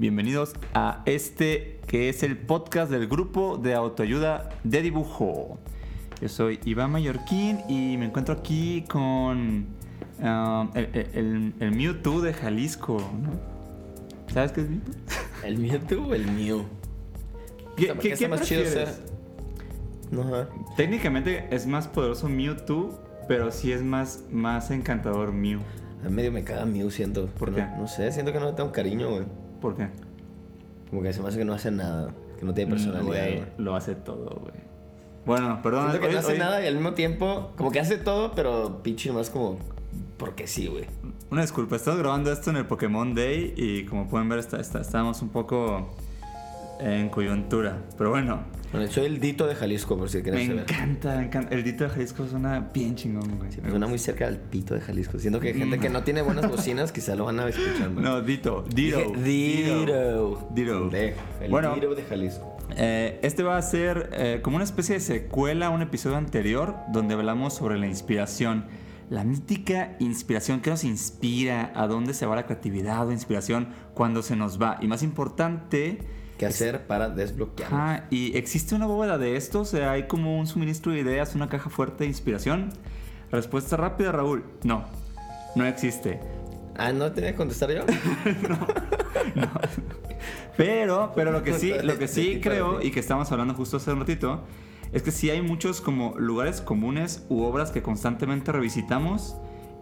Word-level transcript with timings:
Bienvenidos 0.00 0.54
a 0.72 1.02
este 1.04 1.78
que 1.86 2.08
es 2.08 2.22
el 2.22 2.38
podcast 2.38 2.90
del 2.90 3.06
grupo 3.06 3.58
de 3.58 3.74
autoayuda 3.74 4.48
de 4.64 4.80
dibujo. 4.80 5.58
Yo 6.22 6.28
soy 6.30 6.58
Iván 6.64 6.92
Mallorquín 6.92 7.58
y 7.68 7.98
me 7.98 8.06
encuentro 8.06 8.34
aquí 8.34 8.82
con 8.88 9.66
um, 10.22 10.70
el, 10.74 10.88
el- 11.14 11.54
el 11.60 11.72
Mewtwo 11.72 12.22
de 12.22 12.32
Jalisco. 12.32 12.96
¿no? 12.98 13.30
¿Sabes 14.32 14.52
qué 14.52 14.62
es 14.62 14.70
Mewtwo? 14.70 14.94
¿El 15.44 15.58
Mewtwo 15.58 16.06
o 16.08 16.14
el 16.14 16.26
Mew? 16.32 16.64
¿Qué, 17.76 17.94
qué 18.16 18.26
más 18.28 18.40
chido 18.40 18.64
ser- 18.64 18.88
No. 20.10 20.24
Técnicamente 20.78 21.46
es 21.54 21.66
más 21.66 21.88
poderoso 21.88 22.26
Mewtwo, 22.30 22.98
pero 23.28 23.50
sí 23.52 23.70
es 23.72 23.82
más, 23.82 24.24
más 24.30 24.70
encantador 24.70 25.32
Mew. 25.32 25.60
A 26.02 26.08
mí 26.08 26.14
medio 26.14 26.32
me 26.32 26.42
caga 26.42 26.64
Mew, 26.64 26.90
siento. 26.90 27.26
¿Por 27.26 27.50
no, 27.50 27.56
qué? 27.56 27.66
No 27.78 27.86
sé, 27.86 28.10
siento 28.12 28.32
que 28.32 28.40
no 28.40 28.46
le 28.46 28.52
tengo 28.54 28.72
cariño, 28.72 29.10
güey. 29.10 29.24
¿Por 29.60 29.76
qué? 29.76 29.88
Como 30.90 31.02
que 31.02 31.12
se 31.12 31.20
me 31.22 31.28
hace 31.28 31.38
que 31.38 31.44
no 31.44 31.52
hace 31.54 31.70
nada. 31.70 32.12
Que 32.38 32.46
no 32.46 32.54
tiene 32.54 32.70
Mm, 32.70 32.74
personalidad, 32.74 33.26
güey, 33.26 33.42
lo 33.58 33.76
hace 33.76 33.94
todo, 33.94 34.40
güey. 34.40 34.54
Bueno, 35.26 35.60
perdón. 35.62 35.90
Siento 35.90 36.00
que 36.00 36.06
hoy- 36.08 36.12
no 36.14 36.18
hace 36.20 36.32
hoy- 36.32 36.38
nada 36.38 36.64
y 36.64 36.66
al 36.66 36.74
mismo 36.74 36.92
tiempo, 36.94 37.52
como 37.56 37.70
que 37.70 37.80
hace 37.80 37.98
todo, 37.98 38.32
pero 38.32 38.82
pinche 38.82 39.10
nomás 39.10 39.28
como. 39.30 39.58
Porque 40.16 40.46
sí, 40.46 40.66
güey. 40.66 40.86
Una 41.30 41.42
disculpa, 41.42 41.76
estamos 41.76 42.00
grabando 42.00 42.32
esto 42.32 42.50
en 42.50 42.56
el 42.56 42.66
Pokémon 42.66 43.14
Day 43.14 43.52
y 43.56 43.84
como 43.84 44.08
pueden 44.08 44.28
ver 44.28 44.38
está, 44.38 44.60
está- 44.60 44.80
estamos 44.80 45.20
un 45.22 45.28
poco 45.28 45.88
en 46.80 47.08
coyuntura. 47.08 47.78
Pero 47.98 48.10
bueno, 48.10 48.44
Bueno, 48.72 48.86
soy 48.90 49.06
el 49.06 49.20
Dito 49.20 49.46
de 49.46 49.54
Jalisco, 49.54 49.96
por 49.98 50.08
si 50.08 50.18
me 50.18 50.22
quieres 50.22 50.46
saber. 50.46 50.62
encanta, 50.62 51.16
me 51.16 51.24
encanta. 51.24 51.54
El 51.54 51.64
dito 51.64 51.84
de 51.84 51.90
Jalisco 51.90 52.26
suena 52.26 52.68
bien 52.72 52.94
chingón, 52.94 53.36
güey. 53.38 53.50
Me 53.62 53.70
suena 53.70 53.86
muy 53.88 53.98
cerca 53.98 54.26
del 54.26 54.38
pito 54.38 54.74
de 54.74 54.80
Jalisco. 54.80 55.18
Siento 55.18 55.40
que 55.40 55.48
hay 55.48 55.54
gente 55.54 55.78
que 55.78 55.88
no 55.90 56.02
tiene 56.04 56.22
buenas 56.22 56.48
bocinas, 56.50 56.92
quizá 56.92 57.16
lo 57.16 57.24
van 57.24 57.40
a 57.40 57.48
escuchar. 57.48 57.90
¿no? 57.90 58.00
No, 58.00 58.22
Dito, 58.22 58.64
Dito. 58.72 58.98
Dito. 59.22 60.48
Dito. 60.54 60.88
De- 60.90 61.14
El 61.40 61.50
Bueno. 61.50 61.74
Dito 61.74 61.94
de 61.94 62.02
Jalisco. 62.04 62.56
Eh, 62.76 63.18
este 63.22 63.42
va 63.42 63.56
a 63.56 63.62
ser 63.62 64.10
eh, 64.12 64.38
como 64.42 64.54
una 64.56 64.64
especie 64.64 64.94
de 64.94 65.00
secuela 65.00 65.66
a 65.66 65.70
un 65.70 65.82
episodio 65.82 66.16
anterior 66.16 66.76
donde 66.92 67.14
hablamos 67.14 67.54
sobre 67.54 67.78
la 67.78 67.86
inspiración. 67.88 68.66
La 69.08 69.24
mítica 69.24 69.96
inspiración, 69.98 70.60
¿qué 70.60 70.70
nos 70.70 70.84
inspira? 70.84 71.72
¿A 71.74 71.88
dónde 71.88 72.14
se 72.14 72.26
va 72.26 72.36
la 72.36 72.46
creatividad 72.46 73.08
o 73.08 73.10
inspiración 73.10 73.70
cuando 73.92 74.22
se 74.22 74.36
nos 74.36 74.62
va? 74.62 74.78
Y 74.80 74.86
más 74.86 75.02
importante, 75.02 75.98
¿Qué 76.40 76.46
hacer 76.46 76.86
para 76.86 77.10
desbloquear? 77.10 77.74
Ajá, 77.74 78.06
y 78.08 78.34
existe 78.34 78.74
una 78.74 78.86
bóveda 78.86 79.18
de 79.18 79.36
esto, 79.36 79.60
o 79.60 79.64
sea, 79.66 79.92
hay 79.92 80.06
como 80.06 80.38
un 80.38 80.46
suministro 80.46 80.90
de 80.90 81.00
ideas, 81.00 81.34
una 81.34 81.50
caja 81.50 81.68
fuerte 81.68 82.04
de 82.04 82.06
inspiración. 82.08 82.70
Respuesta 83.30 83.76
rápida, 83.76 84.10
Raúl. 84.10 84.42
No, 84.64 84.86
no 85.54 85.66
existe. 85.66 86.18
Ah, 86.78 86.94
¿no 86.94 87.12
tenía 87.12 87.32
que 87.32 87.36
contestar 87.36 87.70
yo? 87.70 87.82
Pero, 90.56 91.12
pero 91.14 91.30
lo 91.30 91.42
que 91.42 91.54
sí, 91.54 91.72
lo 91.82 91.98
que 91.98 92.08
sí 92.08 92.40
creo 92.42 92.82
y 92.82 92.90
que 92.90 93.00
estábamos 93.00 93.30
hablando 93.32 93.54
justo 93.54 93.78
hace 93.78 93.92
un 93.92 94.00
ratito 94.00 94.42
es 94.92 95.02
que 95.02 95.10
sí 95.10 95.30
hay 95.30 95.40
muchos 95.40 95.80
como 95.80 96.14
lugares 96.18 96.60
comunes 96.60 97.24
u 97.30 97.42
obras 97.42 97.70
que 97.70 97.82
constantemente 97.82 98.52
revisitamos 98.52 99.36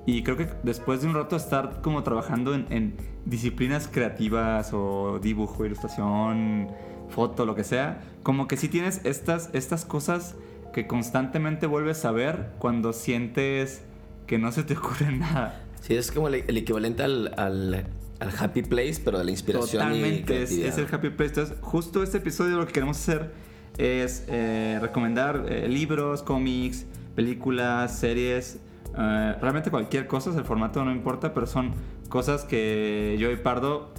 y 0.09 0.23
creo 0.23 0.39
que 0.39 0.49
después 0.63 1.03
de 1.03 1.09
un 1.09 1.13
rato 1.15 1.37
estar 1.37 1.83
como 1.83 2.03
trabajando 2.03 2.55
en, 2.55 2.65
en 2.71 2.95
disciplinas 3.27 3.91
creativas 3.93 4.71
o 4.73 5.19
dibujo, 5.23 5.67
ilustración, 5.67 6.69
foto, 7.11 7.45
lo 7.45 7.55
que 7.55 7.63
sea, 7.63 8.01
como 8.23 8.49
que 8.49 8.57
sí 8.57 8.71
tienes 8.71 9.03
estas, 9.05 9.51
estas 9.53 9.85
cosas 9.85 10.35
que 10.73 10.87
constantemente 10.87 11.67
vuelves 11.67 12.07
a 12.07 12.11
ver 12.11 12.53
cuando 12.59 12.95
sientes 12.95 13.83
que 14.27 14.39
no 14.39 14.51
se 14.51 14.63
te 14.63 14.75
ocurre 14.79 15.13
nada. 15.13 15.63
Sí, 15.83 15.95
es 15.95 16.11
como 16.11 16.29
el, 16.29 16.37
el 16.37 16.57
equivalente 16.57 17.03
al, 17.03 17.35
al, 17.37 17.87
al 18.19 18.31
happy 18.39 18.63
place, 18.63 19.03
pero 19.05 19.19
de 19.19 19.27
la 19.27 19.31
inspiración 19.31 19.83
y 19.83 19.85
Totalmente, 19.85 20.21
es, 20.21 20.49
creatividad. 20.49 20.69
es 20.69 20.79
el 20.79 20.95
happy 20.95 21.11
place. 21.11 21.35
Entonces, 21.35 21.59
justo 21.61 22.03
este 22.03 22.17
episodio 22.17 22.57
lo 22.57 22.67
que 22.67 22.73
queremos 22.73 22.97
hacer 22.97 23.31
es 23.77 24.25
eh, 24.29 24.79
recomendar 24.81 25.45
eh, 25.51 25.69
libros, 25.69 26.23
cómics, 26.23 26.87
películas, 27.15 27.99
series, 27.99 28.61
eh, 28.99 29.35
realmente 29.41 29.71
cualquier 29.71 30.07
cosa, 30.07 30.31
el 30.37 30.45
formato 30.45 30.85
no 30.85 30.91
importa, 30.93 31.33
pero 31.33 31.47
son 31.47 31.73
cosas 32.09 32.45
que 32.45 33.17
yo 33.19 33.31
y 33.31 33.37
Pardo 33.37 33.93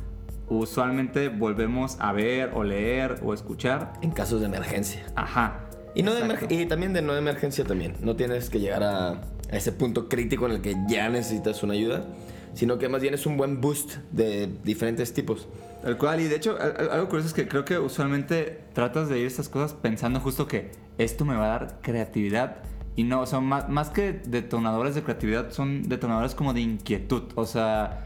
usualmente 0.49 1.29
volvemos 1.29 1.97
a 1.99 2.11
ver 2.11 2.51
o 2.53 2.63
leer 2.63 3.19
o 3.23 3.33
escuchar. 3.33 3.93
En 4.01 4.11
casos 4.11 4.41
de 4.41 4.47
emergencia. 4.47 5.05
Ajá. 5.15 5.61
Y, 5.95 6.03
no 6.03 6.13
de 6.13 6.21
y 6.49 6.65
también 6.65 6.93
de 6.93 7.01
no 7.01 7.13
de 7.13 7.19
emergencia 7.19 7.63
también. 7.65 7.95
No 8.01 8.15
tienes 8.15 8.49
que 8.49 8.59
llegar 8.59 8.83
a, 8.83 9.09
a 9.11 9.21
ese 9.51 9.71
punto 9.71 10.07
crítico 10.09 10.45
en 10.47 10.53
el 10.53 10.61
que 10.61 10.75
ya 10.87 11.09
necesitas 11.09 11.61
una 11.63 11.73
ayuda, 11.73 12.05
sino 12.53 12.77
que 12.77 12.89
más 12.89 13.01
bien 13.01 13.13
es 13.13 13.25
un 13.25 13.37
buen 13.37 13.61
boost 13.61 13.95
de 14.11 14.47
diferentes 14.63 15.13
tipos. 15.13 15.47
Tal 15.81 15.97
cual, 15.97 16.19
y 16.19 16.25
de 16.25 16.35
hecho, 16.35 16.57
al- 16.59 16.75
al- 16.77 16.89
algo 16.91 17.07
curioso 17.09 17.27
es 17.29 17.33
que 17.33 17.47
creo 17.47 17.63
que 17.63 17.79
usualmente 17.79 18.59
tratas 18.73 19.07
de 19.09 19.19
ir 19.19 19.27
estas 19.27 19.49
cosas 19.49 19.73
pensando 19.73 20.19
justo 20.19 20.45
que 20.47 20.71
esto 20.97 21.25
me 21.25 21.35
va 21.35 21.45
a 21.45 21.59
dar 21.59 21.79
creatividad. 21.81 22.57
Y 22.99 23.03
no, 23.03 23.21
o 23.21 23.25
sea, 23.25 23.39
más, 23.39 23.69
más 23.69 23.89
que 23.91 24.11
detonadores 24.11 24.93
de 24.93 25.03
creatividad, 25.03 25.51
son 25.51 25.87
detonadores 25.87 26.35
como 26.35 26.53
de 26.53 26.59
inquietud. 26.59 27.23
O 27.35 27.45
sea, 27.45 28.05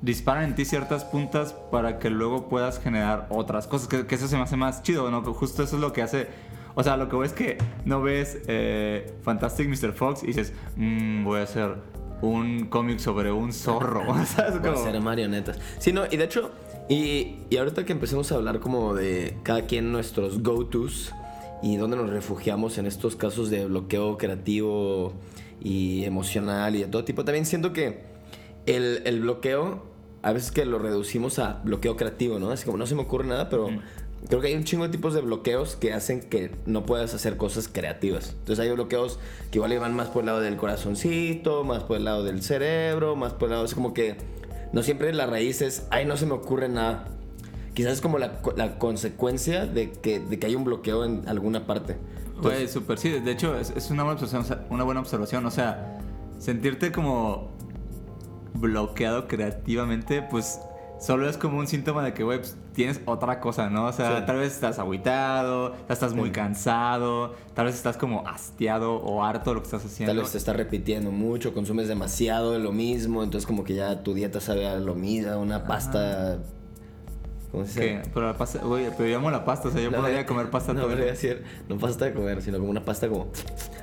disparan 0.00 0.42
en 0.42 0.54
ti 0.56 0.64
ciertas 0.64 1.04
puntas 1.04 1.52
para 1.70 2.00
que 2.00 2.10
luego 2.10 2.48
puedas 2.48 2.80
generar 2.80 3.28
otras 3.30 3.68
cosas. 3.68 3.86
Que, 3.86 4.04
que 4.04 4.16
eso 4.16 4.26
se 4.26 4.34
me 4.36 4.42
hace 4.42 4.56
más 4.56 4.82
chido, 4.82 5.12
¿no? 5.12 5.22
Que 5.22 5.30
justo 5.30 5.62
eso 5.62 5.76
es 5.76 5.80
lo 5.80 5.92
que 5.92 6.02
hace. 6.02 6.26
O 6.74 6.82
sea, 6.82 6.96
lo 6.96 7.08
que 7.08 7.14
ves 7.16 7.30
es 7.30 7.36
que 7.38 7.58
no 7.84 8.02
ves 8.02 8.38
eh, 8.48 9.14
Fantastic 9.22 9.68
Mr. 9.68 9.92
Fox 9.92 10.24
y 10.24 10.28
dices, 10.28 10.52
"Mm, 10.74 11.22
voy 11.22 11.38
a 11.38 11.44
hacer 11.44 11.76
un 12.20 12.66
cómic 12.66 12.98
sobre 12.98 13.30
un 13.30 13.52
zorro. 13.52 14.02
¿Sabes? 14.26 14.56
Para 14.58 14.72
Como- 14.74 14.84
hacer 14.88 15.00
marionetas. 15.00 15.60
Sí, 15.78 15.92
no, 15.92 16.02
y 16.10 16.16
de 16.16 16.24
hecho, 16.24 16.50
y, 16.88 17.36
y 17.48 17.56
ahorita 17.58 17.84
que 17.84 17.92
empecemos 17.92 18.32
a 18.32 18.34
hablar 18.36 18.58
como 18.58 18.94
de 18.94 19.36
cada 19.44 19.66
quien 19.66 19.92
nuestros 19.92 20.42
go-tos 20.42 21.12
y 21.62 21.76
dónde 21.76 21.96
nos 21.96 22.10
refugiamos 22.10 22.78
en 22.78 22.86
estos 22.86 23.16
casos 23.16 23.50
de 23.50 23.66
bloqueo 23.66 24.18
creativo 24.18 25.12
y 25.60 26.04
emocional 26.04 26.74
y 26.74 26.80
de 26.80 26.86
todo 26.86 27.04
tipo, 27.04 27.24
también 27.24 27.46
siento 27.46 27.72
que 27.72 28.00
el, 28.66 29.02
el 29.04 29.20
bloqueo, 29.20 29.84
a 30.22 30.32
veces 30.32 30.50
que 30.50 30.64
lo 30.64 30.78
reducimos 30.78 31.38
a 31.38 31.60
bloqueo 31.64 31.96
creativo, 31.96 32.38
¿no? 32.38 32.50
Así 32.50 32.64
como 32.64 32.78
no 32.78 32.86
se 32.86 32.94
me 32.94 33.02
ocurre 33.02 33.26
nada, 33.26 33.48
pero 33.48 33.68
creo 34.28 34.40
que 34.40 34.48
hay 34.48 34.54
un 34.54 34.64
chingo 34.64 34.84
de 34.84 34.90
tipos 34.90 35.14
de 35.14 35.20
bloqueos 35.20 35.76
que 35.76 35.92
hacen 35.92 36.20
que 36.20 36.50
no 36.66 36.84
puedas 36.84 37.14
hacer 37.14 37.36
cosas 37.36 37.68
creativas. 37.68 38.30
Entonces 38.30 38.58
hay 38.64 38.72
bloqueos 38.72 39.18
que 39.50 39.58
igual 39.58 39.78
van 39.78 39.94
más 39.94 40.08
por 40.08 40.22
el 40.22 40.26
lado 40.26 40.40
del 40.40 40.56
corazoncito, 40.56 41.64
más 41.64 41.84
por 41.84 41.96
el 41.96 42.04
lado 42.04 42.24
del 42.24 42.42
cerebro, 42.42 43.16
más 43.16 43.32
por 43.32 43.48
el 43.48 43.52
lado, 43.52 43.64
es 43.64 43.74
como 43.74 43.94
que 43.94 44.16
no 44.72 44.82
siempre 44.82 45.12
la 45.12 45.26
raíz 45.26 45.62
es, 45.62 45.86
ay, 45.90 46.06
no 46.06 46.16
se 46.16 46.26
me 46.26 46.32
ocurre 46.32 46.68
nada. 46.68 47.08
Quizás 47.74 47.94
es 47.94 48.00
como 48.00 48.18
la, 48.18 48.40
co- 48.42 48.52
la 48.56 48.78
consecuencia 48.78 49.66
de 49.66 49.92
que, 49.92 50.20
de 50.20 50.38
que 50.38 50.46
hay 50.46 50.54
un 50.54 50.64
bloqueo 50.64 51.04
en 51.04 51.26
alguna 51.28 51.66
parte. 51.66 51.96
Güey, 52.42 52.68
súper, 52.68 52.98
sí. 52.98 53.08
De 53.10 53.30
hecho, 53.30 53.56
es, 53.58 53.70
es 53.70 53.90
una, 53.90 54.02
buena 54.02 54.20
observación, 54.20 54.42
o 54.42 54.44
sea, 54.44 54.66
una 54.70 54.84
buena 54.84 55.00
observación. 55.00 55.46
O 55.46 55.50
sea, 55.50 55.98
sentirte 56.38 56.92
como 56.92 57.50
bloqueado 58.54 59.26
creativamente, 59.28 60.22
pues 60.22 60.60
solo 61.00 61.28
es 61.28 61.36
como 61.36 61.58
un 61.58 61.66
síntoma 61.66 62.04
de 62.04 62.12
que, 62.14 62.22
güey, 62.24 62.38
pues, 62.38 62.56
tienes 62.74 63.00
otra 63.06 63.40
cosa, 63.40 63.70
¿no? 63.70 63.86
O 63.86 63.92
sea, 63.92 64.18
Sí. 64.20 64.26
tal 64.26 64.36
vez 64.38 64.52
estás 64.54 64.78
agüitado, 64.78 65.74
estás 65.88 66.14
muy 66.14 66.30
cansado, 66.30 67.34
tal 67.54 67.66
vez 67.66 67.74
estás 67.74 67.96
como 67.96 68.26
hastiado 68.26 68.96
o 68.96 69.24
harto 69.24 69.50
de 69.50 69.54
lo 69.54 69.62
que 69.62 69.66
estás 69.66 69.84
haciendo. 69.84 70.12
Tal 70.14 70.22
vez 70.22 70.32
te 70.32 70.38
estás 70.38 70.56
repitiendo 70.56 71.10
mucho, 71.10 71.54
consumes 71.54 71.88
demasiado 71.88 72.52
de 72.52 72.58
lo 72.60 72.72
mismo, 72.72 73.22
entonces 73.24 73.46
como 73.46 73.64
que 73.64 73.74
ya 73.74 74.02
tu 74.02 74.14
dieta 74.14 74.40
sabe 74.40 74.66
a 74.68 74.76
lo 74.76 74.94
mismo, 74.94 75.36
una 75.38 75.64
pasta... 75.64 76.38
¿Cómo 77.52 77.66
se 77.66 77.80
¿Qué? 77.80 77.98
dice? 77.98 78.10
Pero 78.14 78.26
la 78.26 78.36
pasta, 78.38 78.58
güey, 78.60 78.86
pero 78.96 79.08
yo 79.10 79.18
amo 79.18 79.30
la 79.30 79.44
pasta, 79.44 79.68
o 79.68 79.70
sea, 79.70 79.80
yo 79.82 79.90
No, 79.90 79.98
podría 79.98 80.20
eh, 80.20 80.26
comer 80.26 80.48
pasta 80.50 80.72
no, 80.72 80.80
todo 80.80 80.92
el 80.94 80.98
día. 81.18 81.36
no 81.68 81.76
pasta 81.78 82.06
de 82.06 82.14
comer, 82.14 82.40
sino 82.42 82.58
como 82.58 82.70
una 82.70 82.82
pasta 82.84 83.08
como... 83.08 83.28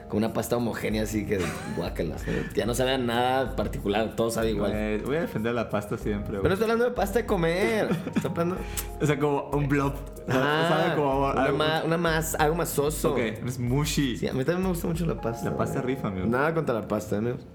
Como 0.09 0.17
una 0.25 0.33
pasta 0.33 0.57
homogénea 0.57 1.03
así 1.03 1.23
que 1.27 1.39
guácalas. 1.77 2.25
¿no? 2.25 2.33
Ya 2.55 2.65
no 2.65 2.73
sabe 2.73 2.93
a 2.93 2.97
nada 2.97 3.55
particular, 3.55 4.15
todo 4.15 4.31
sabe 4.31 4.49
igual. 4.49 4.71
Güey, 4.71 4.97
voy 5.01 5.15
a 5.17 5.21
defender 5.21 5.53
la 5.53 5.69
pasta 5.69 5.99
siempre, 5.99 6.31
güey. 6.31 6.41
Pero 6.41 6.49
no 6.49 6.53
estoy 6.55 6.63
hablando 6.63 6.85
de 6.85 6.91
pasta 6.91 7.19
de 7.19 7.25
comer. 7.27 7.89
Estoy 8.15 8.31
hablando... 8.31 8.57
O 8.99 9.05
sea, 9.05 9.19
como 9.19 9.51
un 9.51 9.67
blob. 9.69 9.93
Ah, 10.27 10.65
¿Sabe? 10.67 10.95
Como 10.95 11.27
una, 11.29 11.43
algo- 11.43 11.57
más, 11.59 11.83
una 11.83 11.97
más, 11.97 12.35
algo 12.39 12.55
más 12.55 12.69
soso. 12.69 13.11
Ok, 13.11 13.19
es 13.19 13.59
mushy. 13.59 14.17
Sí, 14.17 14.27
a 14.27 14.33
mí 14.33 14.43
también 14.43 14.63
me 14.63 14.69
gusta 14.69 14.87
mucho 14.87 15.05
la 15.05 15.21
pasta. 15.21 15.47
La 15.51 15.55
pasta 15.55 15.81
güey. 15.81 15.93
rifa, 15.93 16.07
amigo. 16.07 16.25
Nada 16.25 16.55
contra 16.55 16.73
la 16.73 16.87
pasta, 16.87 17.17
amigos. 17.17 17.45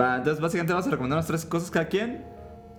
Va, 0.00 0.16
entonces 0.16 0.40
básicamente 0.40 0.72
vamos 0.72 0.86
a 0.86 0.90
recomendar 0.90 1.18
las 1.18 1.26
tres 1.26 1.44
cosas 1.44 1.70
cada 1.70 1.88
quien. 1.88 2.24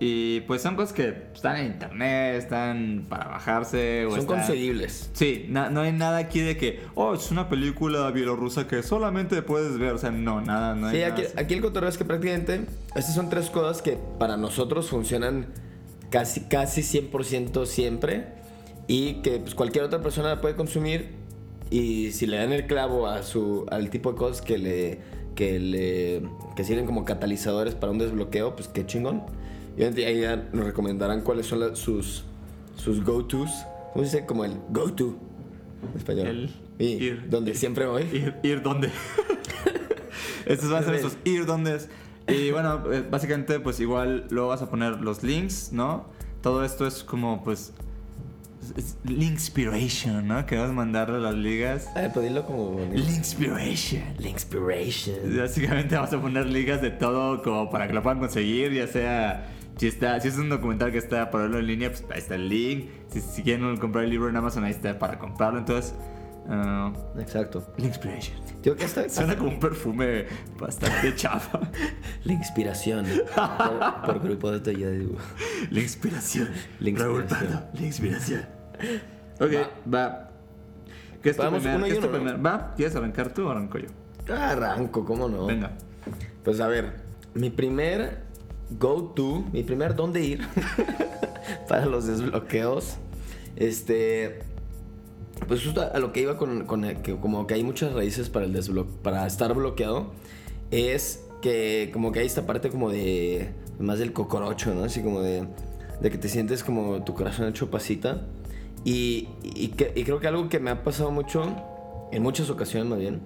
Y 0.02 0.40
pues 0.42 0.62
son 0.62 0.76
cosas 0.76 0.94
que 0.94 1.14
están 1.34 1.56
en 1.58 1.66
internet, 1.66 2.36
están 2.36 3.04
para 3.08 3.28
bajarse. 3.28 4.06
O 4.06 4.10
Son 4.12 4.20
están- 4.20 4.38
conseguibles. 4.38 5.10
Sí, 5.12 5.44
na- 5.50 5.68
no 5.68 5.82
hay 5.82 5.92
nada 5.92 6.16
aquí 6.16 6.40
de 6.40 6.56
que, 6.56 6.80
oh, 6.94 7.12
es 7.14 7.30
una 7.30 7.50
película 7.50 8.10
bielorrusa 8.10 8.66
que 8.66 8.82
solamente 8.82 9.42
puedes 9.42 9.78
ver. 9.78 9.92
O 9.92 9.98
sea, 9.98 10.10
no, 10.10 10.40
nada, 10.40 10.74
no 10.74 10.86
hay 10.86 10.94
Sí, 10.96 11.00
nada 11.02 11.12
aquí, 11.12 11.22
así. 11.24 11.34
aquí 11.36 11.52
el 11.54 11.60
cotorreo 11.60 11.90
es 11.90 11.98
que 11.98 12.06
prácticamente 12.06 12.62
estas 12.94 13.14
son 13.14 13.28
tres 13.28 13.50
cosas 13.50 13.82
que 13.82 13.98
para 14.18 14.38
nosotros 14.38 14.88
funcionan 14.88 15.48
casi, 16.08 16.40
casi 16.48 16.82
100% 16.82 17.66
siempre 17.66 18.24
y 18.88 19.16
que 19.22 19.38
pues, 19.38 19.54
cualquier 19.54 19.84
otra 19.84 20.00
persona 20.00 20.28
la 20.30 20.40
puede 20.40 20.56
consumir 20.56 21.10
y 21.70 22.10
si 22.12 22.26
le 22.26 22.38
dan 22.38 22.52
el 22.52 22.66
clavo 22.66 23.06
a 23.06 23.22
su, 23.22 23.66
al 23.70 23.90
tipo 23.90 24.12
de 24.12 24.18
cosas 24.18 24.40
que 24.40 24.56
le, 24.56 24.98
que 25.34 25.60
le 25.60 26.22
que 26.56 26.64
sirven 26.64 26.86
como 26.86 27.04
catalizadores 27.04 27.74
para 27.74 27.92
un 27.92 27.98
desbloqueo, 27.98 28.56
pues 28.56 28.66
qué 28.66 28.86
chingón. 28.86 29.22
Y 29.80 30.04
ahí 30.04 30.20
ya 30.20 30.36
nos 30.52 30.66
recomendarán 30.66 31.22
cuáles 31.22 31.46
son 31.46 31.60
la- 31.60 31.74
sus, 31.74 32.24
sus 32.76 33.02
go-tos. 33.02 33.50
¿Cómo 33.92 34.04
se 34.04 34.16
dice? 34.18 34.26
Como 34.26 34.44
el 34.44 34.52
go-to 34.68 35.16
en 35.90 35.98
español. 35.98 36.26
El 36.26 36.50
y 36.78 37.04
ir. 37.04 37.30
donde 37.30 37.54
siempre 37.54 37.86
voy. 37.86 38.02
Ir, 38.02 38.34
ir 38.42 38.62
dónde. 38.62 38.90
Estos 40.46 40.70
van 40.70 40.82
a 40.82 40.86
ser 40.86 41.00
nuestros 41.00 41.16
ir 41.24 41.46
dóndes. 41.46 41.88
Y 42.28 42.50
bueno, 42.52 42.92
eh, 42.92 43.04
básicamente, 43.08 43.60
pues 43.60 43.80
igual 43.80 44.26
luego 44.30 44.48
vas 44.48 44.62
a 44.62 44.68
poner 44.68 45.00
los 45.00 45.22
links, 45.22 45.72
¿no? 45.72 46.06
Todo 46.42 46.64
esto 46.64 46.86
es 46.86 47.02
como, 47.02 47.42
pues. 47.42 47.72
es 48.76 48.96
Linkspiration, 49.04 50.26
¿no? 50.28 50.44
Que 50.46 50.56
vas 50.56 50.70
a 50.70 50.72
mandarle 50.72 51.16
a 51.16 51.20
las 51.20 51.34
ligas. 51.34 51.88
A 51.94 52.02
ver, 52.02 52.12
pues 52.12 52.26
dilo 52.28 52.44
como. 52.44 52.80
Linkspiration. 52.92 54.02
Linkspiration. 54.18 55.16
Básicamente 55.38 55.94
vamos 55.94 56.12
a 56.12 56.20
poner 56.20 56.46
ligas 56.46 56.82
de 56.82 56.90
todo 56.90 57.42
como 57.42 57.70
para 57.70 57.86
que 57.86 57.94
lo 57.94 58.02
puedan 58.02 58.18
conseguir, 58.18 58.72
ya 58.72 58.86
sea 58.86 59.56
si 59.80 59.86
está, 59.86 60.20
si 60.20 60.28
es 60.28 60.36
un 60.36 60.50
documental 60.50 60.92
que 60.92 60.98
está 60.98 61.30
para 61.30 61.44
verlo 61.44 61.58
en 61.58 61.66
línea, 61.66 61.88
pues 61.88 62.04
ahí 62.12 62.18
está 62.18 62.34
el 62.34 62.48
link. 62.50 62.90
Si, 63.08 63.20
si 63.22 63.42
quieren 63.42 63.76
comprar 63.78 64.04
el 64.04 64.10
libro 64.10 64.28
en 64.28 64.36
Amazon, 64.36 64.62
ahí 64.64 64.72
está 64.72 64.98
para 64.98 65.18
comprarlo. 65.18 65.58
Entonces, 65.58 65.94
uh, 66.46 67.18
Exacto. 67.18 67.66
Linkspiration. 67.78 68.36
Digo 68.62 68.76
que 68.76 68.84
esta 68.84 69.08
Suena 69.08 69.36
como 69.38 69.48
un 69.52 69.58
perfume 69.58 70.26
bastante 70.58 71.14
chafa. 71.16 71.60
la 72.24 72.32
inspiración 72.34 73.06
por, 73.34 74.02
por 74.04 74.22
grupo 74.22 74.50
de 74.52 74.60
Toyadu. 74.60 75.16
La 75.70 75.80
inspiración. 75.80 76.50
La 76.80 76.90
inspiración. 76.90 76.96
Raúl 76.98 77.24
Pardo, 77.24 77.62
La 77.72 77.86
inspiración. 77.86 78.42
Ok, 79.40 79.52
va. 79.92 80.28
¿Qué 81.22 81.30
es 81.30 81.36
tu 81.36 81.42
Vamos 81.42 81.60
primer- 81.60 81.76
uno 81.78 81.86
y 81.86 81.90
qué 81.90 81.96
es 81.96 82.02
tu 82.02 82.08
uno, 82.08 82.18
¿no? 82.18 82.24
primer- 82.24 82.46
¿Va? 82.46 82.74
¿Quieres 82.76 82.94
arrancar 82.96 83.32
tú 83.32 83.46
o 83.46 83.50
arranco 83.50 83.78
yo? 83.78 83.88
Arranco, 84.34 85.04
¿cómo 85.06 85.26
no? 85.28 85.46
Venga. 85.46 85.72
Pues 86.44 86.60
a 86.60 86.66
ver, 86.68 86.92
mi 87.34 87.48
primer 87.50 88.28
go-to, 88.78 89.44
mi 89.52 89.62
primer 89.62 89.94
dónde 89.96 90.24
ir 90.24 90.46
para 91.68 91.86
los 91.86 92.06
desbloqueos, 92.06 92.96
este, 93.56 94.40
pues 95.48 95.62
justo 95.64 95.82
a 95.92 95.98
lo 95.98 96.12
que 96.12 96.20
iba 96.22 96.36
con, 96.36 96.66
con 96.66 96.84
el- 96.84 97.02
que 97.02 97.16
como 97.16 97.46
que 97.46 97.54
hay 97.54 97.64
muchas 97.64 97.92
raíces 97.92 98.28
para 98.28 98.46
el 98.46 98.52
desblo 98.52 98.86
para 98.86 99.26
estar 99.26 99.52
bloqueado, 99.54 100.12
es 100.70 101.24
que 101.42 101.90
como 101.92 102.12
que 102.12 102.20
hay 102.20 102.26
esta 102.26 102.46
parte 102.46 102.68
como 102.70 102.90
de, 102.90 103.50
más 103.78 103.98
del 103.98 104.12
cocorocho, 104.12 104.74
¿no? 104.74 104.84
Así 104.84 105.02
como 105.02 105.20
de, 105.22 105.46
de 106.00 106.10
que 106.10 106.18
te 106.18 106.28
sientes 106.28 106.62
como 106.62 107.02
tu 107.04 107.14
corazón 107.14 107.48
hecho 107.48 107.70
pasita. 107.70 108.26
Y, 108.84 109.28
y, 109.42 109.74
y 109.94 110.04
creo 110.04 110.20
que 110.20 110.26
algo 110.28 110.48
que 110.48 110.58
me 110.58 110.70
ha 110.70 110.84
pasado 110.84 111.10
mucho, 111.10 111.42
en 112.12 112.22
muchas 112.22 112.48
ocasiones 112.50 112.88
más 112.88 112.98
bien, 112.98 113.20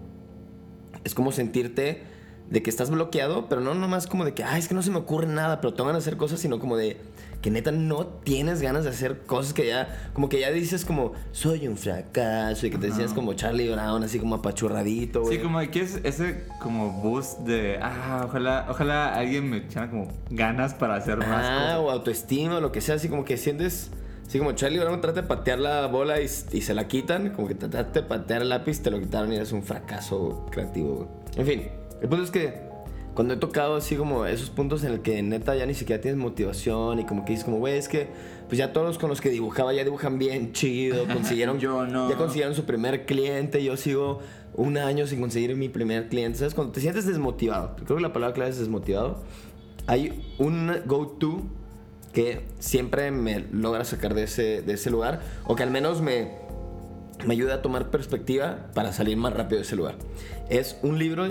es 1.05 1.15
como 1.15 1.31
sentirte 1.33 2.03
de 2.51 2.63
que 2.63 2.71
estás 2.71 2.91
bloqueado, 2.91 3.49
pero 3.49 3.61
no 3.61 3.75
nomás 3.75 4.07
como 4.07 4.25
de 4.25 4.35
que, 4.35 4.45
ay, 4.45 4.61
es 4.61 4.69
que 4.69 4.75
no 4.75 4.83
se 4.83 4.91
me 4.91 4.99
ocurre 4.99 5.27
nada, 5.27 5.61
pero 5.61 5.75
te 5.75 5.83
van 5.83 5.95
a 5.95 5.99
hacer 5.99 6.17
cosas, 6.17 6.41
sino 6.41 6.59
como 6.61 6.77
de 6.77 6.99
que 7.41 7.51
neta 7.51 7.73
no 7.73 8.07
tienes 8.07 8.63
ganas 8.63 8.85
de 8.85 8.91
hacer 8.91 9.21
cosas 9.27 9.53
que 9.53 9.67
ya, 9.67 10.11
como 10.15 10.29
que 10.31 10.41
ya 10.41 10.51
dices 10.51 10.85
como, 10.87 11.13
soy 11.33 11.67
un 11.69 11.77
fracaso, 11.77 12.67
y 12.67 12.71
que 12.71 12.79
te 12.79 12.87
decías 12.87 13.13
como 13.13 13.35
Charlie 13.35 13.71
Brown, 13.71 14.03
así 14.03 14.19
como 14.19 14.37
apachurradito, 14.37 15.23
güey. 15.23 15.37
Sí, 15.37 15.43
como 15.43 15.59
que 15.71 15.81
es 15.81 16.01
ese 16.05 16.45
como 16.61 17.03
boost 17.03 17.41
de, 17.41 17.79
ah, 17.83 18.23
ojalá, 18.27 18.67
ojalá 18.71 19.15
alguien 19.15 19.51
me 19.51 19.59
echara 19.59 19.91
como 19.91 20.09
ganas 20.31 20.73
para 20.75 20.95
hacer 20.97 21.19
más 21.19 21.29
Ah, 21.31 21.59
cosas. 21.65 21.79
o 21.81 21.91
autoestima, 21.91 22.57
o 22.57 22.61
lo 22.61 22.73
que 22.73 22.81
sea, 22.81 22.95
así 22.95 23.09
como 23.11 23.25
que 23.27 23.37
sientes, 23.37 23.91
así 24.27 24.39
como 24.39 24.53
Charlie 24.53 24.79
Brown 24.79 25.01
trata 25.03 25.21
de 25.23 25.27
patear 25.29 25.59
la 25.59 25.87
bola 25.87 26.21
y, 26.23 26.25
y 26.25 26.61
se 26.63 26.73
la 26.73 26.89
quitan, 26.89 27.31
como 27.31 27.47
que 27.49 27.55
trataste 27.55 28.01
de 28.03 28.07
patear 28.07 28.41
el 28.41 28.49
lápiz, 28.49 28.81
te 28.81 28.91
lo 28.91 28.99
quitaron 29.01 29.31
y 29.33 29.37
eres 29.37 29.53
un 29.53 29.63
fracaso 29.63 30.47
creativo. 30.51 31.09
En 31.37 31.45
fin, 31.47 31.63
el 32.01 32.09
punto 32.09 32.25
es 32.25 32.31
que 32.31 32.75
cuando 33.15 33.35
he 33.35 33.37
tocado 33.37 33.77
así 33.77 33.97
como 33.97 34.27
esos 34.27 34.51
puntos 34.51 34.83
en 34.83 34.93
el 34.93 35.01
que 35.01 35.23
neta 35.23 35.55
ya 35.55 35.67
ni 35.67 35.75
siquiera 35.75 36.03
tienes 36.03 36.19
motivación 36.19 36.99
y 36.99 37.05
como 37.07 37.25
que 37.25 37.31
dices 37.33 37.45
como, 37.45 37.59
güey, 37.59 37.79
es 37.79 37.89
que 37.89 38.09
pues 38.49 38.59
ya 38.59 38.73
todos 38.73 38.99
con 38.99 39.09
los 39.09 39.21
que 39.21 39.31
dibujaba 39.31 39.73
ya 39.73 39.85
dibujan 39.85 40.19
bien 40.19 40.53
chido, 40.53 41.07
consiguieron, 41.13 41.59
Yo 41.61 41.87
no. 41.87 42.11
ya 42.11 42.17
consiguieron 42.17 42.55
su 42.55 42.65
primer 42.65 43.07
cliente, 43.07 43.63
yo 43.63 43.77
sigo 43.77 44.21
un 44.55 44.77
año 44.79 45.07
sin 45.07 45.21
conseguir 45.21 45.57
mi 45.57 45.69
primer 45.69 46.09
cliente, 46.09 46.39
¿sabes? 46.39 46.55
Cuando 46.55 46.73
te 46.73 46.81
sientes 46.81 47.07
desmotivado, 47.07 47.77
creo 47.85 47.97
que 47.97 48.03
la 48.03 48.13
palabra 48.13 48.35
clave 48.35 48.51
es 48.51 48.59
desmotivado, 48.59 49.23
hay 49.87 50.23
un 50.39 50.73
go-to 50.87 51.43
que 52.13 52.43
siempre 52.61 53.11
me 53.11 53.41
logra 53.53 53.85
sacar 53.85 54.15
de 54.15 54.25
ese, 54.25 54.63
de 54.63 54.75
ese 54.75 54.91
lugar, 54.91 55.21
o 55.47 55.57
que 55.57 55.65
al 55.65 55.71
menos 55.71 56.01
me, 56.01 56.31
me 57.27 57.35
ayuda 57.35 57.55
a 57.55 57.63
tomar 57.63 57.91
perspectiva 57.91 58.69
para 58.75 58.93
salir 58.93 59.17
más 59.17 59.33
rápido 59.33 59.59
de 59.59 59.65
ese 59.67 59.75
lugar. 59.75 59.97
Es 60.49 60.79
un 60.83 60.99
libro 60.99 61.27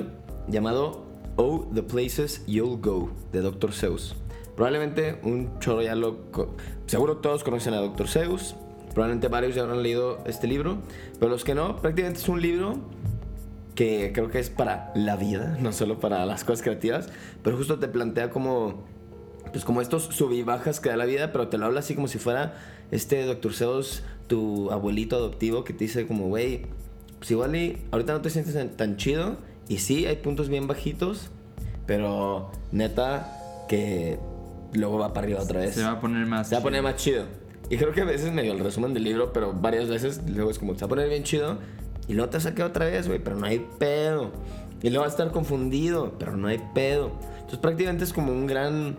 llamado 0.48 1.06
Oh, 1.36 1.68
the 1.74 1.82
Places 1.82 2.44
You'll 2.46 2.80
Go, 2.80 3.12
de 3.32 3.42
Dr. 3.42 3.74
Seuss. 3.74 4.16
Probablemente 4.56 5.20
un 5.24 5.60
chorro 5.60 5.82
ya 5.82 5.96
Seguro 6.86 7.18
todos 7.18 7.44
conocen 7.44 7.74
a 7.74 7.78
Dr. 7.78 8.08
Seuss, 8.08 8.56
probablemente 8.94 9.28
varios 9.28 9.56
ya 9.56 9.64
habrán 9.64 9.82
leído 9.82 10.20
este 10.28 10.48
libro, 10.48 10.78
pero 11.20 11.32
los 11.32 11.44
que 11.44 11.56
no, 11.56 11.78
prácticamente 11.78 12.20
es 12.20 12.30
un 12.30 12.42
libro 12.42 12.78
que 13.74 14.12
creo 14.14 14.30
que 14.30 14.40
es 14.40 14.52
para 14.52 14.92
la 14.96 15.16
vida, 15.16 15.58
no 15.62 15.72
solo 15.72 16.00
para 16.00 16.26
las 16.26 16.44
cosas 16.44 16.62
creativas, 16.62 17.10
pero 17.42 17.58
justo 17.58 17.80
te 17.80 17.88
plantea 17.88 18.30
como 18.30 18.84
pues 19.52 19.66
como 19.66 19.82
estos 19.82 20.04
sub 20.04 20.32
y 20.32 20.42
bajas 20.42 20.80
que 20.80 20.90
da 20.90 20.98
la 20.98 21.06
vida, 21.06 21.32
pero 21.32 21.48
te 21.48 21.58
lo 21.58 21.66
habla 21.66 21.82
así 21.82 21.94
como 21.94 22.08
si 22.08 22.18
fuera 22.18 22.56
este 22.92 23.24
Dr. 23.26 23.54
Seuss, 23.54 24.04
tu 24.28 24.72
abuelito 24.72 25.16
adoptivo 25.16 25.64
que 25.64 25.74
te 25.74 25.86
dice 25.86 26.08
como, 26.08 26.28
güey, 26.28 26.66
pues 27.20 27.30
igual 27.32 27.56
y 27.56 27.78
ahorita 27.92 28.14
no 28.14 28.22
te 28.22 28.30
sientes 28.30 28.56
tan 28.76 28.98
chido 28.98 29.38
y 29.68 29.78
sí, 29.78 30.06
hay 30.06 30.18
puntos 30.18 30.50
bien 30.50 30.68
bajitos, 30.68 31.30
pero 31.86 32.52
neta 32.72 33.66
que 33.68 34.20
luego 34.74 34.98
va 34.98 35.14
para 35.14 35.26
arriba 35.26 35.42
otra 35.42 35.62
vez. 35.62 35.76
Se 35.76 35.84
va 35.84 35.92
a 35.92 36.00
poner 36.00 36.26
más. 36.26 36.50
Se 36.50 36.56
va 36.56 36.60
a 36.60 36.64
poner 36.64 36.82
más 36.82 36.96
chido. 36.96 37.26
Y 37.70 37.78
creo 37.78 37.94
que 37.94 38.02
a 38.02 38.06
veces 38.06 38.32
medio 38.34 38.52
el 38.54 38.60
resumen 38.60 38.94
del 38.94 39.04
libro, 39.04 39.32
pero 39.34 39.54
varias 39.54 39.88
veces 39.90 40.22
luego 40.28 40.52
es 40.52 40.60
como, 40.60 40.74
se 40.76 40.82
va 40.82 40.86
a 40.88 40.90
poner 40.90 41.10
bien 41.10 41.24
chido. 41.24 41.58
Y 42.08 42.14
luego 42.14 42.30
te 42.30 42.40
saqué 42.40 42.64
otra 42.64 42.86
vez, 42.86 43.08
güey, 43.08 43.20
pero 43.20 43.38
no 43.38 43.46
hay 43.46 43.66
pedo. 43.80 44.32
Y 44.82 44.90
luego 44.90 45.06
vas 45.06 45.14
a 45.14 45.18
estar 45.18 45.32
confundido, 45.32 46.16
pero 46.20 46.36
no 46.36 46.50
hay 46.50 46.62
pedo. 46.74 47.12
Entonces 47.36 47.60
prácticamente 47.60 48.04
es 48.04 48.12
como 48.12 48.34
un 48.34 48.48
gran 48.48 48.98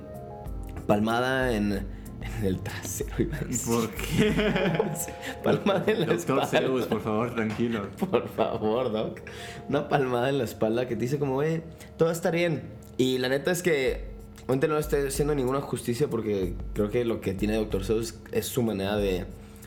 palmada 0.87 1.55
en, 1.55 1.87
en 2.41 2.45
el 2.47 2.59
trasero. 2.61 3.11
iba 3.19 3.37
a 3.37 3.41
decir. 3.45 3.75
¿Por 3.75 3.91
qué? 3.91 4.33
palmada 5.45 5.85
en 5.87 6.01
la 6.01 6.07
Doctor 6.07 6.39
espalda. 6.43 6.47
Zeus, 6.47 6.87
por 6.87 7.01
favor, 7.01 7.35
tranquilo. 7.35 7.87
Por 7.99 8.29
favor, 8.29 8.93
Doc. 8.93 9.21
Una 9.69 9.89
palmada 9.89 10.29
en 10.31 10.39
la 10.39 10.45
espalda 10.45 10.87
que 10.89 10.97
te 10.97 11.03
dice 11.03 11.19
como, 11.19 11.35
güey, 11.35 11.63
todo 11.97 12.11
estar 12.11 12.35
bien. 12.35 12.63
Y 12.97 13.19
la 13.19 13.29
neta 13.29 13.51
es 13.51 13.63
que, 13.63 14.05
obviamente 14.45 14.69
no 14.69 14.75
le 14.75 14.81
estoy 14.81 15.07
haciendo 15.07 15.35
ninguna 15.35 15.61
justicia 15.61 16.09
porque 16.09 16.55
creo 16.75 16.91
que 16.91 17.05
lo 17.05 17.21
que 17.21 17.35
tiene 17.35 17.57
Doctor 17.57 17.85
Seuss 17.85 18.15
es 18.33 18.47
su 18.47 18.63
manera 18.63 18.97
de, 18.97 19.25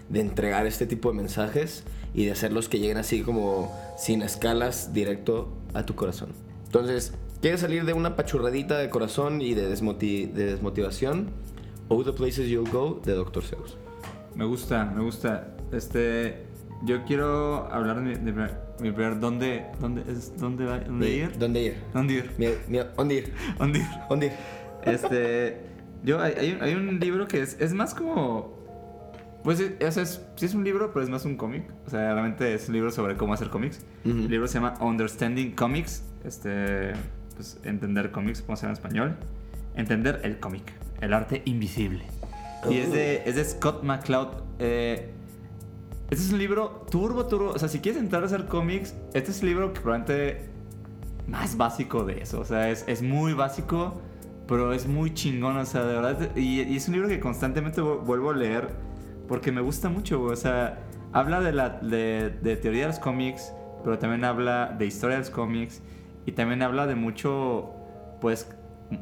de 0.09 0.19
entregar 0.21 0.65
este 0.65 0.85
tipo 0.85 1.09
de 1.11 1.15
mensajes 1.17 1.83
y 2.13 2.25
de 2.25 2.31
hacerlos 2.31 2.69
que 2.69 2.79
lleguen 2.79 2.97
así 2.97 3.21
como 3.21 3.71
sin 3.97 4.21
escalas 4.21 4.93
directo 4.93 5.49
a 5.73 5.85
tu 5.85 5.95
corazón. 5.95 6.29
Entonces, 6.65 7.13
¿quieres 7.41 7.59
salir 7.61 7.85
de 7.85 7.93
una 7.93 8.15
pachurradita 8.15 8.77
de 8.77 8.89
corazón 8.89 9.41
y 9.41 9.53
de, 9.53 9.69
desmoti- 9.71 10.31
de 10.31 10.45
desmotivación? 10.45 11.29
Oh, 11.89 12.03
the 12.03 12.11
places 12.13 12.49
you'll 12.49 12.69
go 12.69 12.99
de 13.05 13.13
Doctor 13.13 13.43
Seuss. 13.43 13.77
Me 14.35 14.45
gusta, 14.45 14.85
me 14.85 15.01
gusta. 15.03 15.55
Este. 15.71 16.45
Yo 16.85 17.03
quiero 17.05 17.71
hablar 17.71 17.95
de 17.97 18.01
mi, 18.01 18.13
de 18.13 18.31
mi- 18.31 18.43
mi 18.81 18.91
primer. 18.91 19.19
¿Dónde, 19.19 19.65
dónde, 19.79 20.03
es, 20.11 20.37
dónde, 20.37 20.65
va, 20.65 20.79
dónde 20.79 21.09
ir? 21.09 21.37
¿Dónde 21.39 21.61
ir? 21.63 21.75
¿Dónde 21.93 22.13
ir? 22.13 22.31
Mi- 22.37 22.47
mi- 22.77 22.83
¿Dónde 22.95 23.15
ir? 23.15 23.33
¿Dónde 23.57 23.79
ir? 23.79 23.85
¿Dónde 24.09 24.25
ir? 24.27 24.31
Este. 24.85 25.61
Yo, 26.03 26.21
hay, 26.21 26.57
hay 26.61 26.73
un, 26.75 26.99
libro 26.99 27.27
que 27.27 27.41
es, 27.41 27.57
es 27.59 27.73
más 27.73 27.95
como. 27.95 28.55
Pues, 29.43 29.59
es, 29.59 29.97
es- 29.97 30.21
sí 30.35 30.45
es 30.45 30.53
un 30.53 30.63
libro, 30.63 30.91
pero 30.93 31.03
es 31.03 31.09
más 31.09 31.25
un 31.25 31.35
cómic. 31.37 31.63
O 31.85 31.89
sea, 31.89 32.13
realmente 32.13 32.53
es 32.53 32.67
un 32.67 32.75
libro 32.75 32.91
sobre 32.91 33.15
cómo 33.17 33.33
hacer 33.33 33.49
cómics. 33.49 33.79
Ujú. 34.05 34.15
El 34.17 34.27
libro 34.29 34.47
se 34.47 34.55
llama 34.55 34.75
Understanding 34.81 35.51
Comics. 35.55 36.03
Este. 36.25 36.93
Pues, 37.35 37.59
entender 37.63 38.11
cómics, 38.11 38.41
¿cómo 38.41 38.55
se 38.55 38.63
llama 38.67 38.77
en 38.77 38.83
español? 38.83 39.15
Entender 39.75 40.19
el 40.23 40.39
cómic. 40.39 40.73
El 41.01 41.13
arte 41.13 41.41
invisible. 41.45 42.05
Y 42.69 42.77
es 42.77 42.91
de, 42.91 43.23
es 43.25 43.35
de 43.35 43.45
Scott 43.45 43.83
McCloud. 43.83 44.29
Eh, 44.59 45.11
este 46.09 46.23
es 46.25 46.31
un 46.31 46.39
libro 46.39 46.85
turbo, 46.89 47.25
turbo. 47.27 47.51
O 47.51 47.59
sea, 47.59 47.69
si 47.69 47.79
quieres 47.79 48.01
entrar 48.01 48.23
a 48.23 48.25
hacer 48.25 48.45
cómics, 48.45 48.95
este 49.13 49.31
es 49.31 49.41
el 49.41 49.49
libro 49.49 49.73
que 49.73 49.81
probablemente 49.81 50.49
más 51.27 51.57
básico 51.57 52.03
de 52.03 52.21
eso. 52.21 52.39
O 52.39 52.45
sea, 52.45 52.69
es, 52.69 52.83
es 52.87 53.01
muy 53.01 53.33
básico, 53.33 54.01
Pero 54.47 54.71
es 54.71 54.87
muy 54.87 55.13
chingón, 55.13 55.57
o 55.57 55.65
sea, 55.65 55.83
de 55.83 55.93
verdad. 55.93 56.35
Y, 56.37 56.61
es 56.75 56.87
un 56.87 56.93
libro 56.93 57.09
que 57.09 57.19
constantemente 57.19 57.81
vu- 57.81 57.99
vuelvo 58.05 58.31
a 58.31 58.33
leer 58.35 58.69
porque 59.27 59.51
me 59.51 59.59
gusta 59.61 59.89
mucho. 59.89 60.21
O 60.23 60.35
sea, 60.37 60.79
habla 61.11 61.41
de, 61.41 61.51
la, 61.51 61.69
de, 61.81 62.55
teoría 62.61 62.83
de 62.83 62.87
los 62.87 62.99
cómics, 62.99 63.51
pero 63.83 63.99
también 63.99 64.23
habla 64.23 64.73
de 64.77 64.85
historia 64.85 65.17
de 65.17 65.23
los 65.23 65.29
cómics 65.31 65.81
y 66.25 66.31
también 66.31 66.61
habla 66.61 66.87
de 66.87 66.95
mucho, 66.95 67.73
pues, 68.21 68.47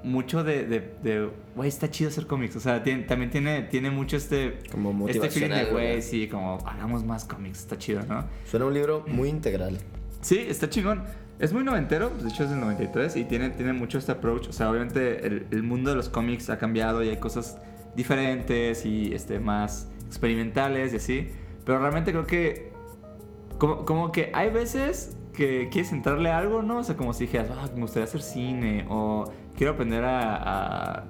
mucho 0.04 0.44
de, 0.44 0.66
de, 0.66 0.80
de, 1.04 1.30
güey, 1.56 1.70
está 1.70 1.90
chido 1.92 2.10
hacer 2.10 2.26
cómics. 2.28 2.56
O 2.56 2.60
sea, 2.60 2.82
tiene- 2.84 3.04
también 3.04 3.30
tiene, 3.32 3.62
tiene 3.64 3.92
mucho 3.92 4.18
este, 4.18 4.58
Como 4.72 5.08
este 5.08 5.30
feeling 5.30 5.54
de, 5.56 5.66
güey, 5.66 6.02
sí, 6.02 6.28
como 6.28 6.58
hagamos 6.66 7.04
más 7.04 7.26
cómics, 7.26 7.60
está 7.60 7.78
chido, 7.78 8.02
¿no? 8.08 8.26
Suena 8.50 8.66
un 8.66 8.74
libro 8.74 9.04
muy 9.08 9.30
integral. 9.30 9.78
Sí, 10.22 10.40
está 10.50 10.70
chingón. 10.70 11.04
Es 11.38 11.52
muy 11.54 11.64
noventero, 11.64 12.10
pues, 12.10 12.24
de 12.24 12.30
hecho 12.30 12.46
es 12.46 12.50
del 12.50 12.60
93 12.62 13.16
y 13.18 13.26
tiene, 13.26 13.50
tiene 13.52 13.74
mucho 13.74 13.98
este 13.98 14.12
approach. 14.14 14.48
O 14.48 14.54
sea, 14.54 14.72
obviamente 14.72 15.28
el, 15.28 15.46
el 15.52 15.64
mundo 15.64 15.90
de 15.92 15.98
los 15.98 16.10
cómics 16.10 16.50
ha 16.50 16.58
cambiado 16.58 17.04
y 17.04 17.10
hay 17.10 17.18
cosas 17.18 17.58
diferentes 17.96 18.86
y 18.86 19.14
este, 19.14 19.40
más 19.40 19.90
experimentales 20.08 20.94
y 20.94 20.96
así. 20.96 21.30
Pero 21.66 21.80
realmente 21.80 22.12
creo 22.12 22.26
que 22.26 22.72
como, 23.58 23.86
como 23.86 24.12
que 24.12 24.32
hay 24.34 24.50
veces 24.50 25.18
que 25.36 25.70
quieres 25.72 25.92
entrarle 25.92 26.30
a 26.32 26.38
algo, 26.38 26.62
¿no? 26.62 26.80
O 26.80 26.84
sea, 26.84 26.96
como 26.98 27.14
si 27.14 27.26
dijeras, 27.26 27.50
"Ah, 27.52 27.70
me 27.76 27.82
gustaría 27.82 28.06
hacer 28.06 28.22
cine 28.22 28.86
o 28.90 29.32
quiero 29.56 29.74
aprender 29.74 30.04
a, 30.04 30.36
a, 30.36 31.04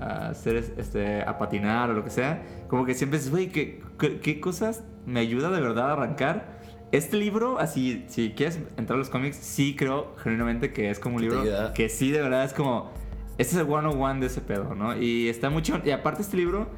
a 0.00 0.28
hacer, 0.28 0.56
este, 0.56 1.22
a 1.22 1.38
patinar 1.38 1.90
o 1.90 1.94
lo 1.94 2.04
que 2.04 2.10
sea. 2.10 2.42
Como 2.68 2.84
que 2.84 2.94
siempre 2.94 3.18
dices, 3.18 3.30
güey, 3.32 3.48
¿qué, 3.50 3.80
qué, 3.98 4.20
qué 4.20 4.40
cosas 4.40 4.84
me 5.06 5.20
ayuda 5.20 5.50
de 5.50 5.60
verdad 5.60 5.90
a 5.90 5.92
arrancar? 5.94 6.60
Este 6.92 7.16
libro, 7.16 7.58
así, 7.58 8.04
si 8.08 8.32
quieres 8.32 8.60
entrar 8.76 8.96
a 8.96 8.98
los 8.98 9.08
cómics, 9.08 9.36
sí 9.36 9.74
creo 9.76 10.14
genuinamente 10.18 10.72
que 10.74 10.90
es 10.90 10.98
como 10.98 11.16
un 11.16 11.22
libro 11.22 11.42
que 11.74 11.88
sí 11.88 12.10
de 12.10 12.20
verdad 12.20 12.44
es 12.44 12.52
como... 12.52 12.90
Este 13.38 13.54
es 13.56 13.62
el 13.62 13.70
one-on-one 13.72 14.20
de 14.20 14.26
ese 14.26 14.42
pedo, 14.42 14.74
¿no? 14.74 14.94
Y 14.94 15.28
está 15.28 15.48
mucho... 15.48 15.80
Y 15.84 15.90
aparte 15.90 16.20
este 16.20 16.36
libro 16.36 16.68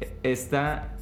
eh, 0.00 0.16
está... 0.22 0.96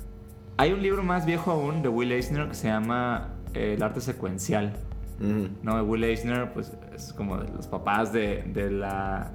Hay 0.57 0.73
un 0.73 0.83
libro 0.83 1.05
más 1.05 1.27
viejo 1.27 1.53
aún 1.53 1.81
de 1.83 1.89
Will 1.89 2.11
Eisner 2.11 2.49
que 2.49 2.55
se 2.55 2.67
llama 2.67 3.37
eh, 3.55 3.75
El 3.77 3.83
arte 3.85 4.01
secuencial. 4.01 4.73
Ujú. 5.21 5.49
¿no? 5.63 5.83
Will 5.83 6.05
Eisner, 6.05 6.53
pues 6.53 6.73
es 6.95 7.13
como 7.13 7.37
de 7.39 7.49
los 7.53 7.67
papás 7.67 8.13
de, 8.13 8.43
de 8.47 8.71
la 8.71 9.33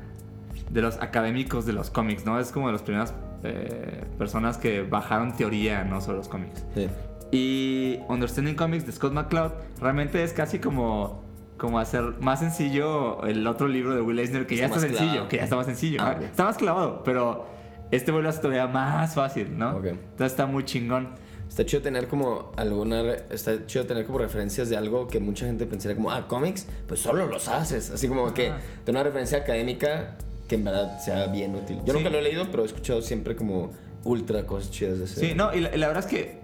de 0.70 0.82
los 0.82 0.98
académicos 1.02 1.66
de 1.66 1.74
los 1.74 1.90
cómics, 1.90 2.26
¿no? 2.26 2.40
Es 2.40 2.52
como 2.52 2.68
de 2.68 2.74
las 2.74 2.82
primeras 2.82 3.14
eh, 3.44 4.04
personas 4.18 4.58
que 4.58 4.82
bajaron 4.84 5.36
teoría, 5.36 5.84
¿no? 5.84 6.02
Sobre 6.02 6.18
los 6.18 6.28
cómics. 6.30 6.66
Sí. 6.74 6.88
Y 7.32 8.00
Understanding 8.08 8.56
Comics 8.56 8.86
de 8.86 8.92
Scott 8.94 9.14
McCloud 9.14 9.52
realmente 9.82 10.24
es 10.24 10.34
casi 10.34 10.60
como 10.60 11.24
como 11.58 11.80
hacer 11.80 12.16
más 12.20 12.40
sencillo 12.40 13.24
el 13.26 13.46
otro 13.48 13.68
libro 13.70 13.96
de 13.96 14.02
Will 14.02 14.20
Eisner 14.20 14.46
que 14.46 14.56
ya 14.58 14.66
Está 14.66 14.78
está 14.78 14.88
más 14.88 14.98
sencillo, 14.98 15.12
clavado. 15.12 15.30
que 15.30 15.38
ya 15.38 15.44
está 15.44 15.56
más 15.56 15.66
sencillo. 15.66 16.00
Ah, 16.02 16.12
¿no? 16.12 16.18
ok. 16.18 16.22
Está 16.24 16.44
más 16.46 16.58
clavado, 16.58 17.04
pero 17.04 17.48
este 17.92 18.12
vuelve 18.12 18.28
a 18.30 18.32
ser 18.34 18.42
todavía 18.42 18.68
más 18.68 19.14
fácil, 19.16 19.58
¿no? 19.58 19.78
Ok. 19.78 19.86
Entonces 19.86 20.32
está 20.32 20.46
muy 20.48 20.66
chingón. 20.66 21.10
Está 21.50 21.66
chido 21.66 21.82
tener 21.82 22.08
como 22.08 22.52
alguna. 22.58 23.02
Está 23.30 23.66
chido 23.66 23.86
tener 23.86 24.06
como 24.06 24.18
referencias 24.20 24.70
de 24.70 24.76
algo 24.78 25.08
que 25.08 25.20
mucha 25.20 25.46
gente 25.46 25.66
pensaría 25.66 25.96
como, 25.96 26.12
ah, 26.12 26.28
cómics, 26.28 26.68
pues 26.88 27.00
solo 27.00 27.26
los 27.28 27.48
haces. 27.48 27.92
Así 27.92 28.08
como 28.08 28.34
que 28.34 28.52
de 28.86 28.92
una 28.92 29.04
referencia 29.04 29.38
académica 29.40 30.18
que 30.50 30.56
en 30.56 30.64
verdad 30.66 31.00
sea 31.00 31.28
bien 31.28 31.56
útil. 31.56 31.78
Yo 31.86 31.94
Sí. 31.94 32.00
nunca 32.00 32.10
lo 32.10 32.18
he 32.20 32.22
leído, 32.22 32.50
pero 32.52 32.64
he 32.64 32.66
escuchado 32.66 33.02
siempre 33.02 33.36
como 33.36 33.72
ultra 34.04 34.46
cosas 34.46 34.70
chidas 34.72 35.00
de 35.00 35.06
ese. 35.06 35.20
Sí, 35.20 35.34
no, 35.36 35.54
y 35.56 35.62
la, 35.62 35.76
la 35.76 35.88
verdad 35.88 36.06
es 36.06 36.12
que 36.12 36.40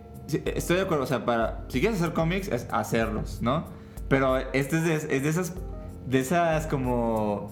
estoy 0.55 0.77
de 0.77 0.83
acuerdo. 0.83 1.03
O 1.03 1.07
sea, 1.07 1.25
para, 1.25 1.65
si 1.67 1.79
quieres 1.81 2.01
hacer 2.01 2.13
cómics, 2.13 2.47
es 2.47 2.67
hacerlos, 2.71 3.39
¿no? 3.41 3.65
Pero 4.07 4.37
este 4.53 4.77
es 4.77 4.83
de, 5.07 5.15
es 5.17 5.23
de 5.23 5.29
esas, 5.29 5.53
de 6.07 6.19
esas 6.19 6.67
como 6.67 7.51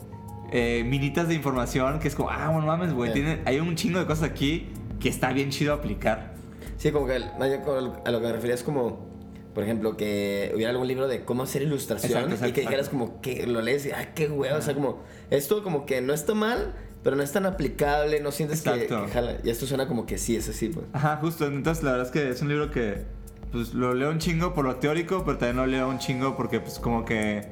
eh, 0.51 0.83
minitas 0.85 1.27
de 1.27 1.35
información 1.35 1.99
que 1.99 2.07
es 2.07 2.15
como, 2.15 2.29
ah, 2.31 2.49
bueno, 2.49 2.65
mames, 2.65 2.93
güey, 2.93 3.11
Sí. 3.11 3.19
tiene- 3.21 3.41
hay 3.45 3.59
un 3.59 3.75
chingo 3.75 3.99
de 3.99 4.05
cosas 4.07 4.23
aquí 4.23 4.67
que 4.99 5.09
está 5.09 5.31
bien 5.33 5.51
chido 5.51 5.73
aplicar. 5.73 6.33
Sí, 6.79 6.91
como 6.93 7.05
que 7.05 7.15
a 7.15 8.11
lo 8.11 8.21
que 8.21 8.25
me 8.25 8.31
refería 8.31 8.55
es 8.55 8.63
como, 8.63 9.05
por 9.53 9.65
ejemplo, 9.65 9.97
que 9.97 10.51
hubiera 10.55 10.71
algún 10.71 10.87
libro 10.87 11.09
de 11.09 11.25
cómo 11.25 11.43
hacer 11.43 11.61
ilustración 11.61 12.11
Exacto, 12.11 12.35
exacto, 12.35 12.49
y 12.49 12.53
que 12.53 12.61
dijeras 12.61 12.87
como 12.87 13.19
que 13.19 13.45
lo 13.45 13.61
lees 13.61 13.85
y, 13.85 13.91
ah, 13.91 14.13
qué 14.15 14.29
huevo. 14.29 14.57
O 14.57 14.61
sea, 14.61 14.73
como, 14.73 15.03
esto 15.29 15.61
como 15.61 15.85
que 15.85 16.01
no 16.01 16.13
está 16.13 16.33
mal, 16.33 16.73
pero 17.03 17.17
no 17.17 17.23
es 17.23 17.33
tan 17.33 17.45
aplicable, 17.45 18.21
no 18.21 18.31
sientes 18.31 18.61
que, 18.61 18.87
que 18.87 19.07
jala. 19.11 19.39
Y 19.43 19.49
esto 19.49 19.65
suena 19.65 19.89
como 19.89 20.05
que 20.05 20.17
sí, 20.17 20.37
es 20.37 20.47
así, 20.47 20.69
pues. 20.69 20.85
Ajá, 20.93 21.17
justo. 21.17 21.45
Entonces, 21.47 21.83
la 21.83 21.91
verdad 21.91 22.07
es 22.07 22.13
que 22.13 22.29
es 22.29 22.41
un 22.41 22.47
libro 22.47 22.71
que, 22.71 23.03
pues, 23.51 23.73
lo 23.73 23.93
leo 23.93 24.09
un 24.09 24.19
chingo 24.19 24.53
por 24.53 24.63
lo 24.63 24.77
teórico, 24.77 25.25
pero 25.25 25.37
también 25.37 25.57
lo 25.57 25.67
leo 25.67 25.89
un 25.89 25.99
chingo 25.99 26.37
porque, 26.37 26.61
pues, 26.61 26.79
como 26.79 27.03
que 27.03 27.45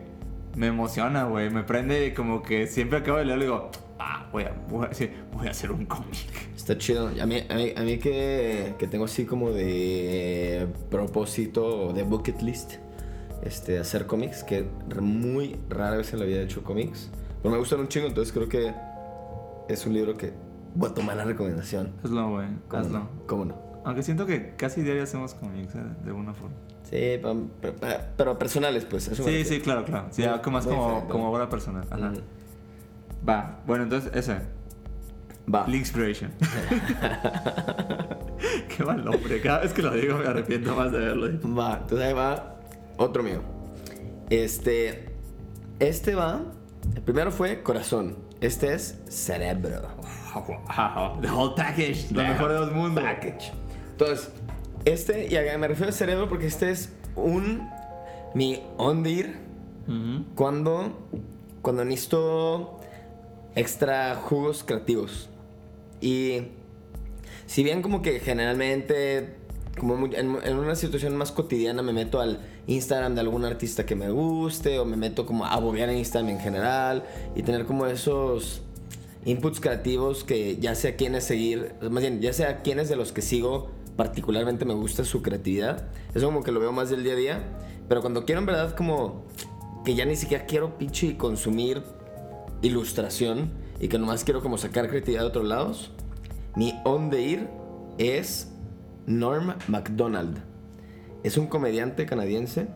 me 0.55 0.67
emociona, 0.67 1.25
güey. 1.25 1.49
Me 1.49 1.63
prende 1.63 2.05
y 2.05 2.13
como 2.13 2.43
que 2.43 2.65
siempre 2.67 2.99
acabo 2.99 3.17
de 3.17 3.25
leerlo 3.25 3.43
y 3.43 3.47
digo, 3.47 3.71
ah, 3.99 4.27
voy 4.31 4.43
a, 4.43 4.51
voy 4.69 4.85
a, 4.85 4.89
voy 5.35 5.47
a 5.47 5.51
hacer 5.51 5.71
un 5.71 5.85
cómic. 5.85 6.17
Está 6.55 6.77
chido. 6.77 7.07
A 7.07 7.25
mí, 7.25 7.43
a 7.49 7.55
mí, 7.55 7.73
a 7.75 7.81
mí 7.81 7.97
que, 7.99 8.75
que 8.77 8.87
tengo 8.87 9.05
así 9.05 9.25
como 9.25 9.51
de 9.51 10.67
propósito 10.89 11.93
de 11.93 12.03
bucket 12.03 12.41
list, 12.41 12.73
este, 13.43 13.79
hacer 13.79 14.05
cómics, 14.07 14.43
que 14.43 14.67
muy 15.01 15.55
rara 15.69 15.97
vez 15.97 16.11
en 16.13 16.19
la 16.19 16.25
vida 16.25 16.39
he 16.39 16.43
hecho 16.43 16.63
cómics. 16.63 17.09
Pero 17.41 17.51
me 17.51 17.57
gustan 17.59 17.79
un 17.79 17.87
chingo, 17.87 18.07
entonces 18.07 18.33
creo 18.33 18.49
que 18.49 18.73
es 19.69 19.85
un 19.85 19.93
libro 19.93 20.15
que 20.15 20.33
voy 20.75 20.89
a 20.89 20.93
tomar 20.93 21.15
la 21.17 21.23
recomendación. 21.23 21.93
Hazlo, 22.03 22.29
güey. 22.31 22.47
¿Cómo 22.67 22.81
Hazlo. 22.83 22.99
no? 22.99 23.09
¿Cómo 23.27 23.45
no? 23.45 23.67
Aunque 23.85 24.03
siento 24.03 24.25
que 24.25 24.53
casi 24.57 24.81
diario 24.81 25.03
hacemos 25.03 25.33
cómics, 25.33 25.75
¿eh? 25.75 25.79
de 26.03 26.09
alguna 26.09 26.33
forma. 26.33 26.55
Sí, 26.83 27.19
pa- 27.21 27.33
pa- 27.79 28.01
pero 28.17 28.37
personales, 28.37 28.85
pues. 28.85 29.07
eso 29.07 29.23
Sí, 29.23 29.45
sí, 29.45 29.59
claro, 29.61 29.85
claro. 29.85 30.07
Sí, 30.11 30.23
algo 30.23 30.51
más 30.51 30.65
como, 30.65 31.07
como 31.07 31.31
obra 31.31 31.49
personal. 31.49 31.85
Ajá. 31.89 32.09
Ujú. 32.11 32.21
Va, 33.27 33.59
bueno, 33.65 33.83
entonces 33.83 34.11
ese. 34.13 34.37
Va. 35.53 35.67
Linkspiration. 35.67 36.31
Qué 38.75 38.83
mal 38.83 39.03
nombre. 39.03 39.41
Cada 39.41 39.59
vez 39.59 39.73
que 39.73 39.81
lo 39.81 39.93
digo 39.93 40.17
me 40.17 40.27
arrepiento 40.27 40.75
más 40.75 40.91
de 40.91 40.99
verlo. 40.99 41.27
Va, 41.57 41.79
entonces 41.81 42.07
ahí 42.07 42.13
va 42.13 42.55
otro 42.97 43.23
mío. 43.23 43.41
Este. 44.29 45.15
Este 45.79 46.15
va. 46.15 46.41
El 46.95 47.01
primero 47.01 47.31
fue 47.31 47.63
corazón. 47.63 48.17
Este 48.39 48.73
es 48.73 48.99
cerebro. 49.09 49.87
The 51.21 51.31
whole 51.31 51.53
package. 51.55 52.11
Lo 52.11 52.21
The 52.21 52.27
mejor 52.27 52.51
de 52.51 52.57
dos 52.57 52.71
mundos. 52.71 53.03
Package. 53.03 53.51
Entonces, 53.91 54.31
este, 54.85 55.27
y 55.27 55.57
me 55.57 55.67
refiero 55.67 55.87
al 55.87 55.93
cerebro 55.93 56.29
porque 56.29 56.47
este 56.47 56.71
es 56.71 56.93
un. 57.15 57.67
Mi 58.33 58.61
ondir 58.77 59.37
cuando. 60.35 61.09
Cuando 61.61 61.83
necesito 61.83 62.76
extra 63.57 64.15
jugos 64.15 64.63
creativos. 64.63 65.29
Y. 65.99 66.43
Si 67.45 67.63
bien, 67.63 67.81
como 67.81 68.01
que 68.01 68.19
generalmente. 68.19 69.35
Como 69.77 70.07
en, 70.07 70.57
una 70.57 70.75
situación 70.75 71.15
más 71.17 71.31
cotidiana 71.31 71.83
me 71.83 71.93
meto 71.93 72.19
al 72.19 72.39
Instagram 72.65 73.13
de 73.13 73.21
algún 73.21 73.45
artista 73.45 73.85
que 73.85 73.95
me 73.95 74.09
guste 74.09 74.79
o 74.79 74.85
me 74.85 74.97
meto 74.97 75.27
como 75.27 75.45
a 75.45 75.55
bobear 75.59 75.89
en 75.89 75.97
Instagram 75.99 76.31
en 76.31 76.39
general 76.39 77.03
y 77.35 77.43
tener 77.43 77.65
como 77.65 77.85
esos 77.85 78.63
inputs 79.23 79.59
creativos 79.59 80.23
que 80.23 80.57
ya 80.57 80.73
sea 80.73 80.95
quienes 80.95 81.25
seguir, 81.25 81.75
más 81.91 82.01
bien, 82.01 82.21
ya 82.21 82.33
sea 82.33 82.63
quienes 82.63 82.89
de 82.89 82.95
los 82.95 83.11
que 83.11 83.21
sigo 83.21 83.69
particularmente 83.95 84.65
me 84.65 84.73
gusta 84.73 85.05
su 85.05 85.21
creatividad. 85.21 85.89
Eso 86.15 86.25
como 86.25 86.43
que 86.43 86.51
lo 86.51 86.59
veo 86.59 86.71
más 86.71 86.89
del 86.89 87.03
día 87.03 87.13
a 87.13 87.17
día. 87.17 87.43
Pero 87.87 88.01
cuando 88.01 88.25
quiero 88.25 88.39
en 88.39 88.47
verdad 88.47 88.75
como 88.75 89.25
que 89.85 89.93
ya 89.93 90.05
ni 90.05 90.15
siquiera 90.15 90.45
quiero 90.45 90.77
pinche 90.79 91.17
consumir 91.17 91.83
ilustración 92.61 93.51
y 93.79 93.87
que 93.87 93.99
nomás 93.99 94.23
quiero 94.23 94.41
como 94.41 94.57
sacar 94.57 94.89
creatividad 94.89 95.21
de 95.21 95.27
otros 95.27 95.45
lados, 95.45 95.91
mi 96.55 96.73
on 96.83 97.09
de 97.09 97.21
ir 97.21 97.47
es 97.97 98.51
Norm 99.05 99.53
MacDonald. 99.67 100.39
Es 101.23 101.37
un 101.37 101.47
comediante 101.47 102.05
canadiense. 102.05 102.67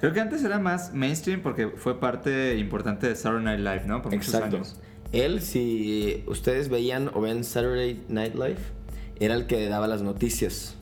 Creo 0.00 0.12
que 0.12 0.20
antes 0.20 0.44
era 0.44 0.58
más 0.58 0.94
mainstream 0.94 1.42
porque 1.42 1.68
fue 1.68 1.98
parte 1.98 2.56
importante 2.58 3.08
de 3.08 3.16
Saturday 3.16 3.44
Night 3.44 3.60
Live, 3.60 3.82
¿no? 3.86 4.02
Por 4.02 4.14
Exacto. 4.14 4.56
años. 4.56 4.80
Él, 5.12 5.40
si 5.40 6.22
ustedes 6.26 6.68
veían 6.68 7.10
o 7.14 7.20
ven 7.20 7.42
Saturday 7.42 8.04
Night 8.08 8.34
Live, 8.34 8.58
era 9.18 9.34
el 9.34 9.46
que 9.46 9.68
daba 9.68 9.88
las 9.88 10.02
noticias. 10.02 10.76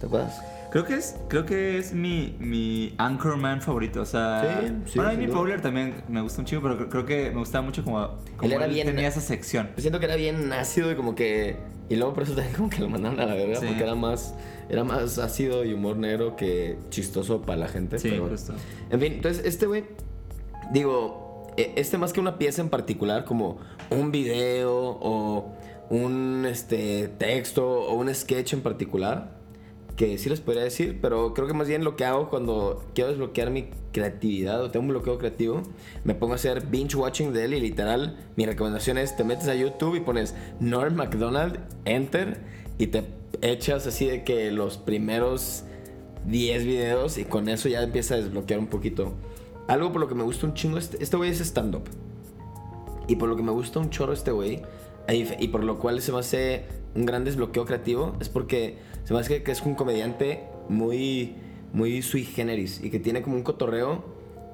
¿Te 0.00 0.06
acuerdas? 0.06 0.42
Creo 0.72 0.84
que 0.86 0.94
es, 0.94 1.16
creo 1.28 1.44
que 1.44 1.76
es 1.78 1.92
mi, 1.92 2.34
mi 2.40 2.94
Anchorman 2.98 3.60
favorito. 3.60 4.00
O 4.00 4.06
sea, 4.06 4.58
Sí, 4.62 4.72
sí, 4.86 4.92
bueno, 4.98 5.10
Amy 5.12 5.26
duda. 5.26 5.36
Powler 5.36 5.60
también 5.60 6.02
me 6.08 6.20
gusta 6.22 6.40
un 6.40 6.46
chico, 6.46 6.62
pero 6.62 6.88
creo- 6.88 7.04
que 7.06 7.30
me 7.30 7.38
gustaba 7.40 7.62
mucho 7.64 7.84
como, 7.84 7.98
como 8.36 8.42
Él 8.42 8.52
era 8.52 8.66
bien- 8.66 8.86
tenía 8.86 9.08
esa 9.08 9.20
sección. 9.20 9.68
Yo 9.76 9.82
siento 9.82 10.00
que 10.00 10.06
era 10.06 10.16
bien 10.16 10.52
ácido 10.52 10.90
y 10.90 10.94
como 10.96 11.14
que... 11.14 11.56
Y 11.90 11.96
luego 11.96 12.14
por 12.14 12.22
eso 12.22 12.32
también 12.34 12.54
como 12.56 12.70
que 12.70 12.78
lo 12.80 12.88
mandaron 12.88 13.20
a 13.20 13.26
la 13.26 13.34
verga, 13.34 13.56
Sí. 13.60 13.66
porque 13.66 13.82
era 13.82 13.94
más, 13.94 14.34
era 14.70 14.82
más 14.82 15.18
ácido 15.18 15.62
y 15.64 15.74
humor 15.74 15.96
negro 15.98 16.36
que 16.36 16.78
chistoso 16.88 17.42
para 17.42 17.58
la 17.58 17.68
gente. 17.68 17.98
Sí, 17.98 18.08
pero- 18.10 18.28
justo. 18.28 18.54
En 18.90 18.98
fin, 18.98 19.12
entonces 19.14 19.44
este 19.44 19.66
güey, 19.66 19.84
digo, 20.72 21.52
e- 21.56 21.72
este 21.76 21.98
más 21.98 22.12
que 22.12 22.20
una 22.20 22.38
pieza 22.38 22.62
en 22.62 22.70
particular, 22.70 23.24
como 23.24 23.58
un 23.90 24.10
video 24.10 24.72
o 24.74 25.52
un 25.90 26.46
este, 26.48 27.08
texto 27.18 27.68
o 27.68 27.94
un 27.94 28.12
sketch 28.14 28.54
en 28.54 28.62
particular, 28.62 29.41
que 29.96 30.16
sí 30.18 30.28
les 30.28 30.40
podría 30.40 30.62
decir, 30.64 30.98
pero 31.00 31.34
creo 31.34 31.46
que 31.46 31.54
más 31.54 31.68
bien 31.68 31.84
lo 31.84 31.96
que 31.96 32.04
hago 32.04 32.28
cuando 32.28 32.84
quiero 32.94 33.10
desbloquear 33.10 33.50
mi 33.50 33.68
creatividad 33.92 34.62
o 34.62 34.70
tengo 34.70 34.84
un 34.84 34.90
bloqueo 34.90 35.18
creativo, 35.18 35.62
me 36.04 36.14
pongo 36.14 36.32
a 36.32 36.36
hacer 36.36 36.66
binge 36.66 36.96
watching 36.96 37.32
de 37.32 37.44
él 37.44 37.54
y 37.54 37.60
literal 37.60 38.18
mi 38.36 38.46
recomendación 38.46 38.98
es 38.98 39.16
te 39.16 39.24
metes 39.24 39.48
a 39.48 39.54
YouTube 39.54 39.96
y 39.96 40.00
pones 40.00 40.34
Norm 40.60 40.94
MacDonald, 40.94 41.58
enter 41.84 42.40
y 42.78 42.88
te 42.88 43.04
echas 43.42 43.86
así 43.86 44.06
de 44.06 44.24
que 44.24 44.50
los 44.50 44.78
primeros 44.78 45.64
10 46.26 46.64
videos 46.64 47.18
y 47.18 47.24
con 47.24 47.48
eso 47.48 47.68
ya 47.68 47.82
empieza 47.82 48.14
a 48.14 48.18
desbloquear 48.18 48.60
un 48.60 48.68
poquito. 48.68 49.12
Algo 49.68 49.92
por 49.92 50.00
lo 50.00 50.08
que 50.08 50.14
me 50.14 50.22
gusta 50.22 50.46
un 50.46 50.54
chingo, 50.54 50.78
este 50.78 51.02
este 51.02 51.16
güey 51.16 51.30
es 51.30 51.40
stand-up. 51.40 51.84
Y 53.08 53.16
por 53.16 53.28
lo 53.28 53.36
que 53.36 53.42
me 53.42 53.52
gusta 53.52 53.78
un 53.78 53.90
chorro 53.90 54.12
este 54.12 54.30
güey, 54.30 54.62
y 55.08 55.48
por 55.48 55.64
lo 55.64 55.78
cual 55.78 56.00
se 56.00 56.12
me 56.12 56.18
hace 56.18 56.64
un 56.94 57.06
gran 57.06 57.24
desbloqueo 57.24 57.64
creativo, 57.64 58.16
es 58.20 58.28
porque 58.28 58.78
se 59.04 59.14
me 59.14 59.20
hace 59.20 59.42
que 59.42 59.52
es 59.52 59.60
un 59.62 59.74
comediante 59.74 60.44
muy, 60.68 61.36
muy 61.72 62.02
sui 62.02 62.24
generis 62.24 62.80
y 62.82 62.90
que 62.90 62.98
tiene 62.98 63.22
como 63.22 63.36
un 63.36 63.42
cotorreo 63.42 64.04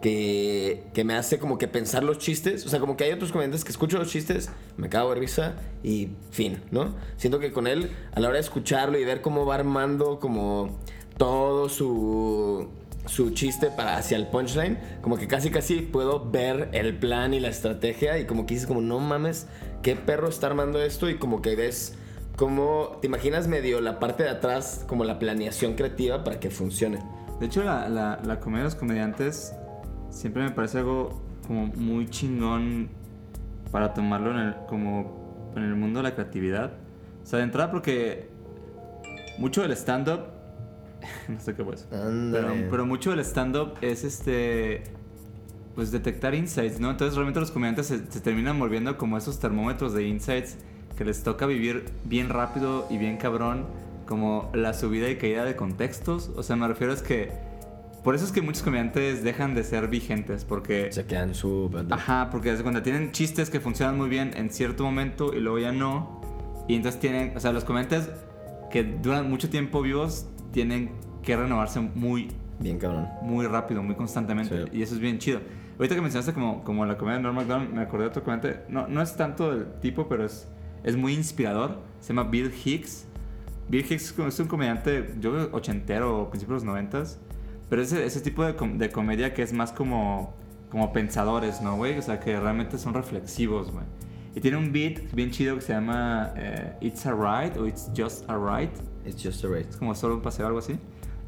que, 0.01 0.85
que 0.95 1.05
me 1.05 1.15
hace 1.15 1.39
como 1.39 1.59
que 1.59 1.69
pensar 1.69 2.03
los 2.03 2.19
chistes. 2.19 2.65
O 2.67 2.69
sea, 2.69 2.81
como 2.81 2.97
que 2.97 3.05
hay 3.05 3.13
otros 3.13 3.33
comediantes 3.33 3.65
que 3.65 3.71
escucho 3.71 3.99
los 3.99 4.11
chistes, 4.11 4.51
me 4.77 4.89
cago 4.89 5.11
de 5.11 5.21
risa 5.21 5.57
y 5.83 6.11
fin, 6.31 6.63
¿no? 6.71 6.95
Siento 7.17 7.41
que 7.41 7.53
con 7.53 7.67
él, 7.67 7.91
a 8.13 8.21
la 8.21 8.29
hora 8.29 8.37
de 8.37 8.43
escucharlo 8.43 8.99
y 8.99 9.05
ver 9.05 9.21
cómo 9.21 9.45
va 9.45 9.57
armando 9.57 10.21
como 10.21 10.79
todo 11.17 11.69
su 11.69 12.69
su 13.09 13.31
chiste 13.31 13.71
para 13.71 13.97
hacia 13.97 14.17
el 14.17 14.27
punchline, 14.27 14.79
como 15.01 15.17
que 15.17 15.27
casi 15.27 15.51
casi 15.51 15.81
puedo 15.81 16.31
ver 16.31 16.69
el 16.73 16.99
plan 16.99 17.35
y 17.35 17.41
la 17.41 17.49
estrategia 17.49 18.19
y 18.19 18.27
como 18.27 18.47
que 18.47 18.55
dices 18.55 18.67
como 18.67 18.81
no 18.81 19.01
mames, 19.01 19.47
qué 19.83 19.97
perro 19.97 20.29
está 20.29 20.49
armando 20.49 20.83
esto 20.83 21.09
y 21.09 21.17
como 21.17 21.43
que 21.43 21.57
ves 21.57 21.95
como 22.39 22.99
te 23.01 23.09
imaginas 23.09 23.49
medio 23.49 23.81
la 23.81 23.99
parte 23.99 24.23
de 24.23 24.29
atrás 24.29 24.85
como 24.87 25.03
la 25.03 25.19
planeación 25.19 25.75
creativa 25.75 26.23
para 26.23 26.39
que 26.39 26.51
funcione. 26.51 27.01
De 27.41 27.47
hecho, 27.47 27.65
la, 27.65 27.89
la, 27.89 28.21
la 28.25 28.39
comedia 28.39 28.61
de 28.61 28.65
los 28.71 28.75
comediantes 28.77 29.53
siempre 30.11 30.45
me 30.45 30.53
parece 30.53 30.79
algo 30.79 31.21
como 31.47 31.67
muy 31.67 32.09
chingón 32.09 32.91
para 33.73 33.93
tomarlo 33.93 34.31
en 34.31 34.39
el, 34.39 34.55
como 34.69 35.51
en 35.57 35.65
el 35.65 35.75
mundo 35.75 35.99
de 35.99 36.05
la 36.05 36.15
creatividad. 36.15 36.75
O 37.25 37.27
sea, 37.27 37.41
de 37.41 37.45
entrada 37.45 37.73
porque 37.73 38.31
mucho 39.39 39.63
del 39.63 39.73
stand-up, 39.73 40.21
no 41.29 41.41
sé 41.41 41.57
qué 41.57 41.65
fue 41.65 41.75
eso, 41.75 41.87
pero, 41.91 42.55
pero 42.71 42.87
mucho 42.87 43.11
del 43.11 43.21
stand-up 43.21 43.75
es 43.81 44.05
este, 44.05 44.85
pues 45.75 45.91
detectar 45.91 46.37
insights, 46.37 46.79
¿no? 46.79 46.89
Entonces 46.89 47.17
realmente 47.17 47.41
los 47.41 47.51
comediantes 47.51 47.87
se, 47.87 48.07
se 48.07 48.21
terminan 48.21 48.61
volviendo 48.61 48.97
como 48.97 49.19
esos 49.19 49.41
termómetros 49.41 49.93
de 49.93 50.07
insights 50.07 50.57
que 50.99 51.05
les 51.05 51.23
toca 51.23 51.47
vivir 51.47 51.85
bien 52.05 52.29
rápido 52.29 52.89
y 52.91 52.99
bien 52.99 53.19
cabrón, 53.19 53.67
como 54.05 54.51
la 54.53 54.75
subida 54.75 55.09
y 55.09 55.15
caída 55.15 55.45
de 55.45 55.55
contextos. 55.55 56.33
O 56.35 56.43
sea, 56.43 56.57
me 56.57 56.67
refiero 56.67 56.93
es 56.93 57.03
que, 57.03 57.31
por 58.03 58.17
eso 58.17 58.25
es 58.25 58.33
que 58.33 58.43
muchos 58.43 58.65
comediantes 58.65 59.23
dejan 59.23 59.55
de 59.55 59.63
ser 59.63 59.87
vigentes, 59.87 60.45
porque... 60.45 60.91
se 60.91 61.07
quedan 61.07 61.37
su 61.37 61.71
Ajá, 61.91 62.31
porque 62.33 62.51
desde 62.51 62.65
cuando 62.65 62.83
tienen 62.83 63.13
chistes 63.13 63.49
que 63.49 63.61
funcionan 63.61 63.97
muy 63.97 64.09
bien 64.09 64.33
en 64.35 64.51
cierto 64.51 64.83
momento 64.83 65.33
y 65.33 65.39
luego 65.39 65.61
ya 65.61 65.71
no. 65.71 66.21
Y 66.67 66.75
entonces 66.75 67.01
tienen, 67.01 67.37
o 67.37 67.41
sea, 67.41 67.53
los 67.53 67.63
comediantes 67.63 68.11
que 68.69 68.83
duran 68.83 69.31
mucho 69.31 69.49
tiempo 69.49 69.81
vivos 69.81 70.27
tienen 70.51 70.91
que 71.23 71.37
renovarse 71.37 71.79
muy, 71.79 72.29
bien 72.59 72.79
cabrón. 72.79 73.07
muy 73.23 73.47
rápido, 73.47 73.85
muy 73.85 73.95
constantemente. 73.95 74.65
Sí. 74.65 74.71
Y 74.73 74.83
eso 74.83 74.95
es 74.95 75.01
bien 75.01 75.21
chido. 75.21 75.39
Ahorita 75.77 75.95
que 75.95 76.01
mencionaste 76.01 76.33
como, 76.33 76.65
como 76.65 76.85
la 76.87 76.99
comedia 76.99 77.19
de 77.19 77.23
Norm 77.23 77.37
MacDonald, 77.37 77.73
me 77.73 77.83
acordé 77.83 78.05
de 78.05 78.09
otro 78.09 78.25
comediante. 78.25 78.63
No, 78.69 78.89
no 78.89 79.01
es 79.01 79.15
tanto 79.15 79.55
del 79.55 79.75
tipo, 79.81 80.09
pero 80.09 80.25
es, 80.25 80.49
es 80.85 80.97
muy 80.97 81.15
inspirador. 81.15 81.79
Se 82.01 82.09
llama 82.15 82.25
Bill 82.31 82.53
Hicks. 82.65 83.07
Bill 83.69 83.85
Hicks 83.89 84.15
es 84.19 84.41
un 84.41 84.49
comediante, 84.49 85.15
yo 85.21 85.33
creo, 85.33 85.49
ochentero 85.53 86.23
o 86.23 86.31
principios 86.31 86.63
de 86.63 86.67
los 86.67 86.75
noventas. 86.75 87.19
Pero 87.69 87.83
ese, 87.83 88.05
ese 88.07 88.21
tipo 88.21 88.45
de, 88.45 88.57
com- 88.57 88.79
de 88.79 88.91
comedia 88.91 89.35
que 89.35 89.43
es 89.43 89.53
más 89.53 89.73
como, 89.73 90.35
como 90.71 90.93
pensadores, 90.93 91.61
¿no, 91.61 91.77
güey? 91.77 91.99
O 91.99 92.03
sea, 92.03 92.19
que 92.21 92.39
realmente 92.41 92.79
son 92.79 92.95
reflexivos, 92.95 93.71
güey. 93.71 93.85
Y 94.35 94.41
tiene 94.41 94.57
un 94.57 94.73
beat 94.73 95.13
bien 95.13 95.31
chido 95.31 95.57
que 95.57 95.63
se 95.63 95.73
llama 95.73 96.33
eh, 96.37 96.77
It's 96.81 97.05
Alright 97.07 97.57
o 97.57 97.67
It's 97.67 97.91
Just 97.97 98.29
Alright. 98.31 98.71
It's 99.05 99.23
just 99.23 99.45
a 99.45 99.49
rate. 99.49 99.69
Es 99.71 99.77
como 99.77 99.95
solo 99.95 100.15
un 100.15 100.23
paseo 100.23 100.45
o 100.45 100.49
algo 100.49 100.59
así. 100.61 100.79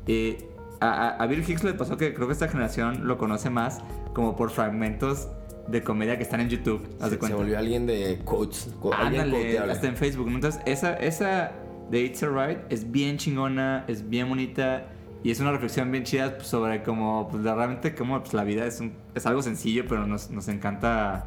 Y 0.07 0.37
a, 0.81 0.88
a- 0.88 1.16
a 1.22 1.27
Bill 1.27 1.44
Hicks 1.46 1.64
le 1.64 1.75
pasó 1.75 1.96
que 1.96 2.14
creo 2.14 2.27
que 2.27 2.33
esta 2.33 2.48
generación 2.48 3.07
lo 3.07 3.18
conoce 3.18 3.51
más 3.51 3.81
como 4.14 4.37
por 4.37 4.51
fragmentos 4.51 5.29
de 5.70 5.83
comedia 5.83 6.16
que 6.16 6.22
están 6.22 6.40
en 6.40 6.48
YouTube. 6.48 6.87
Se, 7.00 7.11
se 7.26 7.35
volvió 7.35 7.59
alguien 7.59 7.87
de 7.87 8.20
quotes. 8.24 8.70
co- 8.80 8.92
Ándale, 8.94 9.59
hasta 9.59 9.87
en 9.88 9.96
Facebook. 9.96 10.28
Entonces, 10.28 10.61
esa, 10.66 10.94
esa 10.94 11.52
de 11.90 12.00
It's 12.02 12.22
Alright 12.22 12.59
es 12.70 12.90
bien 12.90 13.16
chingona, 13.18 13.85
es 13.88 14.09
bien 14.09 14.28
bonita 14.28 14.87
y 15.22 15.30
es 15.30 15.40
una 15.40 15.52
reflexión 15.52 15.90
bien 15.92 16.04
chida 16.04 16.37
pues, 16.37 16.46
sobre 16.48 16.83
cómo, 16.83 17.28
pues, 17.30 17.42
realmente, 17.42 17.94
cómo 17.94 18.18
pues, 18.20 18.33
la 18.35 18.44
vida 18.44 18.64
es, 18.66 18.80
un- 18.80 18.92
es 19.14 19.26
algo 19.26 19.42
sencillo, 19.42 19.85
pero 19.88 20.06
nos, 20.06 20.30
nos 20.30 20.48
encanta, 20.48 21.26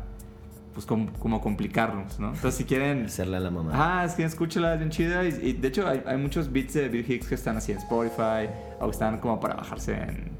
pues, 0.73 0.85
com- 0.85 1.07
como 1.19 1.39
complicarnos, 1.41 2.19
¿no? 2.19 2.27
Entonces, 2.29 2.55
si 2.55 2.63
quieren... 2.63 3.05
Hacerle 3.05 3.37
a 3.37 3.39
la 3.39 3.51
mamá. 3.51 3.71
Ah, 3.73 4.05
es 4.05 4.13
que 4.15 4.23
escúchala, 4.23 4.73
es 4.73 4.79
bien 4.79 4.89
chida. 4.91 5.23
Y, 5.25 5.29
y 5.49 5.53
de 5.53 5.67
hecho, 5.67 5.87
hay, 5.87 6.01
hay 6.05 6.17
muchos 6.17 6.51
beats 6.51 6.73
de 6.73 6.89
Bill 6.89 7.05
Hicks 7.09 7.27
que 7.27 7.35
están 7.35 7.57
así 7.57 7.71
en 7.71 7.77
Spotify 7.77 8.49
o 8.79 8.85
que 8.85 8.91
están 8.91 9.19
como 9.19 9.39
para 9.39 9.55
bajarse 9.55 9.93
en. 9.93 10.31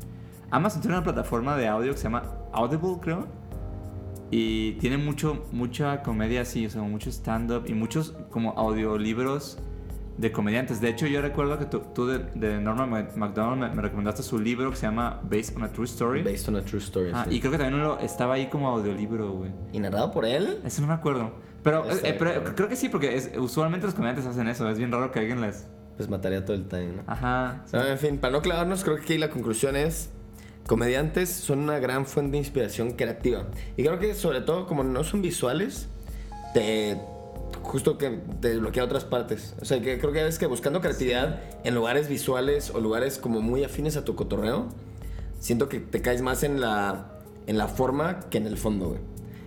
Amazon 0.49 0.81
tiene 0.81 0.95
una 0.97 1.03
plataforma 1.03 1.57
de 1.57 1.67
audio 1.67 1.91
que 1.93 1.97
se 1.97 2.03
llama 2.03 2.23
Audible, 2.53 2.97
creo. 3.01 3.27
Y 4.33 4.71
tiene 4.73 4.97
mucho, 4.97 5.45
mucha 5.51 6.01
comedia 6.01 6.41
así, 6.41 6.65
o 6.65 6.69
sea, 6.69 6.81
mucho 6.81 7.09
stand-up 7.11 7.65
y 7.67 7.73
muchos 7.73 8.13
como 8.29 8.51
audiolibros 8.57 9.59
de 10.17 10.31
comediantes. 10.31 10.79
De 10.81 10.89
hecho, 10.89 11.07
yo 11.07 11.21
recuerdo 11.21 11.57
que 11.59 11.65
tú, 11.65 11.81
tú 11.93 12.05
de, 12.07 12.19
de 12.35 12.59
MacDonald 12.59 13.57
me, 13.59 13.75
me 13.75 13.81
recomendaste 13.81 14.23
su 14.23 14.39
libro 14.39 14.69
que 14.69 14.75
se 14.75 14.85
llama 14.85 15.19
Based 15.23 15.55
on 15.55 15.63
a 15.63 15.69
True 15.71 15.85
Story. 15.85 16.23
Based 16.23 16.47
on 16.49 16.55
a 16.55 16.61
true 16.63 16.79
story. 16.79 17.11
Ah, 17.13 17.25
sí. 17.29 17.35
y 17.35 17.39
creo 17.39 17.51
que 17.51 17.57
también 17.57 17.79
uno 17.81 17.97
estaba 17.99 18.35
ahí 18.35 18.47
como 18.47 18.69
audiolibro, 18.69 19.31
güey. 19.33 19.51
¿Y 19.71 19.79
narrado 19.79 20.11
por 20.11 20.25
él? 20.25 20.59
Eso 20.65 20.81
no 20.81 20.87
me 20.87 20.93
acuerdo. 20.93 21.33
Pero, 21.63 21.85
Está 21.89 22.07
eh, 22.09 22.15
pero 22.19 22.43
creo 22.55 22.67
que 22.67 22.75
sí, 22.75 22.89
porque 22.89 23.15
es- 23.15 23.31
usualmente 23.37 23.85
los 23.85 23.95
comediantes 23.95 24.25
hacen 24.25 24.47
eso. 24.47 24.69
Es 24.69 24.77
bien 24.77 24.91
raro 24.91 25.11
que 25.11 25.19
alguien 25.19 25.41
les. 25.41 25.67
Pues 25.95 26.09
mataría 26.09 26.43
todo 26.43 26.55
el 26.57 26.67
time, 26.67 26.87
¿no? 26.97 27.03
Ajá. 27.07 27.61
sí. 27.65 27.77
En 27.77 27.97
fin, 27.99 28.17
para 28.17 28.33
no 28.33 28.41
clavarnos, 28.41 28.83
creo 28.83 28.97
que 28.97 29.03
aquí 29.03 29.17
la 29.17 29.29
conclusión 29.29 29.75
es: 29.75 30.11
comediantes 30.67 31.29
son 31.29 31.59
una 31.59 31.79
gran 31.79 32.05
fuente 32.05 32.33
de 32.33 32.37
inspiración 32.39 32.91
creativa. 32.91 33.45
Y 33.77 33.83
creo 33.83 33.99
que, 33.99 34.13
sobre 34.15 34.41
todo, 34.41 34.65
como 34.67 34.83
no 34.83 35.03
son 35.03 35.21
visuales, 35.21 35.87
te. 36.53 36.97
Justo 37.61 37.97
que 37.97 38.09
te 38.41 38.49
desbloquea 38.49 38.83
otras 38.83 39.05
partes. 39.05 39.55
O 39.61 39.65
sea, 39.65 39.79
que 39.81 39.97
creo 39.97 40.11
que 40.11 40.27
es 40.27 40.37
que 40.37 40.47
buscando 40.47 40.81
creatividad 40.81 41.39
en 41.63 41.75
lugares 41.75 42.09
visuales 42.09 42.71
o 42.71 42.79
lugares 42.81 43.17
como 43.17 43.39
muy 43.41 43.63
afines 43.63 43.95
a 43.95 44.03
tu 44.03 44.15
cotorreo, 44.15 44.67
siento 45.39 45.69
que 45.69 45.79
te 45.79 46.01
caes 46.01 46.21
más 46.21 46.43
en 46.43 46.59
la, 46.59 47.19
en 47.47 47.57
la 47.57 47.67
forma 47.69 48.19
que 48.29 48.37
en 48.39 48.47
el 48.47 48.57
fondo, 48.57 48.89
güey. 48.89 48.99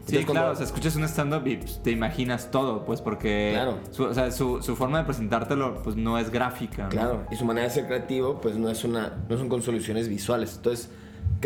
Sí, 0.07 0.17
Entonces, 0.17 0.25
claro, 0.25 0.27
cuando- 0.27 0.53
o 0.53 0.57
sea, 0.57 0.65
escuchas 0.67 0.97
un 0.97 1.05
stand-up 1.05 1.47
y 1.47 1.57
pues, 1.57 1.83
te 1.83 1.91
imaginas 1.91 2.51
todo, 2.51 2.85
pues 2.87 3.03
porque 3.03 3.51
Claro. 3.53 3.81
su, 3.91 4.05
o 4.05 4.15
sea, 4.15 4.31
su, 4.31 4.63
su 4.63 4.77
forma 4.77 4.99
de 4.99 5.05
presentártelo 5.05 5.83
pues 5.83 5.97
no 5.97 6.17
es 6.17 6.31
gráfica. 6.31 6.85
¿no? 6.85 6.89
Claro, 6.91 7.27
y 7.31 7.37
su 7.37 7.45
manera 7.45 7.67
de 7.67 7.75
ser 7.75 7.87
creativo, 7.87 8.41
pues 8.41 8.57
no 8.57 8.71
es 8.71 8.83
una, 8.85 9.15
no 9.29 9.37
son 9.37 9.49
con 9.51 9.61
soluciones 9.63 10.09
visuales. 10.09 10.55
Entonces, 10.57 10.89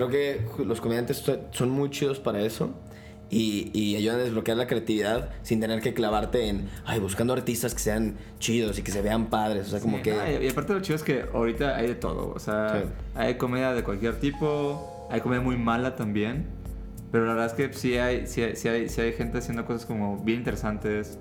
creo 0.07 0.09
que 0.57 0.65
los 0.65 0.81
comediantes 0.81 1.19
so- 1.19 1.41
son 1.51 1.71
muy 1.71 1.91
chidos 1.91 2.19
para 2.21 2.41
eso 2.41 2.71
y, 3.29 3.71
y 3.73 3.97
ayudan 3.97 4.17
a 4.21 4.23
desbloquear 4.25 4.57
la 4.57 4.67
creatividad 4.67 5.31
sin 5.43 5.61
tener 5.61 5.81
que 5.81 5.95
clavarte 5.95 6.49
en, 6.49 6.69
ay, 6.85 6.99
buscando 6.99 7.33
artistas 7.33 7.75
que 7.75 7.81
sean 7.81 8.17
chidos 8.39 8.79
y 8.79 8.83
que 8.83 8.91
se 8.91 9.03
vean 9.03 9.27
padres. 9.27 9.69
O 9.69 9.71
sea, 9.71 9.81
como 9.81 9.99
Sí, 9.99 10.03
que. 10.05 10.15
no, 10.15 10.43
y, 10.45 10.49
aparte 10.49 10.73
lo 10.75 10.81
chido 10.81 10.97
es 10.97 11.03
que 11.03 11.25
ahorita 11.33 11.77
hay 11.77 11.87
de 11.89 11.95
todo. 11.95 12.33
O 12.35 12.39
sea, 12.41 12.83
Sí. 12.83 12.89
hay 13.15 13.35
comedia 13.37 13.73
de 13.73 13.85
cualquier 13.85 14.19
tipo, 14.19 15.07
hay 15.11 15.21
comedia 15.21 15.43
muy 15.43 15.57
mala 15.57 15.95
también. 15.97 16.47
Pero 17.13 17.25
la 17.27 17.35
verdad 17.35 17.47
es 17.47 17.53
que 17.55 17.73
sí 17.73 17.97
hay, 17.99 18.27
sí 18.27 18.43
hay, 18.43 18.57
sí 18.57 18.69
hay, 18.69 18.89
sí 18.89 19.01
hay 19.01 19.13
gente 19.13 19.39
haciendo 19.39 19.65
cosas 19.65 19.85
como 19.87 20.17
bien 20.19 20.39
interesantes 20.39 21.19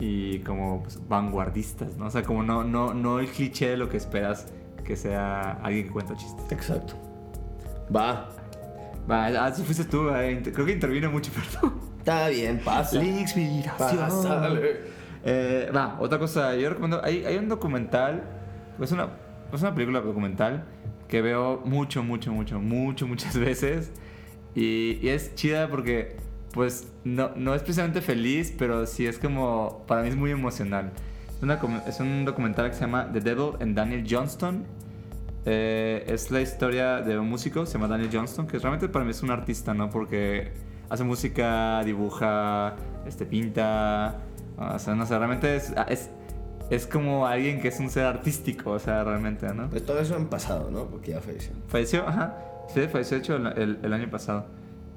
y 0.00 0.38
como 0.40 0.82
pues, 0.82 0.98
vanguardistas, 1.08 1.96
¿no? 1.96 2.06
O 2.06 2.10
sea, 2.10 2.22
como 2.22 2.42
no, 2.42 2.64
no, 2.64 2.94
no 2.94 3.20
el 3.20 3.28
cliché 3.28 3.70
de 3.70 3.76
lo 3.76 3.88
que 3.88 3.96
esperas 3.96 4.46
que 4.84 4.96
sea 4.96 5.52
alguien 5.62 5.86
que 5.86 5.92
cuenta 5.92 6.14
chistes. 6.16 6.44
Exacto. 6.50 6.94
Va. 7.94 8.28
Va, 9.10 9.26
ah, 9.26 9.52
sí 9.52 9.62
fuiste 9.62 9.84
tú, 9.84 10.08
eh, 10.10 10.40
creo 10.42 10.64
que 10.64 10.72
intervino 10.72 11.10
mucho, 11.10 11.30
perdón. 11.62 11.80
Está 11.98 12.28
bien, 12.28 12.60
pasa. 12.64 12.96
La 12.96 13.04
inspiración. 13.04 13.98
Pásale. 13.98 14.80
Eh, 15.24 15.70
va, 15.74 15.96
otra 16.00 16.18
cosa, 16.18 16.54
yo 16.54 16.68
recomiendo, 16.68 17.02
hay, 17.02 17.24
hay 17.24 17.36
un 17.36 17.48
documental, 17.48 18.24
es 18.80 18.92
una, 18.92 19.08
es 19.52 19.60
una 19.60 19.74
película 19.74 20.00
documental 20.00 20.64
que 21.08 21.22
veo 21.22 21.62
mucho, 21.64 22.02
mucho, 22.02 22.32
mucho, 22.32 22.60
mucho, 22.60 23.06
muchas 23.06 23.36
veces 23.38 23.90
y, 24.54 24.98
y 25.02 25.08
es 25.08 25.34
chida 25.34 25.68
porque 25.68 26.16
pues 26.54 26.92
no, 27.02 27.32
no 27.34 27.54
es 27.54 27.62
precisamente 27.62 28.00
feliz, 28.00 28.54
pero 28.56 28.86
sí 28.86 29.06
es 29.06 29.18
como, 29.18 29.84
para 29.88 30.02
mí 30.02 30.08
es 30.08 30.16
muy 30.16 30.30
emocional. 30.30 30.92
Es, 31.28 31.42
una 31.42 31.58
es 31.86 31.98
un 31.98 32.24
documental 32.24 32.70
que 32.70 32.76
se 32.76 32.82
llama 32.82 33.10
The 33.12 33.20
Devil 33.20 33.54
and 33.60 33.76
Daniel 33.76 34.06
Johnston. 34.08 34.64
Eh, 35.46 36.04
es 36.08 36.30
la 36.30 36.40
historia 36.40 37.00
de 37.02 37.18
un 37.18 37.28
músico, 37.28 37.66
se 37.66 37.74
llama 37.74 37.88
Daniel 37.88 38.10
Johnston, 38.12 38.46
que 38.46 38.58
realmente 38.58 38.88
para 38.88 39.04
mí 39.04 39.10
es 39.10 39.22
un 39.22 39.30
artista, 39.30 39.74
¿no? 39.74 39.90
Porque 39.90 40.52
hace 40.88 41.04
música, 41.04 41.82
dibuja, 41.84 42.76
este, 43.06 43.26
pinta, 43.26 44.20
o 44.56 44.78
sea, 44.78 44.94
no 44.94 45.04
sé, 45.06 45.16
realmente 45.18 45.56
es, 45.56 45.72
es 45.88 46.10
es 46.70 46.86
como 46.86 47.26
alguien 47.26 47.60
que 47.60 47.68
es 47.68 47.78
un 47.78 47.90
ser 47.90 48.06
artístico, 48.06 48.70
o 48.70 48.78
sea, 48.78 49.04
realmente, 49.04 49.46
¿no? 49.52 49.68
Pues 49.68 49.84
todo 49.84 49.98
eso 50.00 50.16
en 50.16 50.28
pasado, 50.28 50.70
¿no? 50.70 50.86
Porque 50.86 51.10
ya 51.10 51.20
falleció. 51.20 51.52
Falleció, 51.68 52.08
ajá. 52.08 52.38
Sí, 52.72 52.80
falleció, 52.90 53.18
hecho, 53.18 53.36
el, 53.36 53.46
el- 53.58 53.78
el 53.82 53.92
año 53.92 54.08
pasado. 54.10 54.46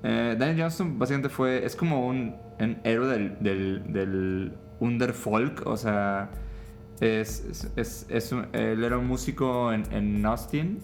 Eh, 0.01 0.37
Daniel 0.39 0.61
Johnston 0.61 0.97
básicamente 0.97 1.27
fue, 1.27 1.65
es 1.65 1.75
como 1.75 2.07
un, 2.07 2.37
un 2.61 2.77
héroe 2.85 3.07
del, 3.07 3.37
del, 3.41 3.91
del 3.91 4.53
underfolk, 4.79 5.67
o 5.67 5.75
sea, 5.75 6.29
es, 6.99 7.71
es, 7.75 8.05
es- 8.09 8.31
un- 8.31 8.47
él 8.53 8.83
era 8.83 8.97
un 8.97 9.07
músico 9.07 9.71
en, 9.73 9.83
en 9.93 10.25
Austin 10.25 10.79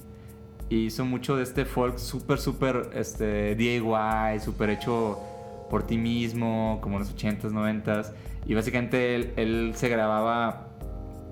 y 0.69 0.85
hizo 0.85 1.05
mucho 1.05 1.35
de 1.35 1.43
este 1.43 1.65
folk 1.65 1.97
súper, 1.97 2.39
súper 2.39 2.89
este, 2.93 3.55
DIY, 3.55 4.39
súper 4.43 4.69
hecho 4.71 5.19
por 5.69 5.83
ti 5.83 5.97
mismo, 5.97 6.79
como 6.81 6.95
en 6.97 7.01
los 7.01 7.15
80s, 7.15 7.51
90s. 7.51 8.11
Y 8.45 8.53
básicamente 8.53 9.15
él, 9.15 9.33
él 9.37 9.71
se 9.75 9.89
grababa, 9.89 10.67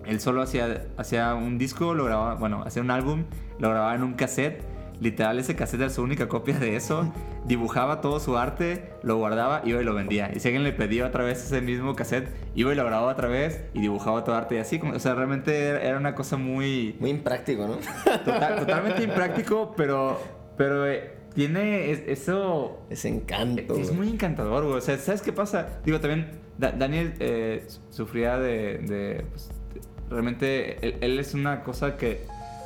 él 0.06 0.20
solo 0.20 0.42
hacía, 0.42 0.88
hacía 0.98 1.34
un 1.36 1.58
disco, 1.58 1.94
lo 1.94 2.06
grababa, 2.06 2.36
bueno, 2.36 2.64
hacía 2.66 2.82
un 2.82 2.92
álbum, 2.92 3.26
lo 3.60 3.70
grababa 3.70 3.96
en 3.96 4.04
un 4.04 4.14
cassette. 4.14 4.64
Literal, 5.00 5.40
ese 5.40 5.56
cassette 5.56 5.82
era 5.82 5.90
su 5.90 6.02
única 6.04 6.28
copia 6.28 6.58
de 6.60 6.76
eso. 6.76 7.12
Dibujaba 7.46 8.02
todo 8.02 8.20
su 8.20 8.38
arte, 8.38 8.92
lo 9.02 9.18
guardaba, 9.18 9.62
iba 9.66 9.82
y 9.82 9.84
lo 9.84 9.96
vendía. 9.96 10.32
Y 10.34 10.40
si 10.40 10.48
alguien 10.50 10.64
le 10.64 10.74
pedía 10.74 11.08
otra 11.08 11.24
vez 11.24 11.44
ese 11.44 11.60
mismo 11.62 11.96
cassette, 11.96 12.30
iba 12.54 12.72
y 12.72 12.76
lo 12.76 12.86
grababa 12.86 13.12
otra 13.12 13.28
vez 13.28 13.64
y 13.74 13.82
dibujaba 13.82 14.24
todo 14.24 14.36
arte 14.36 14.56
y 14.56 14.58
así. 14.60 14.78
como- 14.78 14.94
O 14.94 15.00
sea, 15.00 15.16
realmente 15.16 15.70
era 15.70 15.98
una 15.98 16.14
cosa 16.14 16.38
muy... 16.38 16.96
Muy 17.00 17.10
impráctico, 17.10 17.68
¿no? 17.68 17.78
Total- 18.26 18.60
totalmente 18.60 19.04
impráctico, 19.04 19.74
pero, 19.76 20.20
pero 20.56 20.88
eh, 20.88 21.14
tiene 21.34 21.90
es- 21.92 22.04
eso. 22.08 22.80
Ese 22.92 23.08
encanto. 23.10 23.76
Es 23.76 23.92
muy 23.92 24.10
encantador, 24.10 24.64
güey. 24.66 24.78
O 24.78 24.82
sea, 24.82 24.98
¿sabes 25.00 25.22
qué 25.24 25.34
pasa? 25.34 25.80
Digo, 25.84 26.00
también 26.00 26.40
Da- 26.60 26.72
Daniel 26.74 27.14
eh, 27.20 27.64
su- 27.68 27.82
sufría 27.90 28.38
de. 28.38 28.78
de, 28.80 29.26
pues, 29.32 29.50
de- 29.74 29.82
realmente, 30.12 30.78
él, 30.86 30.98
él 31.02 31.20
es 31.20 31.34
una 31.34 31.64
cosa 31.64 31.98
que. 31.98 32.22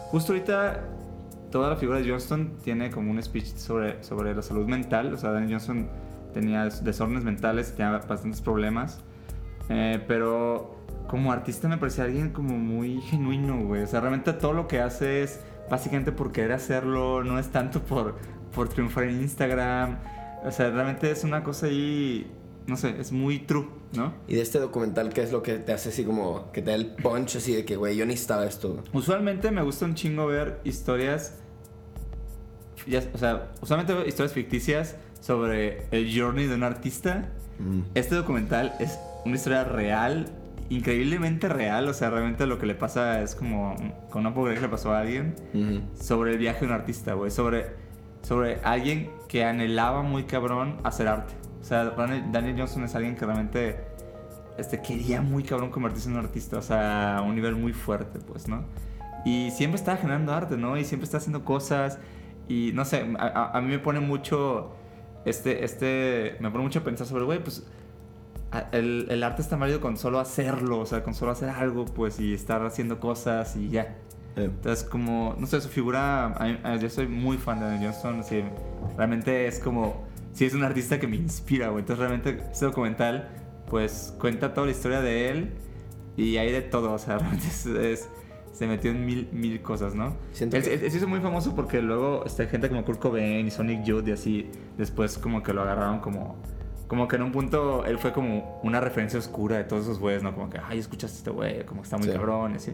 Justo 0.10 0.34
ahorita, 0.34 0.82
toda 1.56 1.70
la 1.70 1.78
figura 1.78 2.00
de 2.00 2.10
Johnston 2.10 2.52
tiene 2.66 2.90
como 2.92 3.12
un 3.12 3.24
speech 3.24 3.56
sobre, 3.56 4.04
sobre 4.04 4.36
la 4.36 4.42
salud 4.42 4.68
mental. 4.68 5.14
O 5.14 5.18
sea, 5.18 5.32
Daniel 5.32 5.52
Johnston 5.54 5.88
tenía 6.34 6.66
des- 6.66 6.84
desórdenes 6.84 7.24
mentales, 7.24 7.72
tenía 7.74 7.92
bastantes 7.92 8.42
problemas. 8.42 9.00
Eh, 9.70 10.04
pero 10.06 10.76
como 11.08 11.32
artista 11.32 11.70
me 11.70 11.78
parecía 11.78 12.04
alguien 12.04 12.32
como 12.32 12.58
muy 12.58 13.00
genuino, 13.04 13.58
güey. 13.64 13.84
O 13.84 13.88
sea, 13.88 14.02
realmente 14.02 14.34
todo 14.34 14.52
lo 14.52 14.68
que 14.68 14.82
hace 14.82 15.24
es 15.24 15.40
básicamente 15.70 16.12
por 16.12 16.34
querer 16.34 16.52
hacerlo, 16.52 17.24
no 17.24 17.40
es 17.40 17.48
tanto 17.48 17.82
por, 17.82 18.16
por 18.54 18.68
triunfar 18.68 19.06
en 19.06 19.22
Instagram. 19.22 19.98
O 20.44 20.52
sea, 20.52 20.70
realmente 20.72 21.10
es 21.10 21.24
una 21.24 21.42
cosa 21.42 21.68
ahí, 21.68 22.30
no 22.68 22.76
sé, 22.76 23.00
es 23.00 23.14
muy 23.14 23.40
true, 23.40 23.68
¿no? 23.96 24.14
Y 24.28 24.36
de 24.36 24.42
este 24.42 24.60
documental, 24.60 25.14
¿qué 25.14 25.22
es 25.22 25.32
lo 25.32 25.42
que 25.42 25.54
te 25.60 25.72
hace 25.72 25.88
así 25.88 26.04
como 26.04 26.52
que 26.52 26.62
te 26.62 26.72
da 26.72 26.76
el 26.76 26.88
punch 26.96 27.38
así 27.38 27.56
de 27.56 27.64
que, 27.64 27.78
güey, 27.78 27.96
yo 27.96 28.06
necesitaba 28.06 28.46
esto? 28.46 28.84
Usualmente 28.92 29.52
me 29.52 29.62
gusta 29.64 29.86
un 29.86 29.96
chingo 29.96 30.28
ver 30.28 30.60
historias, 30.66 31.40
ya- 32.88 33.04
o 33.14 33.18
sea, 33.18 33.52
usualmente 33.62 33.94
veo 33.94 34.06
historias 34.06 34.34
ficticias 34.34 34.96
sobre 35.20 35.86
el 35.92 36.10
journey 36.18 36.48
de 36.48 36.56
un 36.56 36.64
artista. 36.64 37.30
Mm. 37.60 37.82
Este 37.96 38.16
documental 38.16 38.74
es 38.80 39.00
una 39.26 39.36
historia 39.36 39.64
real, 39.64 40.28
increíblemente 40.70 41.48
real, 41.50 41.88
o 41.88 41.94
sea, 41.94 42.10
realmente 42.10 42.46
lo 42.48 42.58
que 42.60 42.66
le 42.66 42.76
pasa 42.76 43.22
es 43.22 43.36
como 43.36 43.76
con 44.10 44.22
una 44.22 44.34
pobreza 44.34 44.56
que 44.62 44.68
le 44.68 44.72
pasó 44.72 44.94
a 44.94 45.00
alguien 45.02 45.36
Ujú. 45.54 45.82
sobre 46.04 46.32
el 46.34 46.38
viaje 46.38 46.62
de 46.62 46.66
un 46.68 46.72
artista, 46.74 47.14
güey, 47.14 47.32
sobre, 47.32 47.68
sobre 48.22 48.60
alguien 48.64 49.10
que 49.28 49.44
anhelaba 49.46 50.02
muy 50.02 50.24
cabrón 50.24 50.78
hacer 50.84 51.08
arte. 51.08 51.34
O 51.62 51.64
sea, 51.64 51.86
Daniel, 51.86 52.24
Daniel 52.32 52.56
Johnson 52.58 52.84
es 52.84 52.94
alguien 52.96 53.16
que 53.16 53.26
realmente 53.26 53.78
este, 54.58 54.82
quería 54.82 55.22
muy 55.22 55.44
cabrón 55.44 55.70
convertirse 55.72 56.08
en 56.10 56.16
un 56.18 56.22
artista, 56.26 56.58
o 56.58 56.62
sea, 56.62 57.18
a 57.18 57.22
un 57.22 57.36
nivel 57.36 57.56
muy 57.56 57.74
fuerte, 57.74 58.20
pues, 58.20 58.48
¿no? 58.48 58.64
Y 59.26 59.50
siempre 59.52 59.76
estaba 59.78 59.98
generando 59.98 60.34
arte, 60.34 60.56
¿no? 60.58 60.78
Y 60.78 60.84
siempre 60.86 61.06
está 61.06 61.18
haciendo 61.18 61.44
cosas. 61.44 61.98
Y 62.48 62.72
no 62.74 62.86
sé, 62.86 63.06
a, 63.20 63.58
a- 63.58 63.62
mí 63.62 63.70
me 63.70 63.80
pone 63.80 64.00
mucho. 64.00 64.72
Este, 65.26 65.64
este. 65.66 66.38
Me 66.40 66.52
pone 66.52 66.64
mucho 66.64 66.80
a 66.80 66.84
pensar 66.84 67.08
sobre, 67.08 67.24
güey, 67.26 67.44
pues. 67.44 67.66
El, 68.72 69.08
el 69.10 69.22
arte 69.24 69.42
está 69.42 69.58
válido 69.58 69.82
con 69.82 69.98
solo 69.98 70.20
hacerlo, 70.20 70.80
o 70.80 70.86
sea, 70.86 71.04
con 71.04 71.14
solo 71.14 71.32
hacer 71.32 71.50
algo, 71.50 71.84
pues, 71.86 72.20
y 72.22 72.34
estar 72.34 72.64
haciendo 72.66 73.00
cosas 73.02 73.56
y 73.58 73.70
ya. 73.70 73.98
Eh, 74.38 74.46
Entonces, 74.46 74.86
como, 74.88 75.36
no 75.38 75.46
sé, 75.46 75.60
su 75.60 75.68
figura, 75.68 76.28
a 76.28 76.46
mí- 76.46 76.58
yo 76.80 76.90
soy 76.90 77.08
muy 77.08 77.38
fan 77.38 77.60
de 77.60 77.66
Daniel 77.66 77.92
Johnston, 77.92 78.20
así, 78.22 78.44
realmente 78.96 79.48
es 79.48 79.60
como, 79.60 80.06
sí 80.32 80.46
es 80.46 80.54
un 80.54 80.64
artista 80.64 81.00
que 81.02 81.08
me 81.08 81.18
inspira, 81.18 81.68
güey. 81.68 81.82
Entonces, 81.82 82.00
realmente, 82.08 82.42
este 82.50 82.66
documental, 82.66 83.28
pues, 83.70 84.16
cuenta 84.20 84.54
toda 84.54 84.68
la 84.68 84.72
historia 84.72 85.02
de 85.02 85.32
él 85.32 85.52
y 86.16 86.38
hay 86.38 86.50
de 86.54 86.62
todo, 86.62 86.94
o 86.94 86.98
sea, 87.00 87.18
realmente 87.20 87.48
es, 87.48 87.66
es- 87.66 88.10
se 88.56 88.68
metió 88.68 88.92
en 88.92 89.06
mil, 89.06 89.28
mil 89.34 89.62
cosas, 89.62 89.96
¿no? 89.96 90.16
Siento 90.32 90.56
Él, 90.56 90.64
que- 90.64 90.74
él- 90.76 90.82
él 90.84 90.92
se 90.92 90.98
hizo 90.98 91.08
muy 91.08 91.20
famoso 91.20 91.54
porque 91.56 91.82
luego, 91.82 92.24
este, 92.26 92.48
gente 92.48 92.70
como 92.70 92.86
Kurt 92.86 93.00
Cobain 93.00 93.46
y 93.46 93.52
Sonic 93.52 93.84
Youth 93.84 94.08
y 94.08 94.12
así, 94.14 94.50
después 94.78 95.18
como 95.18 95.44
que 95.44 95.54
lo 95.54 95.62
agarraron 95.62 96.00
como... 96.00 96.38
Como 96.88 97.08
que 97.08 97.16
en 97.16 97.24
un 97.24 97.32
punto 97.32 97.84
él 97.86 97.98
fue 97.98 98.14
como 98.14 98.60
una 98.64 98.80
referencia 98.80 99.18
oscura 99.18 99.58
de 99.58 99.64
todos 99.64 99.84
esos 99.86 99.98
güeyes, 100.00 100.22
¿no? 100.22 100.34
Como 100.36 100.52
que, 100.52 100.60
ay, 100.64 100.78
escuchaste 100.78 101.16
a 101.16 101.18
este 101.18 101.30
güey, 101.32 101.66
como 101.66 101.82
que 101.82 101.86
está 101.88 101.98
muy 101.98 102.06
Sí. 102.08 102.14
cabrón 102.14 102.54
y 102.54 102.56
así. 102.58 102.74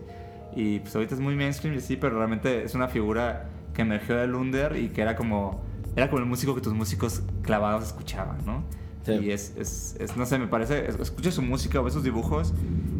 Y 0.53 0.79
pues 0.81 0.93
ahorita 0.93 1.15
es 1.15 1.21
muy 1.21 1.33
mainstream 1.35 1.75
y 1.75 1.79
sí, 1.79 1.95
pero 1.95 2.17
realmente 2.17 2.63
es 2.63 2.75
una 2.75 2.89
figura 2.89 3.47
que 3.73 3.83
emergió 3.83 4.17
del 4.17 4.35
under 4.35 4.75
y 4.75 4.89
que 4.89 5.01
era 5.01 5.15
como, 5.15 5.61
era 5.95 6.09
como 6.09 6.19
el 6.21 6.27
músico 6.27 6.53
que 6.53 6.59
tus 6.61 6.73
músicos 6.73 7.23
clavados 7.41 7.85
escuchaban, 7.85 8.37
¿no? 8.45 8.63
Sí. 9.05 9.13
Y 9.13 9.31
es, 9.31 9.55
es, 9.57 9.95
es, 9.97 10.15
no 10.17 10.25
sé, 10.25 10.37
me 10.37 10.47
parece, 10.47 10.87
es- 10.89 10.99
escucha 10.99 11.31
su 11.31 11.41
música 11.41 11.79
o 11.79 11.83
ve 11.85 11.89
sus 11.89 12.03
dibujos, 12.03 12.53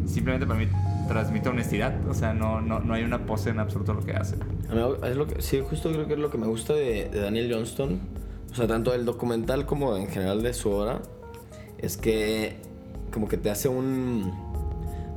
simplemente 0.05 0.47
para 0.47 0.59
mí 0.59 0.67
transmite 1.11 1.49
honestidad, 1.49 2.07
o 2.07 2.13
sea, 2.13 2.33
no, 2.33 2.61
no, 2.61 2.79
no 2.79 2.93
hay 2.93 3.03
una 3.03 3.25
pose 3.25 3.49
en 3.49 3.59
absoluto 3.59 3.93
lo 3.93 4.01
que 4.01 4.13
hace. 4.13 4.35
Es 4.35 5.17
que, 5.27 5.41
sí, 5.41 5.61
justo 5.67 5.91
creo 5.91 6.07
que 6.07 6.13
es 6.13 6.19
lo 6.19 6.31
que 6.31 6.37
me 6.37 6.47
gusta 6.47 6.73
de, 6.73 7.09
de 7.09 7.19
Daniel 7.19 7.53
Johnston, 7.53 7.99
o 8.51 8.55
sea, 8.55 8.67
tanto 8.67 8.91
del 8.91 9.05
documental 9.05 9.65
como 9.65 9.97
en 9.97 10.07
general 10.07 10.41
de 10.41 10.53
su 10.53 10.71
obra, 10.71 11.01
es 11.77 11.97
que 11.97 12.55
como 13.11 13.27
que 13.27 13.37
te 13.37 13.49
hace 13.49 13.67
un, 13.67 14.31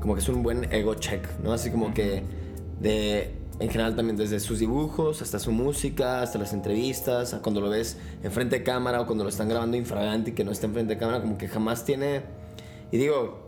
como 0.00 0.14
que 0.14 0.20
es 0.20 0.28
un 0.28 0.42
buen 0.42 0.72
ego 0.72 0.94
check, 0.96 1.22
¿no? 1.42 1.52
Así 1.52 1.70
como 1.70 1.94
que 1.94 2.24
de, 2.80 3.34
en 3.60 3.70
general 3.70 3.94
también 3.94 4.16
desde 4.16 4.40
sus 4.40 4.58
dibujos 4.58 5.22
hasta 5.22 5.38
su 5.38 5.52
música, 5.52 6.22
hasta 6.22 6.38
las 6.38 6.52
entrevistas, 6.52 7.34
a 7.34 7.40
cuando 7.40 7.60
lo 7.60 7.70
ves 7.70 7.98
enfrente 8.22 8.58
de 8.58 8.64
cámara 8.64 9.00
o 9.00 9.06
cuando 9.06 9.24
lo 9.24 9.30
están 9.30 9.48
grabando 9.48 9.76
infragante 9.76 10.30
y 10.30 10.34
que 10.34 10.44
no 10.44 10.50
está 10.50 10.66
enfrente 10.66 10.94
de 10.94 11.00
cámara, 11.00 11.20
como 11.20 11.38
que 11.38 11.48
jamás 11.48 11.84
tiene, 11.84 12.22
y 12.90 12.98
digo, 12.98 13.43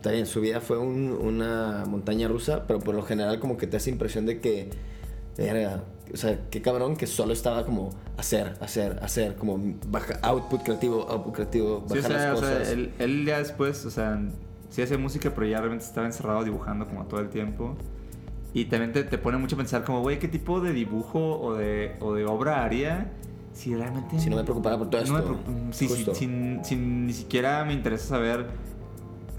Está 0.00 0.12
bien, 0.12 0.24
su 0.24 0.40
vida 0.40 0.62
fue 0.62 0.78
un- 0.78 1.12
una 1.12 1.84
montaña 1.86 2.26
rusa, 2.26 2.64
pero 2.66 2.78
por 2.78 2.94
lo 2.94 3.02
general 3.02 3.38
como 3.38 3.58
que 3.58 3.66
te 3.66 3.76
hace 3.76 3.90
impresión 3.90 4.24
de 4.24 4.40
que, 4.40 4.70
verga, 5.36 5.84
o 6.12 6.16
sea, 6.16 6.38
qué 6.50 6.62
cabrón 6.62 6.96
que 6.96 7.06
solo 7.06 7.34
estaba 7.34 7.66
como 7.66 7.90
hacer, 8.16 8.56
hacer, 8.62 8.98
hacer, 9.02 9.36
como 9.36 9.60
baja, 9.88 10.18
output 10.22 10.62
creativo, 10.62 11.06
output 11.06 11.34
creativo, 11.34 11.84
Sí, 11.86 11.98
bajar 11.98 12.12
o 12.12 12.14
sea, 12.14 12.30
las 12.32 12.38
o 12.38 12.40
sea, 12.46 12.58
cosas. 12.60 12.68
él, 12.72 12.92
él 12.98 13.26
ya 13.26 13.38
después, 13.40 13.84
o 13.84 13.90
sea, 13.90 14.18
sí 14.70 14.80
hacía 14.80 14.96
música, 14.96 15.32
pero 15.34 15.46
ya 15.46 15.58
realmente 15.58 15.84
estaba 15.84 16.06
encerrado 16.06 16.44
dibujando 16.44 16.86
como 16.86 17.04
todo 17.04 17.20
el 17.20 17.28
tiempo. 17.28 17.76
Y 18.54 18.64
también 18.64 18.92
te, 18.92 19.04
te 19.04 19.18
pone 19.18 19.36
mucho 19.36 19.54
a 19.56 19.58
pensar 19.58 19.84
como, 19.84 20.00
güey, 20.00 20.18
¿qué 20.18 20.28
tipo 20.28 20.60
de 20.62 20.72
dibujo 20.72 21.38
o 21.40 21.54
de, 21.56 21.96
o 22.00 22.14
de 22.14 22.24
obra 22.24 22.64
haría 22.64 23.12
si 23.52 23.74
realmente... 23.74 24.18
Si 24.18 24.30
no 24.30 24.36
me 24.36 24.44
preocupara 24.44 24.78
por 24.78 24.88
todo 24.88 25.04
no 25.04 25.12
me 25.12 25.18
esto. 25.18 25.38
sí, 25.72 25.88
sí, 25.88 25.94
Justo. 25.94 26.14
sin, 26.14 26.64
sin 26.64 27.06
ni 27.06 27.12
siquiera 27.12 27.64
me 27.66 27.74
interesa 27.74 28.06
saber 28.08 28.46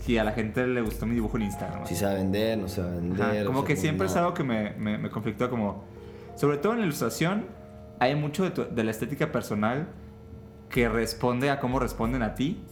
si 0.01 0.17
a 0.17 0.23
la 0.23 0.31
gente 0.33 0.65
le 0.67 0.81
gustó 0.81 1.05
mi 1.05 1.15
dibujo 1.15 1.37
en 1.37 1.43
Instagram. 1.43 1.85
Si 1.87 1.95
se 1.95 2.05
va 2.05 2.11
a 2.11 2.15
vender, 2.15 2.57
no 2.57 2.67
se 2.67 2.81
va 2.81 2.87
a 2.87 2.91
vender. 2.91 3.21
Ajá, 3.21 3.41
o 3.43 3.45
como 3.45 3.59
sea, 3.61 3.67
que 3.67 3.75
siempre 3.77 4.07
es 4.07 4.13
nada. 4.13 4.25
algo 4.27 4.35
que 4.35 4.43
me, 4.43 4.71
me, 4.71 4.97
me 4.97 5.09
conflictúa 5.09 5.49
como... 5.49 5.83
Sobre 6.35 6.57
todo 6.57 6.73
en 6.73 6.79
la 6.79 6.85
ilustración, 6.85 7.45
hay 7.99 8.15
mucho 8.15 8.43
de, 8.43 8.51
tu- 8.51 8.65
de 8.73 8.83
la 8.83 8.91
estética 8.91 9.31
personal 9.31 9.87
que 10.69 10.87
responde 10.89 11.49
a 11.49 11.59
cómo 11.59 11.79
responden 11.79 12.23
a 12.23 12.35
ti. 12.35 12.63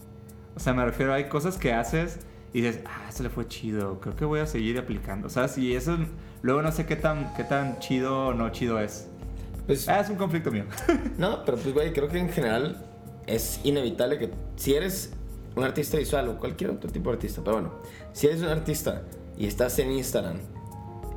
O 0.56 0.60
sea, 0.60 0.72
me 0.72 0.84
refiero, 0.84 1.12
hay 1.14 1.24
cosas 1.28 1.56
que 1.56 1.72
haces 1.72 2.18
y 2.52 2.62
dices, 2.62 2.80
ah, 2.86 3.06
eso 3.08 3.22
le 3.22 3.30
fue 3.30 3.46
chido, 3.46 4.00
creo 4.00 4.16
que 4.16 4.24
voy 4.24 4.40
a 4.40 4.46
seguir 4.46 4.78
aplicando. 4.78 5.28
O 5.28 5.30
sea, 5.30 5.46
si 5.46 5.74
eso 5.74 5.96
luego 6.42 6.62
no 6.62 6.72
sé 6.72 6.86
qué 6.86 6.96
tan, 6.96 7.32
qué 7.34 7.44
tan 7.44 7.78
chido 7.78 8.28
o 8.28 8.34
no 8.34 8.48
chido 8.50 8.80
es. 8.80 9.08
Pues, 9.66 9.88
Ah, 9.88 10.00
es 10.00 10.10
un 10.10 10.16
conflicto 10.16 10.50
mío. 10.50 10.64
No, 11.18 11.44
pero 11.44 11.58
pues, 11.58 11.72
güey, 11.72 11.92
creo 11.92 12.08
que 12.08 12.18
en 12.18 12.28
general 12.30 12.84
es 13.26 13.60
inevitable 13.62 14.18
que 14.18 14.30
si 14.56 14.74
eres 14.74 15.12
un 15.60 15.66
artista 15.66 15.96
visual 15.98 16.28
o 16.28 16.38
cualquier 16.38 16.70
otro 16.70 16.90
tipo 16.90 17.10
de 17.10 17.16
artista, 17.16 17.40
pero 17.44 17.56
bueno, 17.56 17.72
si 18.12 18.26
eres 18.26 18.40
un 18.42 18.48
artista 18.48 19.02
y 19.38 19.46
estás 19.46 19.78
en 19.78 19.92
Instagram 19.92 20.36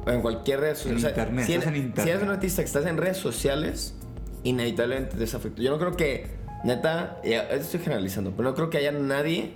o 0.05 0.09
en 0.11 0.21
cualquier 0.21 0.59
red 0.59 0.75
social, 0.75 0.91
En 0.91 0.97
o 0.97 0.99
sea, 1.01 1.09
internet, 1.09 1.45
si, 1.45 1.53
eres- 1.53 1.67
en 1.67 1.75
internet. 1.75 2.03
si 2.03 2.09
eres 2.09 2.23
un 2.23 2.29
artista 2.29 2.61
que 2.61 2.65
estás 2.65 2.85
en 2.85 2.97
redes 2.97 3.17
sociales, 3.17 3.95
inevitablemente 4.43 5.11
te 5.13 5.17
desafecto. 5.17 5.61
Yo 5.61 5.71
no 5.71 5.79
creo 5.79 5.95
que, 5.95 6.27
neta, 6.63 7.19
estoy 7.23 7.79
generalizando, 7.79 8.31
pero 8.35 8.49
no 8.49 8.55
creo 8.55 8.69
que 8.69 8.77
haya 8.77 8.91
nadie 8.91 9.53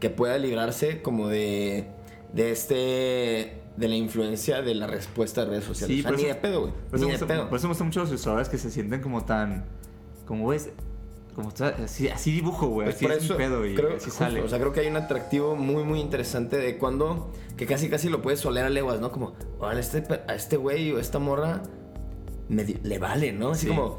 que 0.00 0.10
pueda 0.10 0.38
librarse 0.38 1.02
como 1.02 1.28
de, 1.28 1.86
de 2.32 2.52
este 2.52 3.54
de 3.78 3.86
la 3.88 3.94
influencia 3.94 4.60
de 4.60 4.74
la 4.74 4.88
respuesta 4.88 5.44
de 5.44 5.50
redes 5.50 5.64
sociales. 5.64 5.94
Sí, 5.94 6.00
o 6.00 6.02
sea, 6.02 6.10
por 6.10 6.18
ni 6.18 6.24
eso- 6.26 6.34
de 6.34 6.40
pedo, 6.40 6.60
güey. 6.62 6.72
Por 6.90 6.98
eso, 6.98 7.06
me 7.06 7.12
gusta, 7.12 7.26
pedo. 7.28 7.48
por 7.48 7.58
eso 7.58 7.66
me 7.68 7.70
gustan 7.70 7.86
mucho 7.86 8.00
los 8.00 8.08
ilustradores 8.08 8.48
que 8.48 8.58
se 8.58 8.70
sienten 8.72 9.00
como 9.00 9.24
tan. 9.24 9.64
Como 10.26 10.48
ves. 10.48 10.70
Como 11.38 11.50
está- 11.50 11.68
así, 11.84 12.08
así 12.08 12.32
dibujo, 12.32 12.66
güey. 12.66 12.86
Pues 12.86 12.96
Así 12.96 13.04
por 13.04 13.12
es 13.14 13.20
mi 13.20 13.24
eso 13.26 13.36
pedo 13.36 13.64
y 13.64 13.74
creo, 13.76 13.90
así 13.90 14.06
justo, 14.06 14.18
sale. 14.24 14.42
O 14.42 14.48
sea, 14.48 14.58
creo 14.58 14.72
que 14.72 14.80
hay 14.80 14.88
un 14.88 14.96
atractivo 14.96 15.54
muy, 15.54 15.84
muy 15.84 16.00
interesante 16.00 16.56
de 16.56 16.76
cuando 16.78 17.30
que 17.56 17.64
casi, 17.64 17.88
casi 17.88 18.08
lo 18.08 18.20
puedes 18.22 18.44
oler 18.44 18.64
a 18.64 18.70
leguas, 18.70 19.00
¿no? 19.00 19.12
Como, 19.12 19.34
"Órale, 19.60 19.78
este, 19.78 20.02
a 20.26 20.34
este 20.34 20.56
güey 20.56 20.90
o 20.90 20.98
esta 20.98 21.20
morra 21.20 21.62
me 22.48 22.64
le 22.64 22.98
vale, 22.98 23.30
¿no? 23.32 23.50
Así 23.50 23.66
Sí. 23.66 23.68
como 23.68 23.98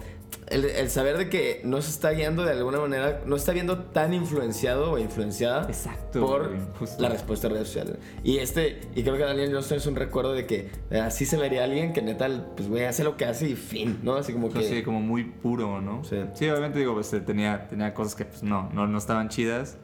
el, 0.49 0.65
el 0.65 0.89
saber 0.89 1.17
de 1.17 1.29
que 1.29 1.61
no 1.63 1.81
se 1.81 1.91
está 1.91 2.11
guiando 2.11 2.43
de 2.43 2.51
alguna 2.51 2.79
manera, 2.79 3.21
no 3.25 3.35
está 3.35 3.51
viendo 3.51 3.79
tan 3.79 4.13
influenciado 4.13 4.91
o 4.91 4.97
influenciada 4.97 5.67
Exacto, 5.67 6.21
por 6.21 6.51
la 6.99 7.09
respuesta 7.09 7.47
de 7.47 7.53
redes 7.53 7.67
sociales. 7.67 7.97
Y 8.23 8.37
este, 8.37 8.81
y 8.95 9.03
creo 9.03 9.15
que 9.15 9.23
Daniel 9.23 9.51
Johnston 9.53 9.77
es 9.77 9.85
un 9.85 9.95
recuerdo 9.95 10.33
de 10.33 10.45
que 10.45 10.71
eh, 10.89 10.99
así 10.99 11.25
se 11.25 11.37
vería 11.37 11.63
alguien 11.63 11.93
que 11.93 12.01
neta, 12.01 12.27
pues 12.55 12.67
güey, 12.67 12.85
hace 12.85 13.03
lo 13.03 13.15
que 13.15 13.25
hace 13.25 13.49
y 13.49 13.55
fin, 13.55 13.99
¿no? 14.03 14.15
Así 14.15 14.33
como 14.33 14.47
que... 14.47 14.55
Pues 14.55 14.67
sí, 14.67 14.83
como 14.83 15.01
muy 15.01 15.23
puro, 15.23 15.81
¿no? 15.81 16.03
Sí. 16.03 16.15
obviamente 16.49 16.79
digo, 16.79 16.93
pues 16.93 17.13
eh, 17.13 17.21
tenía, 17.21 17.67
tenía 17.67 17.93
cosas 17.93 18.15
que 18.15 18.25
pues 18.25 18.43
no, 18.43 18.69
no, 18.73 18.87
no 18.87 18.97
estaban 18.97 19.29
chidas 19.29 19.77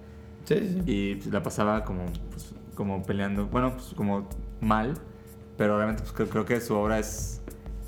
Sí, 0.45 0.55
sí. 0.60 0.81
y 0.86 1.15
pues, 1.15 1.27
la 1.27 1.43
pasaba 1.43 1.84
como, 1.84 2.05
pues, 2.31 2.53
como 2.75 3.03
peleando, 3.03 3.47
bueno, 3.47 3.73
pues 3.73 3.93
como 3.95 4.27
mal, 4.62 4.95
pero 5.58 5.75
obviamente 5.75 6.01
pues 6.01 6.13
creo, 6.13 6.29
creo 6.29 6.45
que 6.45 6.60
su 6.62 6.75
obra 6.75 6.99
es 6.99 7.41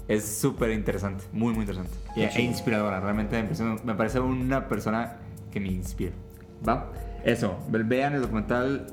es 0.07 0.25
súper 0.25 0.71
interesante, 0.71 1.23
muy 1.33 1.53
muy 1.53 1.61
interesante 1.61 1.91
y, 2.15 2.21
e 2.23 2.41
inspiradora, 2.41 2.99
realmente 2.99 3.43
me 3.83 3.93
parece, 3.95 4.19
una 4.19 4.67
persona 4.67 5.17
que 5.51 5.59
me 5.59 5.67
inspira, 5.69 6.13
¿va? 6.67 6.91
Eso, 7.23 7.57
ve- 7.69 7.83
vean 7.83 8.13
el 8.15 8.21
documental 8.21 8.87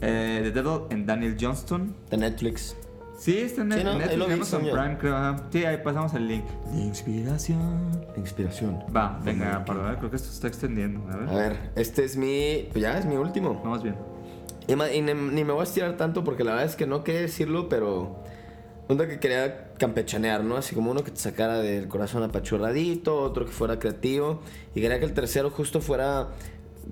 eh, 0.00 0.40
The 0.42 0.50
Devil 0.50 0.82
and 0.90 1.06
Daniel 1.06 1.36
Johnston. 1.40 1.94
De 2.10 2.16
Netflix. 2.16 2.76
Sí, 3.18 3.36
está 3.38 3.60
en 3.62 3.72
Sí, 3.72 3.84
¿no? 3.84 3.98
Netflix, 3.98 4.26
vi, 4.26 4.32
Amazon 4.32 4.60
señor. 4.62 4.78
Prime, 4.80 4.98
creo. 4.98 5.14
ajá. 5.16 5.36
Sí, 5.52 5.64
ahí 5.66 5.76
pasamos 5.84 6.14
el 6.14 6.26
link. 6.26 6.44
De 6.72 6.80
inspiración. 6.80 8.06
Inspiración. 8.16 8.78
Va, 8.96 9.20
venga, 9.22 9.62
perdón, 9.66 9.96
creo 9.98 10.08
que 10.10 10.16
esto 10.16 10.28
se 10.28 10.34
está 10.36 10.48
extendiendo. 10.48 11.06
A 11.12 11.16
ver. 11.16 11.28
A 11.28 11.34
ver, 11.34 11.56
este 11.76 12.04
es 12.04 12.16
mi. 12.16 12.68
Pues 12.72 12.82
ya, 12.82 12.98
es 12.98 13.04
mi 13.04 13.16
último. 13.16 13.60
Vamos 13.62 13.82
bien. 13.82 13.94
Y, 14.66 14.74
ne- 14.74 15.14
ni 15.14 15.44
me 15.44 15.52
voy 15.52 15.60
a 15.60 15.64
estirar 15.64 15.96
tanto 15.98 16.24
porque 16.24 16.44
la 16.44 16.52
verdad 16.52 16.66
es 16.66 16.76
que 16.76 16.86
no 16.86 17.04
quería 17.04 17.20
decirlo, 17.20 17.68
pero. 17.68 18.16
Uno 18.88 19.06
que 19.06 19.18
quería 19.20 19.69
campechanear, 19.80 20.44
¿no? 20.44 20.56
Así 20.56 20.74
como 20.76 20.90
uno 20.92 21.02
que 21.02 21.10
te 21.10 21.16
sacara 21.18 21.58
del 21.58 21.88
corazón 21.88 22.22
apachurradito, 22.22 23.20
otro 23.20 23.46
que 23.46 23.50
fuera 23.52 23.78
creativo. 23.80 24.40
Y 24.74 24.80
quería 24.80 24.98
que 25.00 25.06
el 25.06 25.14
tercero 25.14 25.50
justo 25.50 25.80
fuera 25.80 26.28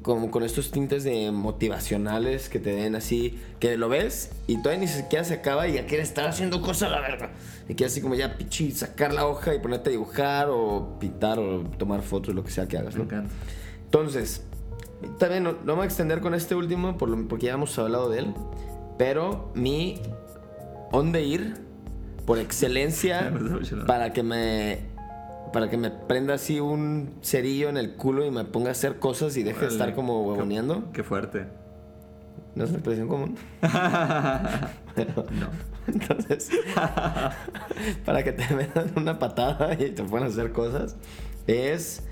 como 0.02 0.30
con 0.30 0.42
estos 0.42 0.70
tintes 0.70 1.04
de 1.04 1.30
motivacionales 1.32 2.48
que 2.48 2.58
te 2.58 2.70
den 2.72 2.94
así, 2.94 3.38
que 3.58 3.76
lo 3.76 3.88
ves 3.88 4.30
y 4.46 4.56
todavía 4.62 4.80
ni 4.80 4.88
siquiera 4.88 5.24
se 5.24 5.34
acaba 5.34 5.66
y 5.68 5.74
ya 5.74 5.86
quieres 5.86 6.08
estar 6.08 6.26
haciendo 6.28 6.60
cosas 6.62 6.88
a 6.90 6.92
la 6.92 7.00
verga. 7.00 7.30
Y 7.68 7.74
quieres 7.74 7.92
así 7.92 8.00
como 8.00 8.14
ya 8.14 8.36
pichi, 8.36 8.70
sacar 8.72 9.12
la 9.12 9.26
hoja 9.26 9.54
y 9.54 9.58
ponerte 9.60 9.90
a 9.90 9.92
dibujar 9.92 10.48
o 10.50 10.98
pintar 10.98 11.38
o 11.38 11.64
tomar 11.78 12.02
fotos, 12.02 12.34
lo 12.34 12.42
que 12.44 12.50
sea 12.50 12.66
que 12.66 12.78
hagas, 12.78 12.94
Me 12.94 12.98
¿no? 13.00 13.04
encanta. 13.04 13.34
Entonces, 13.84 14.42
también 15.18 15.42
no, 15.44 15.52
no 15.52 15.58
me 15.64 15.72
voy 15.74 15.82
a 15.82 15.86
extender 15.86 16.20
con 16.20 16.34
este 16.34 16.54
último 16.54 16.96
por 16.96 17.08
lo- 17.08 17.28
porque 17.28 17.46
ya 17.46 17.52
hemos 17.54 17.78
hablado 17.78 18.08
de 18.10 18.20
él. 18.20 18.34
Pero 18.98 19.50
mi 19.54 20.00
dónde 20.92 21.22
ir 21.22 21.56
por 22.28 22.38
excelencia 22.38 23.32
para 23.88 24.12
que 24.12 24.22
me 24.22 24.78
para 25.52 25.70
que 25.70 25.78
me 25.78 25.90
prenda 25.90 26.34
así 26.34 26.60
un 26.60 27.14
cerillo 27.22 27.70
en 27.70 27.78
el 27.78 27.94
culo 27.94 28.24
y 28.26 28.30
me 28.30 28.44
ponga 28.44 28.68
a 28.68 28.72
hacer 28.72 28.98
cosas 28.98 29.34
y 29.38 29.42
deje 29.42 29.62
de 29.62 29.66
estar 29.68 29.94
como 29.94 30.22
qué- 30.22 30.28
huevoneando. 30.30 30.92
Qué 30.92 31.02
fuerte. 31.02 31.46
¿No 32.54 32.64
es 32.64 32.70
una 32.70 32.78
expresión 32.80 33.08
común? 33.08 33.34
Pero- 34.94 35.24
No. 35.40 35.48
Entonces, 35.88 36.50
para 38.04 38.22
que 38.22 38.32
te 38.32 38.54
metan 38.54 38.92
una 38.96 39.18
patada 39.18 39.72
y 39.72 39.90
te 39.92 40.02
puedan 40.02 40.28
hacer 40.28 40.52
cosas, 40.52 40.96
es 41.46 42.02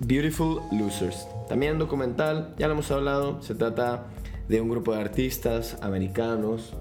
Beautiful 0.00 0.60
Losers. 0.72 1.28
También 1.46 1.74
un 1.74 1.78
documental, 1.78 2.54
ya 2.58 2.68
lo 2.68 2.72
hemos 2.72 2.90
hablado, 2.90 3.42
se 3.42 3.54
trata 3.54 4.04
de 4.48 4.62
un 4.62 4.70
grupo 4.70 4.94
de 4.94 5.00
artistas 5.02 5.76
americanos, 5.82 6.72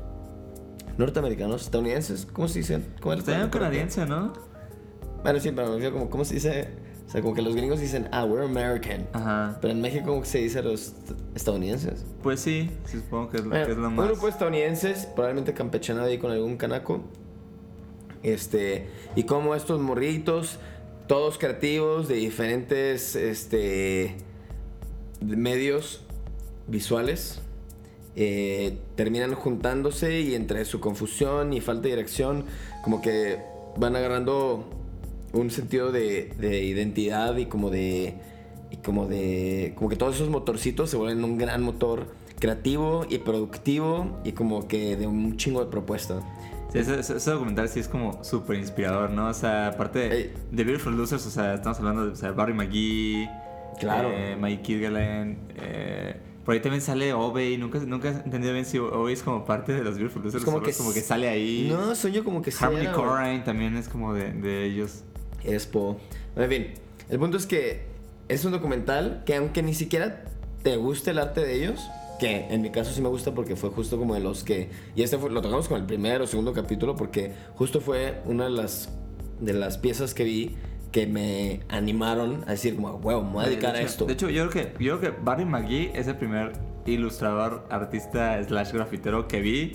norteamericanos, 0.98 1.64
estadounidenses, 1.64 2.26
¿cómo 2.26 2.48
se 2.48 2.60
dice? 2.60 2.82
¿Cómo 3.02 3.14
es 3.14 3.20
Está 3.20 3.38
bien 3.38 3.50
canadiense, 3.50 4.06
¿no? 4.06 4.34
Bueno, 5.24 5.40
sí, 5.40 5.52
pero 5.52 5.68
me 5.70 5.74
refiero 5.76 5.94
como, 5.94 6.10
¿cómo 6.10 6.26
se 6.26 6.36
dice? 6.36 6.70
O 7.08 7.10
sea, 7.10 7.22
como 7.22 7.34
que 7.36 7.42
los 7.42 7.56
gringos 7.56 7.80
dicen, 7.80 8.08
ah, 8.12 8.26
we're 8.26 8.46
American. 8.46 9.08
Ajá. 9.14 9.58
Pero 9.62 9.74
en 9.74 9.82
México, 9.82 10.06
¿cómo 10.08 10.26
se 10.26 10.40
dice 10.40 10.60
a 10.60 10.62
los 10.64 10.94
estadounidenses? 11.36 12.04
Pues 12.24 12.40
sí, 12.40 12.70
sí, 12.86 12.98
supongo 12.98 13.30
que 13.30 13.38
es, 13.38 13.44
lo- 13.44 13.50
Bueno, 13.50 13.66
que 13.66 13.72
es 13.74 13.78
lo 13.78 13.88
Un 13.90 13.96
más. 13.96 14.08
grupo 14.08 14.26
de 14.26 14.32
estadounidenses, 14.32 15.06
probablemente 15.08 15.54
campechanado 15.54 16.08
ahí 16.08 16.18
con 16.18 16.32
algún 16.32 16.58
canaco. 16.58 17.04
Este, 18.24 18.88
y 19.16 19.24
como 19.24 19.54
estos 19.54 19.80
morritos, 19.82 20.58
todos 21.08 21.38
creativos 21.38 22.08
de 22.08 22.16
diferentes 22.16 23.16
este, 23.16 24.16
medios 25.22 26.02
visuales, 26.68 27.40
eh, 28.16 28.78
terminan 28.96 29.34
juntándose 29.36 30.22
y 30.22 30.36
entre 30.36 30.64
su 30.66 30.80
confusión 30.80 31.54
y 31.54 31.62
falta 31.62 31.84
de 31.84 31.90
dirección, 31.90 32.46
como 32.84 33.02
que 33.02 33.40
van 33.78 33.96
agarrando 33.96 34.70
un 35.34 35.52
sentido 35.52 35.92
de, 35.92 36.32
de 36.40 36.64
identidad 36.64 37.36
y 37.38 37.46
como 37.48 37.70
de 37.70 38.14
y 38.72 38.78
como 38.78 39.06
de 39.08 39.74
como 39.76 39.90
que 39.90 39.96
todos 39.96 40.16
esos 40.16 40.30
motorcitos 40.30 40.90
se 40.90 40.98
vuelven 40.98 41.24
un 41.24 41.38
gran 41.38 41.62
motor 41.62 42.08
creativo 42.40 43.06
y 43.10 43.18
productivo 43.20 44.20
y 44.24 44.32
como 44.32 44.68
que 44.68 44.96
de 44.96 45.08
un 45.08 45.36
chingo 45.38 45.64
de 45.64 45.70
propuestas. 45.72 46.24
Sí, 46.72 46.80
ese, 46.80 47.00
ese- 47.00 47.32
documental 47.32 47.70
sí 47.70 47.80
es 47.80 47.88
como 47.88 48.22
súper 48.24 48.58
inspirador, 48.58 49.10
¿no? 49.12 49.28
O 49.30 49.34
sea, 49.34 49.68
aparte 49.68 50.00
de, 50.10 50.34
de 50.52 50.64
Beautiful 50.64 50.98
Losers, 50.98 51.26
o 51.26 51.30
sea, 51.30 51.54
estamos 51.56 51.80
hablando 51.80 52.06
de 52.08 52.12
o 52.12 52.16
sea, 52.16 52.32
Barry 52.32 52.54
McGee, 52.54 53.30
Claro. 53.80 54.10
eh, 54.12 54.36
Mike 54.40 54.62
Kirkland, 54.64 55.38
eh, 55.58 56.16
por 56.46 56.54
ahí 56.54 56.62
también 56.62 56.82
sale 56.82 57.12
Obey, 57.14 57.58
nunca, 57.58 57.80
nunca 57.80 58.10
he 58.10 58.12
entendido 58.12 58.54
bien 58.54 58.66
si 58.66 58.78
Obey 58.78 59.14
es 59.14 59.24
como 59.24 59.44
parte 59.46 59.74
de 59.74 59.84
los 59.84 59.98
Beautiful 59.98 60.24
Losers, 60.24 60.46
como 60.46 60.62
que 60.62 60.72
como 60.74 60.94
que 60.94 61.02
sale 61.02 61.28
ahí. 61.28 61.68
No, 61.70 61.94
sueño 61.96 62.24
como 62.24 62.42
que 62.42 62.54
Harmony. 62.58 62.92
Corrine 62.94 63.40
también 63.40 63.76
es 63.76 63.90
como 63.90 64.14
de, 64.14 64.32
de 64.32 64.66
ellos. 64.66 65.04
Expo. 65.44 66.00
En 66.36 66.50
fin, 66.50 66.68
el 67.10 67.20
punto 67.20 67.38
es 67.38 67.46
que 67.46 67.84
es 68.28 68.46
un 68.46 68.52
documental 68.52 69.24
que 69.26 69.36
aunque 69.36 69.62
ni 69.64 69.74
siquiera 69.74 70.24
te 70.64 70.78
guste 70.78 71.12
el 71.12 71.20
arte 71.20 71.42
de 71.42 71.56
ellos, 71.56 71.80
que 72.20 72.48
en 72.50 72.62
mi 72.62 72.72
caso 72.72 72.92
sí 72.92 73.02
me 73.02 73.10
gusta 73.10 73.34
porque 73.36 73.56
fue 73.56 73.70
justo 73.70 73.98
como 74.00 74.14
de 74.14 74.22
los 74.22 74.44
que... 74.44 74.70
Y 74.96 75.04
este 75.04 75.18
fue- 75.18 75.30
lo 75.30 75.42
tocamos 75.42 75.68
con 75.68 75.80
el 75.80 75.86
primer 75.86 76.22
o 76.22 76.28
segundo 76.28 76.54
capítulo 76.54 76.96
porque 76.96 77.34
justo 77.56 77.82
fue 77.82 78.22
una 78.26 78.46
de 78.46 78.52
las, 78.52 78.90
de 79.40 79.54
las 79.54 79.78
piezas 79.78 80.14
que 80.14 80.24
vi 80.24 80.56
que 80.96 81.08
me 81.08 81.60
animaron 81.68 82.46
a 82.48 82.52
decir 82.52 82.78
como, 82.78 82.92
huevo, 82.96 83.22
me 83.22 83.32
voy 83.34 83.42
a 83.42 83.44
De- 83.44 83.50
dedicar 83.50 83.74
de 83.74 83.80
a 83.80 83.82
hecho- 83.82 83.90
esto. 83.92 84.06
De 84.06 84.14
hecho, 84.14 84.30
yo 84.30 84.48
creo 84.50 84.64
que, 84.78 84.84
yo 84.84 84.98
creo 84.98 85.14
que 85.14 85.20
Barry 85.22 85.44
McGee 85.44 85.92
es 85.94 86.08
el 86.08 86.16
primer 86.16 86.54
ilustrador, 86.86 87.66
artista, 87.70 88.42
slash 88.42 88.72
grafitero 88.72 89.28
que 89.28 89.42
vi. 89.42 89.74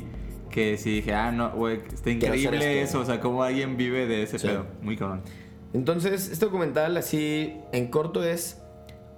Que 0.49 0.79
sí 0.79 0.95
dije, 0.95 1.13
ah, 1.13 1.31
no, 1.31 1.51
güey, 1.51 1.83
está 1.93 2.09
increíble 2.11 2.81
eso. 2.81 3.01
O 3.01 3.05
sea, 3.05 3.21
cómo 3.21 3.43
alguien 3.43 3.77
vive 3.77 4.07
de 4.07 4.23
ese 4.23 4.39
Sí. 4.39 4.47
pedo. 4.47 4.65
Muy 4.81 4.97
cabrón. 4.97 5.21
Entonces, 5.75 6.31
este 6.31 6.47
documental, 6.47 6.97
así 6.97 7.55
en 7.73 7.89
corto, 7.89 8.25
es 8.25 8.57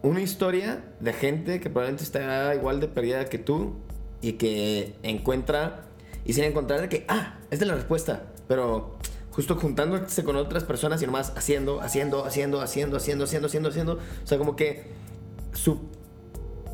una 0.03 0.21
historia 0.23 0.85
de 0.99 1.13
gente 1.13 1.61
que 1.61 1.71
probablemente 1.71 2.03
está 2.03 2.53
igual 2.57 2.81
de 2.81 2.89
perdida 2.89 3.27
que 3.27 3.39
tú 3.39 3.77
y 4.21 4.33
que 4.33 4.95
encuentra 5.05 5.85
y 6.25 6.33
sin 6.33 6.43
encontrar 6.43 6.81
de 6.81 6.89
que, 6.89 7.05
ah, 7.07 7.39
esta 7.53 7.65
es 7.65 7.69
la 7.69 7.77
respuesta, 7.77 8.25
pero 8.49 8.99
justo 9.33 9.57
juntándose 9.57 10.23
con 10.25 10.37
otras 10.37 10.65
personas 10.65 11.03
y 11.03 11.07
nomás 11.07 11.33
haciendo, 11.37 11.81
haciendo, 11.81 12.25
haciendo, 12.25 12.61
haciendo, 12.61 12.97
haciendo, 12.97 13.25
haciendo, 13.25 13.47
haciendo, 13.47 13.69
haciendo. 13.69 13.93
O 13.95 14.27
sea, 14.27 14.39
como 14.39 14.57
que 14.57 14.85
su 15.53 15.81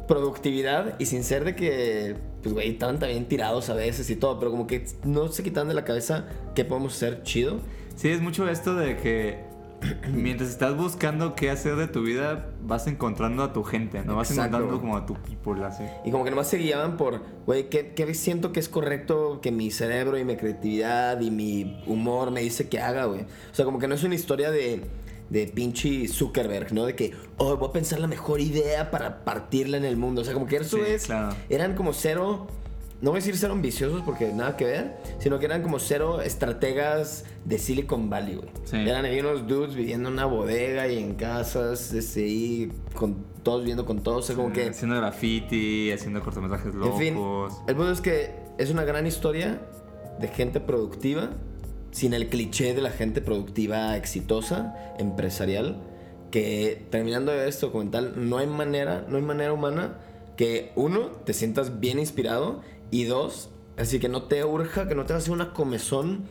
productividad 0.07 0.99
y 0.99 1.07
sin 1.07 1.23
ser 1.23 1.44
de 1.44 1.55
que, 1.55 2.16
pues, 2.42 2.53
güey, 2.55 2.71
estaban 2.71 2.99
también 2.99 3.27
tirados 3.29 3.71
a 3.71 3.75
veces 3.75 4.11
y 4.11 4.16
todo, 4.16 4.38
pero 4.38 4.51
como 4.51 4.66
que 4.66 4.85
no 5.05 5.29
se 5.29 5.42
quitan 5.42 5.68
de 5.68 5.75
la 5.75 5.85
cabeza 5.85 6.27
qué 6.55 6.64
podemos 6.64 6.94
hacer 6.94 7.23
chido. 7.23 7.61
Sí, 7.94 8.09
es 8.09 8.21
mucho 8.21 8.49
esto 8.49 8.75
de 8.75 8.97
que 8.97 9.47
mientras 10.12 10.51
estás 10.51 10.77
buscando 10.77 11.35
qué 11.35 11.51
hacer 11.51 11.77
de 11.77 11.87
tu 11.87 12.03
vida, 12.03 12.51
vas 12.62 12.87
encontrando 12.87 13.43
a 13.43 13.53
tu 13.53 13.62
gente, 13.62 14.03
¿no? 14.05 14.17
Vas 14.17 14.31
Exacto. 14.31 14.57
encontrando 14.57 14.81
como 14.81 14.97
a 14.97 15.07
tu 15.07 15.14
people, 15.14 15.64
así. 15.64 15.85
Y 16.05 16.11
como 16.11 16.25
que 16.25 16.31
nomás 16.31 16.49
se 16.49 16.59
guiaban 16.59 16.97
por, 16.97 17.23
güey, 17.47 17.69
¿qué, 17.69 17.93
qué 17.95 18.12
siento 18.14 18.53
que 18.53 18.61
es 18.61 18.69
correcto 18.69 19.41
que 19.41 19.53
mi 19.53 19.71
cerebro 19.71 20.19
y 20.19 20.25
mi 20.25 20.37
creatividad 20.37 21.21
y 21.21 21.31
mi 21.31 21.83
humor 21.87 22.31
me 22.31 22.41
dice 22.41 22.69
que 22.69 22.81
haga, 22.81 23.05
güey? 23.05 23.23
O 23.23 23.55
sea, 23.55 23.64
como 23.64 23.79
que 23.79 23.87
no 23.88 23.95
es 23.95 24.03
una 24.05 24.14
historia 24.14 24.51
de, 24.51 24.83
de 25.31 25.47
pinche 25.47 26.09
Zuckerberg, 26.09 26.73
¿no? 26.73 26.85
De 26.85 26.95
que, 26.97 27.12
oh, 27.37 27.57
voy 27.57 27.69
a 27.69 27.73
pensar 27.73 28.01
la 28.01 28.09
mejor 28.09 28.41
idea 28.41 28.91
para 28.91 29.25
partirla 29.25 29.77
en 29.77 29.85
el 29.85 29.97
mundo. 29.97 30.23
O 30.23 30.25
sea, 30.25 30.35
como 30.35 30.47
que 30.47 30.57
eso 30.57 30.77
Sí, 30.79 30.83
es... 30.87 31.07
claro. 31.07 31.37
Eran 31.49 31.75
como 31.75 31.93
cero... 31.93 32.49
No 33.00 33.11
voy 33.11 33.18
a 33.18 33.20
decir 33.20 33.37
cero 33.37 33.52
ambiciosos 33.52 34.02
porque 34.02 34.32
nada 34.32 34.56
que 34.56 34.64
ver, 34.64 34.96
sino 35.20 35.38
que 35.38 35.46
eran 35.46 35.62
como 35.62 35.78
cero 35.78 36.20
estrategas 36.20 37.24
de 37.44 37.58
Silicon 37.58 38.11
Valley, 38.11 38.34
güey. 38.34 38.48
Sí. 38.64 38.76
Eran 38.76 39.04
ahí 39.04 39.20
unos 39.20 39.46
dudes 39.46 39.76
viviendo 39.76 40.08
en 40.08 40.14
una 40.14 40.26
bodega 40.26 40.88
y 40.88 40.98
en 40.98 41.14
casas, 41.14 41.92
este, 41.92 42.26
y 42.26 42.72
con 42.94 43.24
todos 43.44 43.61
viviendo 43.61 43.87
con 43.87 44.02
todos, 44.02 44.24
o 44.24 44.26
sea, 44.26 44.37
como 44.37 44.52
que... 44.52 44.68
Haciendo 44.70 44.96
graffiti, 44.96 45.92
haciendo 45.92 46.20
cortometrajes 46.22 46.74
En 46.74 46.80
locos. 46.80 46.98
fin, 46.98 47.16
el 47.68 47.76
punto 47.76 47.92
es 47.92 48.00
que 48.00 48.34
es 48.58 48.70
una 48.70 48.82
gran 48.82 49.06
historia 49.06 49.61
de 50.18 50.26
gente 50.26 50.58
productiva, 50.58 51.30
sin 51.92 52.14
el 52.14 52.28
cliché 52.28 52.74
de 52.74 52.82
la 52.82 52.90
gente 52.90 53.20
productiva 53.20 53.96
exitosa, 53.96 54.74
empresarial, 54.98 55.80
que 56.32 56.87
terminando 56.90 57.30
de 57.30 57.48
este 57.48 57.66
documental, 57.66 58.28
no 58.28 58.38
hay 58.38 58.48
manera, 58.48 59.06
no 59.08 59.16
hay 59.16 59.22
manera 59.22 59.52
humana 59.52 59.98
que 60.37 60.72
uno, 60.76 61.06
te 61.24 61.32
sientas 61.32 61.80
bien 61.80 61.98
inspirado 61.98 62.61
y 62.90 63.05
dos, 63.05 63.51
así 63.77 63.98
que 63.98 64.09
no 64.09 64.24
te 64.24 64.44
urja, 64.44 64.88
que 64.88 64.94
no 64.94 65.05
te 65.07 65.14
hace 65.14 65.31
una 65.31 65.53
comezón 65.53 66.24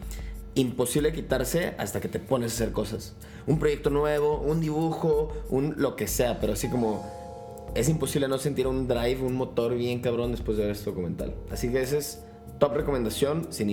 imposible 0.55 1.13
quitarse 1.13 1.75
hasta 1.77 2.01
que 2.01 2.07
te 2.07 2.19
pones 2.19 2.51
a 2.51 2.55
hacer 2.55 2.73
cosas. 2.73 3.15
Un 3.45 3.59
proyecto 3.59 3.89
nuevo, 3.89 4.39
un 4.39 4.59
dibujo, 4.59 5.33
un 5.49 5.75
lo 5.77 5.95
que 5.95 6.07
sea, 6.07 6.39
pero 6.39 6.53
así 6.53 6.69
como 6.69 7.05
es 7.75 7.89
imposible 7.89 8.27
no 8.27 8.37
sentir 8.37 8.67
un 8.67 8.87
drive, 8.87 9.21
un 9.21 9.35
motor 9.35 9.75
bien 9.75 9.99
cabrón 9.99 10.31
después 10.31 10.57
de 10.57 10.63
ver 10.63 10.71
este 10.71 10.89
documental. 10.89 11.35
Así 11.51 11.69
que 11.69 11.81
esa 11.81 11.97
es 11.97 12.23
top 12.59 12.75
recomendación 12.75 13.47
si 13.51 13.63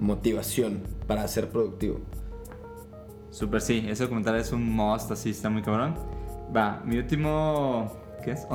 motivación 0.00 0.82
para 1.06 1.26
ser 1.28 1.50
productivo. 1.50 2.00
Super, 3.30 3.60
sí, 3.60 3.84
ese 3.88 4.04
documental 4.04 4.36
es 4.36 4.52
un 4.52 4.64
must, 4.64 5.10
así 5.10 5.30
está 5.30 5.50
muy 5.50 5.62
cabrón. 5.62 5.94
Va, 6.56 6.82
mi 6.84 6.96
último. 6.96 7.92
¿Qué 8.24 8.32
es? 8.32 8.46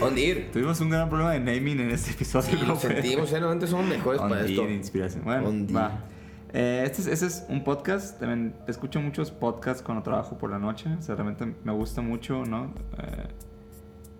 ¿On? 0.00 0.08
Ondir. 0.08 0.50
Tuvimos 0.52 0.80
un 0.80 0.90
gran 0.90 1.08
problema 1.08 1.32
de 1.32 1.40
naming 1.40 1.80
en 1.80 1.90
este 1.90 2.10
episodio. 2.12 2.50
Sí, 2.50 2.56
lo 2.56 2.66
¿no? 2.66 2.76
sentimos, 2.76 3.30
¿eh? 3.30 3.34
Normalmente 3.34 3.66
somos 3.66 3.86
mejores 3.86 4.20
On 4.20 4.28
para 4.28 4.44
esto. 4.44 4.68
Inspiración. 4.68 5.24
Bueno, 5.24 5.48
On 5.48 5.66
va. 5.74 6.04
Eh, 6.52 6.82
este 6.86 7.02
es, 7.02 7.06
ese 7.08 7.26
es 7.26 7.46
un 7.48 7.64
podcast. 7.64 8.18
También 8.18 8.54
escucho 8.66 9.00
muchos 9.00 9.30
podcasts 9.30 9.82
cuando 9.82 10.02
trabajo 10.02 10.38
por 10.38 10.50
la 10.50 10.58
noche. 10.58 10.88
O 10.98 11.02
sea, 11.02 11.14
realmente 11.14 11.54
me 11.64 11.72
gusta 11.72 12.00
mucho, 12.00 12.44
¿no? 12.44 12.74
Eh, 12.98 13.28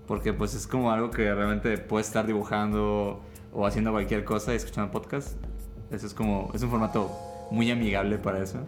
porque 0.06 0.32
pues 0.32 0.54
es 0.54 0.66
como 0.66 0.90
algo 0.90 1.10
que 1.10 1.34
realmente 1.34 1.78
puedes 1.78 2.06
estar 2.06 2.26
dibujando 2.26 3.22
o 3.52 3.66
haciendo 3.66 3.90
cualquier 3.90 4.24
cosa 4.24 4.52
y 4.52 4.56
escuchando 4.56 4.90
podcast. 4.90 5.36
Eso 5.90 6.06
es 6.06 6.14
como, 6.14 6.50
es 6.54 6.62
un 6.62 6.70
formato 6.70 7.10
muy 7.50 7.70
amigable 7.70 8.18
para 8.18 8.42
eso. 8.42 8.58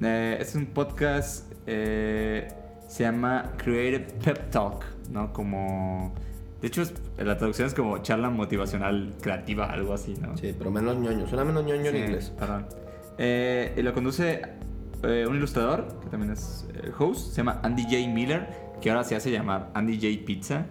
Eh, 0.00 0.38
es 0.40 0.54
un 0.54 0.66
podcast, 0.66 1.52
eh, 1.66 2.48
se 2.88 3.04
llama 3.04 3.52
Creative 3.56 4.08
Pep 4.24 4.50
Talk, 4.50 4.84
¿no? 5.12 5.32
Como, 5.32 6.12
de 6.60 6.66
hecho, 6.66 6.82
la 7.18 7.36
traducción 7.38 7.68
es 7.68 7.74
como 7.74 7.98
charla 7.98 8.30
motivacional 8.30 9.14
creativa, 9.20 9.66
algo 9.66 9.94
así, 9.94 10.14
¿no? 10.20 10.36
Sí, 10.36 10.54
pero 10.58 10.70
menos 10.72 10.96
ñoño. 10.96 11.28
Suena 11.28 11.44
menos 11.44 11.64
ñoño 11.64 11.86
en 11.86 11.92
Sí, 11.94 11.98
inglés. 12.02 12.32
Perdón. 12.36 12.66
Eh, 13.18 13.74
y 13.76 13.82
lo 13.82 13.92
conduce 13.94 14.42
eh, 15.04 15.26
un 15.28 15.36
ilustrador, 15.36 16.00
que 16.02 16.08
también 16.08 16.32
es 16.32 16.66
el 16.82 16.92
host, 16.98 17.30
se 17.30 17.36
llama 17.36 17.60
Andy 17.62 17.84
J. 17.84 18.12
Miller, 18.12 18.48
que 18.80 18.90
ahora 18.90 19.04
se 19.04 19.14
hace 19.14 19.30
llamar 19.30 19.70
Andy 19.74 19.94
J. 19.96 20.24
Pizza, 20.26 20.66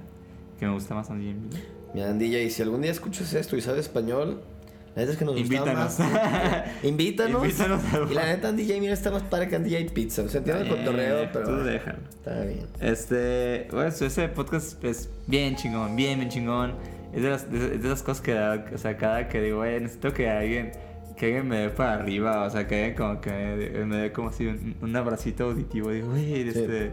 que 0.59 0.65
me 0.65 0.73
gusta 0.73 0.95
más 0.95 1.09
Andy 1.09 1.31
J. 1.31 1.39
Miller. 1.39 1.77
Mira, 1.93 2.13
DJ, 2.13 2.49
si 2.49 2.61
algún 2.61 2.81
día 2.81 2.91
escuchas 2.91 3.33
esto 3.33 3.55
y 3.55 3.61
sabes 3.61 3.81
español, 3.81 4.41
la 4.97 5.01
neta 5.03 5.11
es 5.11 5.17
que 5.19 5.25
nos 5.25 5.37
Invítanos. 5.37 5.99
más. 5.99 5.99
Invítanos. 6.83 7.43
Invítanos 7.43 7.81
a- 7.93 8.11
Y 8.11 8.15
la 8.15 8.25
neta, 8.25 8.51
DJ, 8.51 8.79
mira, 8.79 8.93
está 8.93 9.11
más 9.11 9.21
padre 9.21 9.47
que 9.47 9.55
en 9.55 9.63
DJ 9.63 9.85
Pizza. 9.91 10.23
O 10.23 10.27
sea, 10.27 10.39
entiendo 10.39 10.63
el 10.63 10.69
cotorreo, 10.69 11.29
pero. 11.31 11.45
Tú 11.45 11.55
déjalo. 11.63 11.99
Está 12.09 12.41
bien. 12.41 12.65
Este, 12.81 13.67
bueno, 13.71 13.89
ese 13.89 14.27
podcast 14.29 14.83
es 14.83 15.09
bien 15.27 15.55
chingón, 15.55 15.95
bien, 15.95 16.17
bien 16.17 16.31
chingón. 16.31 16.73
Es 17.13 17.21
de 17.21 17.29
las, 17.29 17.51
de, 17.51 17.77
de 17.77 17.87
las 17.89 18.01
cosas 18.01 18.21
que, 18.21 18.33
o 18.33 18.77
sea, 18.79 18.97
cada 18.97 19.27
que 19.27 19.39
digo, 19.39 19.57
güey, 19.57 19.79
necesito 19.79 20.11
que 20.13 20.29
alguien, 20.29 20.71
que 21.15 21.27
alguien 21.27 21.47
me 21.47 21.57
dé 21.57 21.69
para 21.69 21.93
arriba, 21.93 22.43
o 22.45 22.49
sea, 22.49 22.67
que 22.67 22.75
alguien 22.75 22.95
como 22.95 23.21
que 23.21 23.29
me, 23.31 23.85
me 23.85 23.97
dé 23.97 24.11
como 24.11 24.29
así 24.29 24.47
un, 24.47 24.75
un 24.81 24.95
abracito 24.95 25.43
auditivo. 25.45 25.91
Digo, 25.91 26.09
güey, 26.09 26.47
este, 26.49 26.91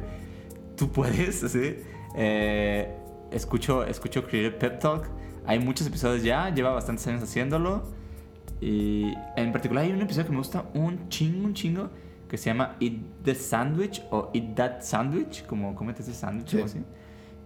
tú 0.77 0.93
puedes, 0.93 1.43
así. 1.45 1.77
Eh, 2.17 2.89
escucho, 3.33 3.83
escucho 3.85 4.25
Creative 4.27 4.53
Pep 4.59 4.79
Talk. 4.79 5.09
Hay 5.47 5.59
muchos 5.59 5.87
episodios 5.87 6.23
ya, 6.23 6.49
lleva 6.55 6.71
bastantes 6.73 7.07
años 7.07 7.23
haciéndolo. 7.23 7.83
Y 8.61 9.13
en 9.37 9.53
particular 9.53 9.85
hay 9.85 9.93
un 9.93 10.01
episodio 10.01 10.27
que 10.27 10.33
me 10.33 10.39
gusta 10.39 10.65
un 10.75 11.09
chingo, 11.09 11.45
un 11.47 11.55
chingo, 11.55 11.91
que 12.29 12.39
se 12.39 12.47
llama 12.47 12.77
Eat 12.81 12.95
the 13.23 13.35
Sandwich 13.35 14.03
o 14.11 14.31
Eat 14.33 14.55
That 14.55 14.81
Sandwich, 14.83 15.45
como 15.47 15.75
cómete 15.75 16.03
ese 16.03 16.15
sándwich 16.15 16.49
Sí. 16.51 16.57
o 16.61 16.65
así. 16.65 16.79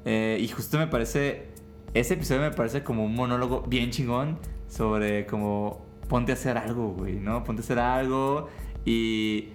Eh, 0.04 0.38
y 0.40 0.48
justo 0.48 0.78
me 0.78 0.86
parece, 0.86 1.48
ese 1.94 2.14
episodio 2.14 2.42
me 2.42 2.50
parece 2.52 2.84
como 2.84 3.04
un 3.04 3.14
monólogo 3.14 3.62
bien 3.62 3.90
chingón 3.90 4.38
sobre 4.68 5.26
como 5.26 5.84
ponte 6.08 6.32
a 6.32 6.34
hacer 6.34 6.56
algo, 6.56 6.90
güey, 6.92 7.14
¿no? 7.16 7.42
Ponte 7.44 7.62
a 7.62 7.64
hacer 7.64 7.78
algo 7.80 8.48
y 8.84 9.48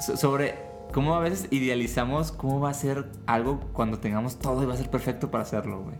so- 0.00 0.16
sobre 0.16 0.54
cómo 0.92 1.14
a 1.16 1.20
veces 1.20 1.48
idealizamos 1.50 2.30
cómo 2.30 2.60
va 2.60 2.70
a 2.70 2.74
ser 2.74 3.06
algo 3.26 3.60
cuando 3.72 3.98
tengamos 3.98 4.38
todo 4.38 4.62
y 4.62 4.66
va 4.66 4.74
a 4.74 4.76
ser 4.76 4.90
perfecto 4.90 5.30
para 5.30 5.42
hacerlo, 5.42 5.82
güey. 5.82 5.96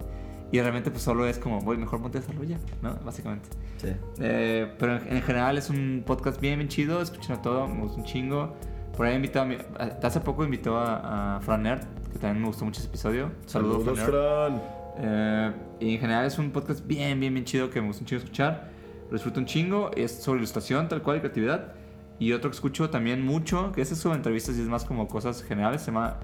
Y 0.52 0.60
realmente 0.60 0.90
pues 0.90 1.02
solo 1.02 1.26
es 1.26 1.38
como, 1.38 1.60
güey, 1.60 1.78
mejor 1.78 2.00
ponte 2.00 2.18
a 2.18 2.44
ya, 2.44 2.58
¿no? 2.82 2.94
Básicamente. 3.04 3.48
Sí. 3.78 3.88
Eh, 4.20 4.72
pero 4.78 4.96
en, 4.96 5.16
en 5.16 5.22
general 5.22 5.58
es 5.58 5.68
un 5.70 6.02
podcast 6.06 6.40
bien, 6.40 6.58
bien 6.58 6.68
chido. 6.68 7.00
Escuchen 7.02 7.40
todo, 7.42 7.66
me 7.66 7.80
gusta 7.82 7.98
un 7.98 8.04
chingo. 8.04 8.54
Por 8.96 9.06
ahí 9.06 9.16
invitó 9.16 9.40
a 9.40 9.44
mi- 9.44 9.56
a- 9.78 9.98
Hace 10.06 10.20
poco 10.20 10.44
invitó 10.44 10.78
a, 10.78 11.36
a 11.36 11.40
Fran 11.40 11.64
Nerd, 11.64 11.80
que 12.12 12.18
también 12.20 12.40
me 12.42 12.46
gustó 12.46 12.64
mucho 12.64 12.78
ese 12.80 12.88
episodio. 12.88 13.32
Saludos, 13.46 13.84
Saludos, 13.84 14.00
Fran. 14.00 14.62
Eh, 14.98 15.52
y 15.80 15.94
en 15.94 16.00
general 16.00 16.26
es 16.26 16.38
un 16.38 16.52
podcast 16.52 16.86
bien, 16.86 17.18
bien, 17.18 17.34
bien 17.34 17.44
chido 17.44 17.68
que 17.70 17.80
me 17.80 17.88
gusta 17.88 18.02
un 18.02 18.06
chingo 18.06 18.22
escuchar. 18.22 18.70
Lo 19.08 19.14
disfruto 19.14 19.40
un 19.40 19.46
chingo. 19.46 19.90
Es 19.96 20.12
sobre 20.22 20.38
ilustración, 20.38 20.88
tal 20.88 21.02
cual, 21.02 21.16
y 21.16 21.20
creatividad. 21.20 21.72
Y 22.20 22.32
otro 22.32 22.48
que 22.50 22.54
escucho 22.54 22.88
también 22.90 23.24
mucho, 23.26 23.72
que 23.72 23.82
ese 23.82 23.94
es 23.94 24.00
sobre 24.00 24.16
entrevistas 24.18 24.56
y 24.56 24.60
es 24.60 24.68
más 24.68 24.84
como 24.84 25.08
cosas 25.08 25.42
generales, 25.42 25.80
se 25.82 25.86
llama 25.90 26.18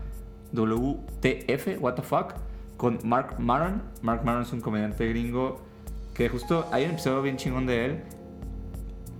WTF, 0.52 1.80
What 1.80 1.94
the 1.94 2.02
Fuck, 2.02 2.34
con 2.80 2.98
Mark 3.04 3.34
Maron. 3.38 3.82
Mark 4.00 4.22
Maron 4.24 4.40
es 4.42 4.52
un 4.54 4.62
comediante 4.62 5.06
gringo 5.06 5.60
que 6.14 6.30
justo 6.30 6.66
hay 6.72 6.84
un 6.86 6.92
episodio 6.92 7.20
bien 7.20 7.36
chingón 7.36 7.66
de 7.66 7.84
él 7.84 8.00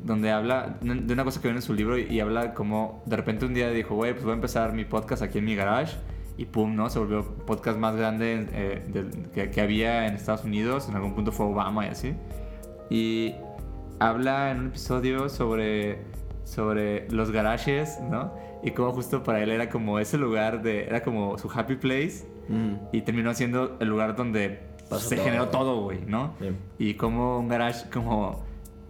donde 0.02 0.30
habla 0.30 0.78
de 0.80 1.12
una 1.12 1.24
cosa 1.24 1.42
que 1.42 1.48
viene 1.48 1.58
en 1.58 1.62
su 1.62 1.74
libro 1.74 1.98
y, 1.98 2.04
y 2.04 2.20
habla 2.20 2.54
como 2.54 3.02
de 3.04 3.16
repente 3.16 3.44
un 3.44 3.52
día 3.52 3.70
dijo, 3.70 3.94
güey, 3.94 4.12
pues 4.12 4.24
voy 4.24 4.32
a 4.32 4.36
empezar 4.36 4.72
mi 4.72 4.86
podcast 4.86 5.20
aquí 5.22 5.38
en 5.40 5.44
mi 5.44 5.54
garage 5.54 5.98
y 6.38 6.46
pum, 6.46 6.74
¿no? 6.74 6.88
Se 6.88 6.98
volvió 6.98 7.22
podcast 7.44 7.78
más 7.78 7.94
grande 7.96 8.46
eh, 8.52 8.82
del- 8.88 9.28
que, 9.34 9.50
que 9.50 9.60
había 9.60 10.06
en 10.06 10.14
Estados 10.14 10.42
Unidos, 10.44 10.88
en 10.88 10.94
algún 10.96 11.14
punto 11.14 11.30
fue 11.30 11.44
Obama 11.44 11.84
y 11.84 11.88
así. 11.90 12.14
Y 12.88 13.34
habla 13.98 14.52
en 14.52 14.60
un 14.60 14.66
episodio 14.68 15.28
sobre, 15.28 15.98
sobre 16.44 17.06
los 17.10 17.30
garages, 17.30 17.98
¿no? 18.10 18.32
Y 18.62 18.70
como 18.70 18.92
justo 18.92 19.22
para 19.22 19.42
él 19.42 19.50
era 19.50 19.68
como 19.68 19.98
ese 19.98 20.16
lugar 20.16 20.62
de, 20.62 20.84
era 20.84 21.02
como 21.02 21.36
su 21.36 21.50
happy 21.50 21.76
place 21.76 22.24
Mm. 22.50 22.74
y 22.92 23.02
terminó 23.02 23.32
siendo 23.34 23.76
el 23.80 23.88
lugar 23.88 24.16
donde 24.16 24.60
Pasó 24.88 25.08
se 25.08 25.14
todo. 25.16 25.24
generó 25.24 25.48
todo, 25.48 25.82
güey, 25.82 26.00
¿no? 26.06 26.34
Bien. 26.40 26.56
Y 26.78 26.94
como 26.94 27.38
un 27.38 27.48
garage, 27.48 27.88
como 27.90 28.44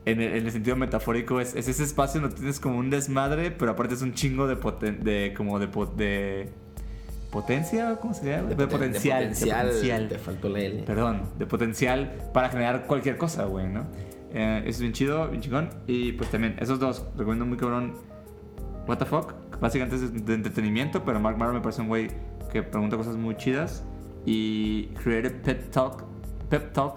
en 0.06 0.20
el, 0.20 0.32
en 0.36 0.46
el 0.46 0.50
sentido 0.52 0.76
metafórico, 0.76 1.40
es, 1.40 1.54
es 1.54 1.68
ese 1.68 1.84
espacio 1.84 2.20
donde 2.22 2.36
tienes 2.36 2.58
como 2.58 2.78
un 2.78 2.88
desmadre, 2.90 3.50
pero 3.50 3.72
aparte 3.72 3.94
es 3.94 4.02
un 4.02 4.14
chingo 4.14 4.46
de, 4.46 4.56
poten- 4.58 5.00
de 5.00 5.34
como 5.36 5.58
de, 5.58 5.66
de 5.96 6.48
potencia, 7.30 7.96
¿cómo 8.00 8.14
se 8.14 8.26
llama? 8.30 8.48
De, 8.48 8.56
poten- 8.56 8.68
potencial. 8.70 9.18
De 9.22 9.28
de 9.28 9.34
potencial. 9.34 9.66
potencial. 9.66 10.08
Te 10.08 10.18
faltó 10.18 10.48
la 10.48 10.58
L. 10.60 10.82
Perdón, 10.84 11.22
de 11.38 11.46
potencial 11.46 12.12
para 12.32 12.48
generar 12.48 12.86
cualquier 12.86 13.16
cosa, 13.16 13.44
güey, 13.44 13.68
¿no? 13.68 13.84
Eh, 14.32 14.62
es 14.66 14.80
bien 14.80 14.92
chido, 14.92 15.28
bien 15.28 15.42
chingón. 15.42 15.70
Y 15.86 16.12
pues 16.12 16.30
también, 16.30 16.56
esos 16.60 16.78
dos, 16.80 17.04
recomiendo 17.16 17.44
muy 17.46 17.56
cabrón. 17.58 17.94
What 18.90 18.98
the 18.98 19.06
fuck, 19.06 19.34
básicamente 19.60 19.94
es 20.04 20.26
de 20.26 20.34
entretenimiento, 20.34 21.04
pero 21.04 21.20
Mark 21.20 21.38
Maron 21.38 21.54
me 21.54 21.60
parece 21.60 21.80
un 21.80 21.86
güey 21.86 22.08
que 22.50 22.64
pregunta 22.64 22.96
cosas 22.96 23.16
muy 23.16 23.36
chidas. 23.36 23.84
Y 24.26 24.86
Creative 24.94 25.30
Pep 25.30 25.70
Talk, 25.70 26.02
Pep 26.48 26.72
Talk 26.72 26.96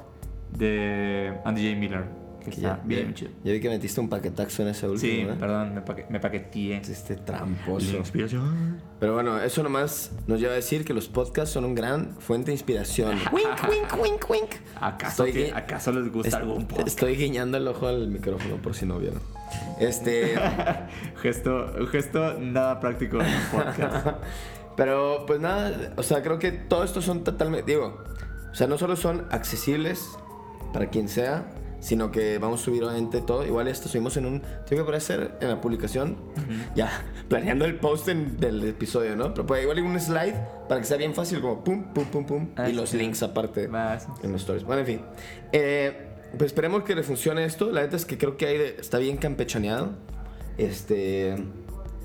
de 0.57 1.39
Andy 1.45 1.69
J. 1.69 1.79
Miller, 1.79 2.05
que 2.51 2.61
ya, 2.61 2.81
bien 2.83 3.09
ya- 3.09 3.13
chido. 3.13 3.31
ya 3.43 3.51
vi 3.53 3.59
que 3.59 3.69
metiste 3.69 3.99
un 4.01 4.09
paquetaxo 4.09 4.61
en 4.63 4.69
ese 4.69 4.87
último, 4.87 5.11
Sí, 5.13 5.19
¿eh? 5.21 5.35
perdón, 5.39 5.73
me, 5.75 5.81
paque- 5.81 6.05
me 6.09 6.19
paqueteé. 6.19 6.77
Este 6.77 7.15
La 7.15 7.25
tramposo. 7.25 7.97
inspiración. 7.97 8.81
Pero 8.99 9.13
bueno, 9.13 9.39
eso 9.41 9.63
nomás 9.63 10.11
nos 10.27 10.39
lleva 10.39 10.53
a 10.53 10.55
decir 10.55 10.85
que 10.85 10.93
los 10.93 11.07
podcasts 11.07 11.53
son 11.53 11.65
una 11.65 11.75
gran 11.75 12.15
fuente 12.19 12.47
de 12.47 12.53
inspiración. 12.53 13.17
wink, 13.31 13.69
wink, 13.69 14.01
wink, 14.03 14.29
wink. 14.29 14.49
¿Acaso, 14.79 15.25
Estoy 15.25 15.31
que- 15.43 15.51
gui- 15.53 15.57
¿Acaso 15.57 15.91
les 15.91 16.11
gusta 16.11 16.27
Es- 16.29 16.33
algún 16.35 16.65
podcast? 16.67 16.87
Estoy 16.87 17.15
guiñando 17.15 17.57
el 17.57 17.67
ojo 17.67 17.87
al 17.87 18.07
micrófono 18.09 18.57
por 18.57 18.75
si 18.75 18.85
no 18.85 18.99
vieron. 18.99 19.21
Este. 19.79 20.35
gesto, 21.21 21.73
un 21.79 21.87
gesto 21.87 22.39
nada 22.39 22.79
práctico 22.79 23.19
en 23.21 23.27
un 23.27 23.41
podcast. 23.51 24.07
Pero 24.75 25.25
pues 25.27 25.39
nada, 25.39 25.93
o 25.97 26.03
sea, 26.03 26.23
creo 26.23 26.39
que 26.39 26.51
todo 26.51 26.83
esto 26.83 26.99
son 27.01 27.23
totalmente, 27.23 27.71
digo, 27.71 28.01
o 28.51 28.55
sea, 28.55 28.65
no 28.65 28.79
solo 28.79 28.95
son 28.95 29.27
accesibles 29.29 30.09
para 30.73 30.87
quien 30.89 31.07
sea, 31.09 31.45
sino 31.83 32.11
que 32.11 32.37
vamos 32.37 32.61
a 32.61 32.63
subir 32.63 32.81
obviamente 32.83 33.19
todo. 33.21 33.45
Igual 33.45 33.67
esto 33.67 33.89
subimos 33.89 34.15
en 34.15 34.25
un, 34.25 34.39
tengo 34.41 34.77
que 34.77 34.81
aparecer 34.81 35.35
en 35.41 35.49
la 35.49 35.59
publicación, 35.59 36.15
ya, 36.75 36.89
planeando 37.27 37.65
el 37.65 37.75
post 37.75 38.07
en- 38.07 38.37
del 38.37 38.63
episodio, 38.63 39.17
¿no? 39.17 39.33
Pero 39.33 39.45
pues 39.45 39.61
igual 39.63 39.77
hay 39.77 39.83
un 39.83 39.99
slide 39.99 40.35
para 40.69 40.79
que 40.79 40.87
sea 40.87 40.95
bien 40.95 41.13
fácil, 41.13 41.41
como 41.41 41.61
pum, 41.63 41.93
pum, 41.93 42.05
pum, 42.05 42.25
pum, 42.25 42.49
Ah, 42.55 42.69
y 42.69 42.73
los 42.73 42.91
sí. 42.91 42.97
links 42.97 43.21
aparte 43.21 43.67
Vas. 43.67 44.07
en 44.23 44.31
los 44.31 44.41
stories. 44.41 44.63
Bueno, 44.63 44.79
en 44.79 44.85
fin. 44.87 45.01
Eh, 45.51 46.07
pues 46.37 46.47
esperemos 46.51 46.83
que 46.83 46.95
le 46.95 47.03
funcione 47.03 47.43
esto. 47.43 47.69
La 47.71 47.81
neta 47.81 47.95
es 47.97 48.05
que 48.05 48.17
creo 48.17 48.37
que 48.37 48.45
hay 48.47 48.57
de- 48.57 48.77
está 48.79 48.97
bien 48.97 49.17
campechaneado. 49.17 49.91
Este. 50.57 51.35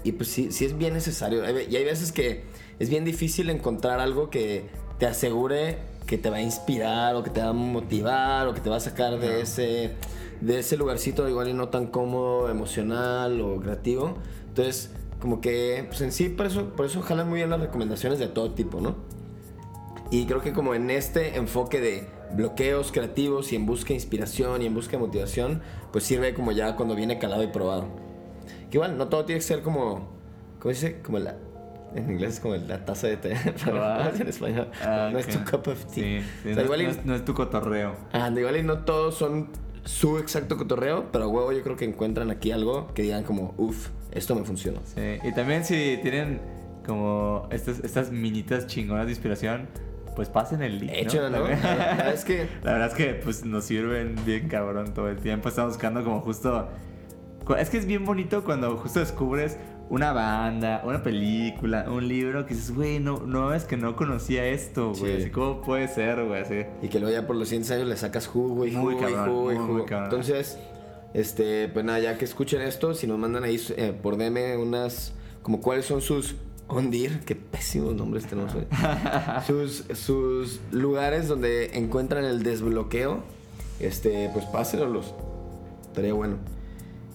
Y 0.05 0.13
pues 0.13 0.29
sí, 0.29 0.53
sí 0.53 0.65
es 0.65 0.77
bien 0.77 0.95
necesario. 0.95 1.43
Y 1.69 1.77
hay 1.77 1.85
veces 1.85 2.13
que 2.13 2.45
es 2.79 2.89
bien 2.91 3.05
difícil 3.05 3.51
encontrar 3.51 4.01
algo 4.01 4.31
que 4.31 4.67
te 4.99 5.07
asegure 5.07 5.79
que 6.09 6.19
te 6.19 6.31
va 6.31 6.39
a 6.39 6.43
inspirar 6.43 7.15
o 7.15 7.23
que 7.23 7.31
te 7.31 7.41
va 7.41 7.51
a 7.51 7.53
motivar 7.53 8.49
o 8.49 8.55
que 8.55 8.61
te 8.61 8.71
va 8.71 8.77
a 8.77 8.81
sacar 8.81 9.21
de 9.21 9.43
ese 9.43 9.95
de 10.41 10.59
ese 10.61 10.77
lugarcito 10.77 11.29
igual 11.29 11.49
y 11.49 11.53
no 11.53 11.69
tan 11.69 11.87
cómodo, 11.89 12.49
emocional 12.49 13.41
o 13.41 13.61
creativo. 13.61 14.17
Entonces, 14.49 14.91
como 15.21 15.41
que, 15.41 15.85
pues 15.89 16.01
en 16.01 16.13
sí, 16.13 16.29
por 16.29 16.47
eso, 16.47 16.71
por 16.71 16.87
eso 16.87 17.03
jalan 17.03 17.29
muy 17.29 17.39
bien 17.39 17.51
las 17.51 17.61
recomendaciones 17.61 18.19
de 18.19 18.29
todo 18.29 18.53
tipo, 18.53 18.81
¿no? 18.81 18.97
Y 20.11 20.27
creo 20.27 20.41
que 20.41 20.53
como 20.53 20.75
en 20.75 20.91
este 20.91 21.37
enfoque 21.37 21.81
de 21.81 22.09
bloqueos 22.33 22.93
creativos 22.93 23.53
y 23.53 23.57
en 23.57 23.67
busca 23.67 23.89
de 23.89 23.95
inspiración 23.95 24.63
y 24.63 24.67
en 24.67 24.75
busca 24.75 24.93
de 24.93 24.99
motivación, 24.99 25.61
pues 25.93 26.05
sirve 26.05 26.35
como 26.35 26.53
ya 26.53 26.77
cuando 26.77 26.95
viene 26.95 27.19
calado 27.19 27.43
y 27.43 27.49
probado. 27.49 27.87
Que 28.71 28.79
igual, 28.79 28.97
no 28.97 29.09
todo 29.09 29.25
tiene 29.25 29.41
que 29.41 29.47
ser 29.47 29.63
como, 29.63 30.09
¿cómo 30.61 30.71
dice? 30.71 31.03
Como 31.03 31.19
la, 31.19 31.37
en 31.95 32.11
inglés 32.11 32.35
es 32.35 32.41
como 32.41 32.55
la 32.57 32.85
taza 32.85 33.07
de 33.07 33.17
té, 33.17 33.35
pero 33.65 33.83
Ah. 33.85 34.11
en 34.19 34.29
español. 34.29 34.69
Ah, 34.83 35.09
no 35.13 35.19
es 35.19 35.27
tu 35.29 35.39
cup 35.51 35.69
of 35.69 35.85
tea. 35.87 36.21
Sí, 36.21 36.27
sí, 36.43 36.51
O 36.51 36.55
sea, 36.55 36.57
no, 36.57 36.63
igual 36.65 36.83
no 36.85 36.91
es, 36.91 37.05
no 37.07 37.15
es 37.15 37.25
tu 37.25 37.35
cotorreo. 37.35 37.95
Ah, 38.13 38.31
igual 38.37 38.57
y 38.57 38.63
no 38.63 38.79
todos 38.81 39.15
son 39.17 39.49
su 39.85 40.19
exacto 40.19 40.57
cotorreo, 40.59 41.07
pero 41.13 41.29
huevo 41.29 41.53
yo 41.53 41.63
creo 41.63 41.77
que 41.77 41.85
encuentran 41.87 42.31
aquí 42.31 42.51
algo 42.53 42.89
que 42.95 43.03
digan 43.03 43.25
como, 43.25 43.55
uff, 43.57 43.89
esto 44.11 44.35
me 44.35 44.45
funcionó. 44.45 44.81
Sí, 44.85 45.19
y 45.23 45.33
también 45.33 45.65
si 45.65 45.99
tienen 46.03 46.41
como 46.87 47.49
estas, 47.51 47.81
estas 47.81 48.11
minitas 48.11 48.67
chingonas 48.67 49.07
de 49.07 49.13
inspiración, 49.13 49.69
pues 50.17 50.29
pasen 50.29 50.63
el 50.63 50.81
link. 50.81 50.91
Échenla, 50.95 51.31
¿no? 51.31 51.37
También. 51.39 51.61
La 51.63 51.75
verdad 51.95 52.13
es 52.15 52.25
que- 52.25 52.49
La 52.65 52.73
verdad 52.73 52.89
es 52.89 52.95
que 52.95 53.15
pues 53.15 53.45
nos 53.45 53.65
sirven 53.65 54.17
bien 54.27 54.49
cabrón 54.49 54.93
todo 54.95 55.09
el 55.09 55.19
tiempo. 55.19 55.49
Estamos 55.49 55.75
buscando 55.75 56.03
como 56.05 56.21
justo... 56.21 56.69
Es 57.59 57.71
que 57.71 57.79
es 57.79 57.87
bien 57.87 58.05
bonito 58.05 58.45
cuando 58.45 58.77
justo 58.77 59.01
descubres 59.01 59.57
una 59.91 60.13
banda, 60.13 60.83
una 60.85 61.03
película, 61.03 61.87
un 61.89 62.07
libro 62.09 62.45
que 62.47 62.55
dices, 62.55 62.75
güey, 62.75 62.99
no, 63.01 63.21
no 63.27 63.55
es 63.55 63.65
que 63.65 63.77
no 63.77 63.97
conocía 63.97 64.47
esto, 64.47 64.93
güey. 64.95 65.23
Sí. 65.25 65.31
Como 65.31 65.63
puede 65.63 65.89
ser, 65.89 66.25
güey, 66.27 66.43
así. 66.43 66.65
Y 66.83 66.89
que 66.89 67.01
luego 67.01 67.15
ya 67.15 67.27
por 67.27 67.37
los 67.37 67.49
100 67.49 67.73
años 67.73 67.89
le 67.89 67.97
sacas 67.97 68.27
jugo 68.27 68.67
y 68.67 68.71
Muy 68.73 68.95
jugo 68.95 69.09
y 69.09 69.13
cabrón, 69.15 69.29
jugo 69.31 69.43
muy, 69.45 69.55
jugo. 69.57 69.73
muy 69.75 69.85
cabrón. 69.87 70.05
Entonces, 70.11 70.59
este, 71.15 71.69
pues 71.69 71.85
nada, 71.85 72.01
ya 72.01 72.19
que 72.19 72.25
escuchen 72.27 72.61
esto, 72.61 72.93
si 72.95 73.07
nos 73.07 73.19
mandan 73.19 73.45
ahí 73.45 73.59
eh, 73.77 73.95
por 74.03 74.17
DM 74.19 74.61
unas, 74.61 75.15
como 75.43 75.61
cuáles 75.63 75.87
son 75.87 76.03
sus 76.03 76.37
ondir, 76.71 77.21
qué 77.25 77.35
pésimos 77.35 77.95
nombres 77.95 78.27
tenemos 78.27 78.55
hoy. 78.55 78.67
sus, 79.47 79.85
sus 79.99 80.61
lugares 80.71 81.29
donde 81.29 81.79
encuentran 81.79 82.25
el 82.27 82.43
desbloqueo, 82.43 83.23
este, 83.81 84.29
pues 84.35 84.45
pásenlos. 84.45 85.15
Estaría 85.87 86.13
bueno. 86.13 86.37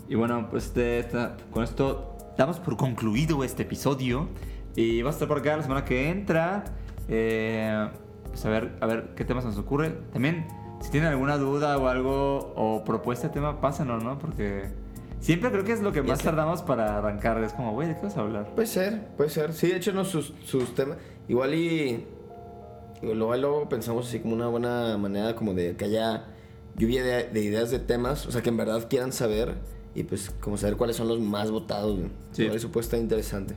Y 0.09 0.15
bueno, 0.15 0.47
pues 0.49 0.65
este, 0.65 0.97
esta- 0.99 1.37
con 1.51 1.63
esto 1.63 2.12
damos 2.37 2.59
por 2.59 2.77
concluido 2.77 3.43
este 3.43 3.63
episodio. 3.63 4.29
Y 4.75 5.01
va 5.01 5.09
a 5.09 5.13
estar 5.13 5.27
por 5.27 5.37
acá 5.37 5.55
la 5.57 5.63
semana 5.63 5.85
que 5.85 6.09
entra. 6.09 6.63
Eh, 7.07 7.87
pues 8.27 8.45
a 8.45 8.49
ver, 8.49 8.75
a 8.81 8.87
ver 8.87 9.13
qué 9.15 9.25
temas 9.25 9.45
nos 9.45 9.57
ocurre. 9.57 9.91
También, 10.11 10.47
si 10.81 10.89
tienen 10.89 11.09
alguna 11.09 11.37
duda 11.37 11.77
o 11.77 11.87
algo 11.87 12.53
o 12.55 12.83
propuesta 12.83 13.27
de 13.27 13.33
tema, 13.33 13.61
pásanos, 13.61 14.03
¿no? 14.03 14.17
Porque 14.17 14.63
siempre 15.19 15.51
creo 15.51 15.63
que 15.63 15.73
es 15.73 15.81
lo 15.81 15.91
que 15.91 16.01
más 16.01 16.19
tardamos 16.19 16.63
para 16.63 16.97
arrancar. 16.97 17.43
Es 17.43 17.53
como, 17.53 17.73
güey, 17.73 17.89
¿de 17.89 17.95
qué 17.95 18.01
vas 18.01 18.17
a 18.17 18.21
hablar? 18.21 18.49
Puede 18.55 18.67
ser, 18.67 19.07
puede 19.15 19.29
ser. 19.29 19.53
Sí, 19.53 19.71
échenos 19.71 20.07
sus, 20.07 20.33
sus 20.43 20.73
temas. 20.73 20.97
Igual 21.27 21.53
y. 21.53 22.07
Luego, 23.01 23.35
luego 23.35 23.69
pensamos 23.69 24.07
así 24.07 24.19
como 24.19 24.33
una 24.33 24.47
buena 24.47 24.97
manera 24.97 25.35
como 25.35 25.53
de 25.53 25.75
que 25.75 25.85
haya 25.85 26.25
lluvia 26.77 27.03
de, 27.03 27.23
de 27.25 27.41
ideas 27.41 27.69
de 27.69 27.79
temas. 27.79 28.25
O 28.25 28.31
sea, 28.31 28.41
que 28.41 28.49
en 28.49 28.57
verdad 28.57 28.87
quieran 28.89 29.11
saber. 29.11 29.55
Y 29.95 30.03
pues 30.03 30.31
como 30.39 30.57
saber 30.57 30.75
cuáles 30.77 30.95
son 30.95 31.07
los 31.07 31.19
más 31.19 31.51
votados. 31.51 31.99
Sí. 32.31 32.45
Eso 32.45 32.71
puede 32.71 32.85
estar 32.85 32.99
interesante. 32.99 33.55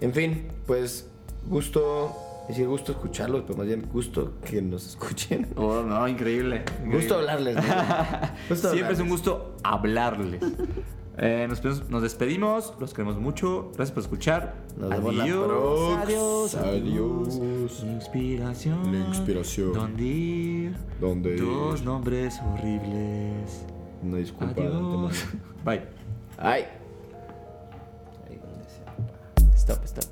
En 0.00 0.12
fin, 0.12 0.48
pues 0.66 1.08
gusto. 1.46 2.14
Decir 2.48 2.66
gusto 2.66 2.90
escucharlos, 2.90 3.44
pero 3.46 3.56
más 3.56 3.68
bien 3.68 3.88
gusto 3.92 4.32
que 4.44 4.60
nos 4.60 4.84
escuchen. 4.84 5.46
Oh, 5.54 5.82
no, 5.82 6.08
increíble. 6.08 6.64
increíble. 6.66 6.96
Gusto 6.96 7.14
hablarles. 7.14 7.54
¿no? 7.54 7.62
Gusto 8.48 8.72
Siempre 8.72 8.94
es 8.94 9.00
un 9.00 9.08
gusto 9.08 9.56
hablarles. 9.62 10.42
Eh, 11.18 11.46
nos, 11.48 12.02
despedimos, 12.02 12.74
los 12.80 12.94
queremos 12.94 13.18
mucho. 13.18 13.70
Gracias 13.74 13.92
por 13.92 14.02
escuchar. 14.02 14.54
Nos 14.78 14.90
vemos 14.90 15.14
la 15.14 15.24
adiós, 15.24 15.98
adiós, 16.02 16.54
adiós. 16.54 17.28
Adiós. 17.36 17.82
La 17.84 17.92
inspiración. 17.92 18.92
La 18.92 19.08
inspiración. 19.08 19.72
¿Dónde 19.72 20.04
ir? 20.04 20.76
¿Dónde 21.00 21.34
ir? 21.34 21.40
Dos 21.40 21.82
nombres 21.82 22.40
horribles. 22.40 23.66
Una 24.02 24.16
disculpa 24.18 24.60
de 24.60 24.66
antemano. 24.66 25.06
Adiós. 25.06 25.24
Bye. 25.64 25.82
Ay. 26.36 26.66
Ahí 28.28 28.38
donde 28.38 28.68
sea. 28.68 29.54
Stop, 29.54 29.84
stop. 29.84 30.11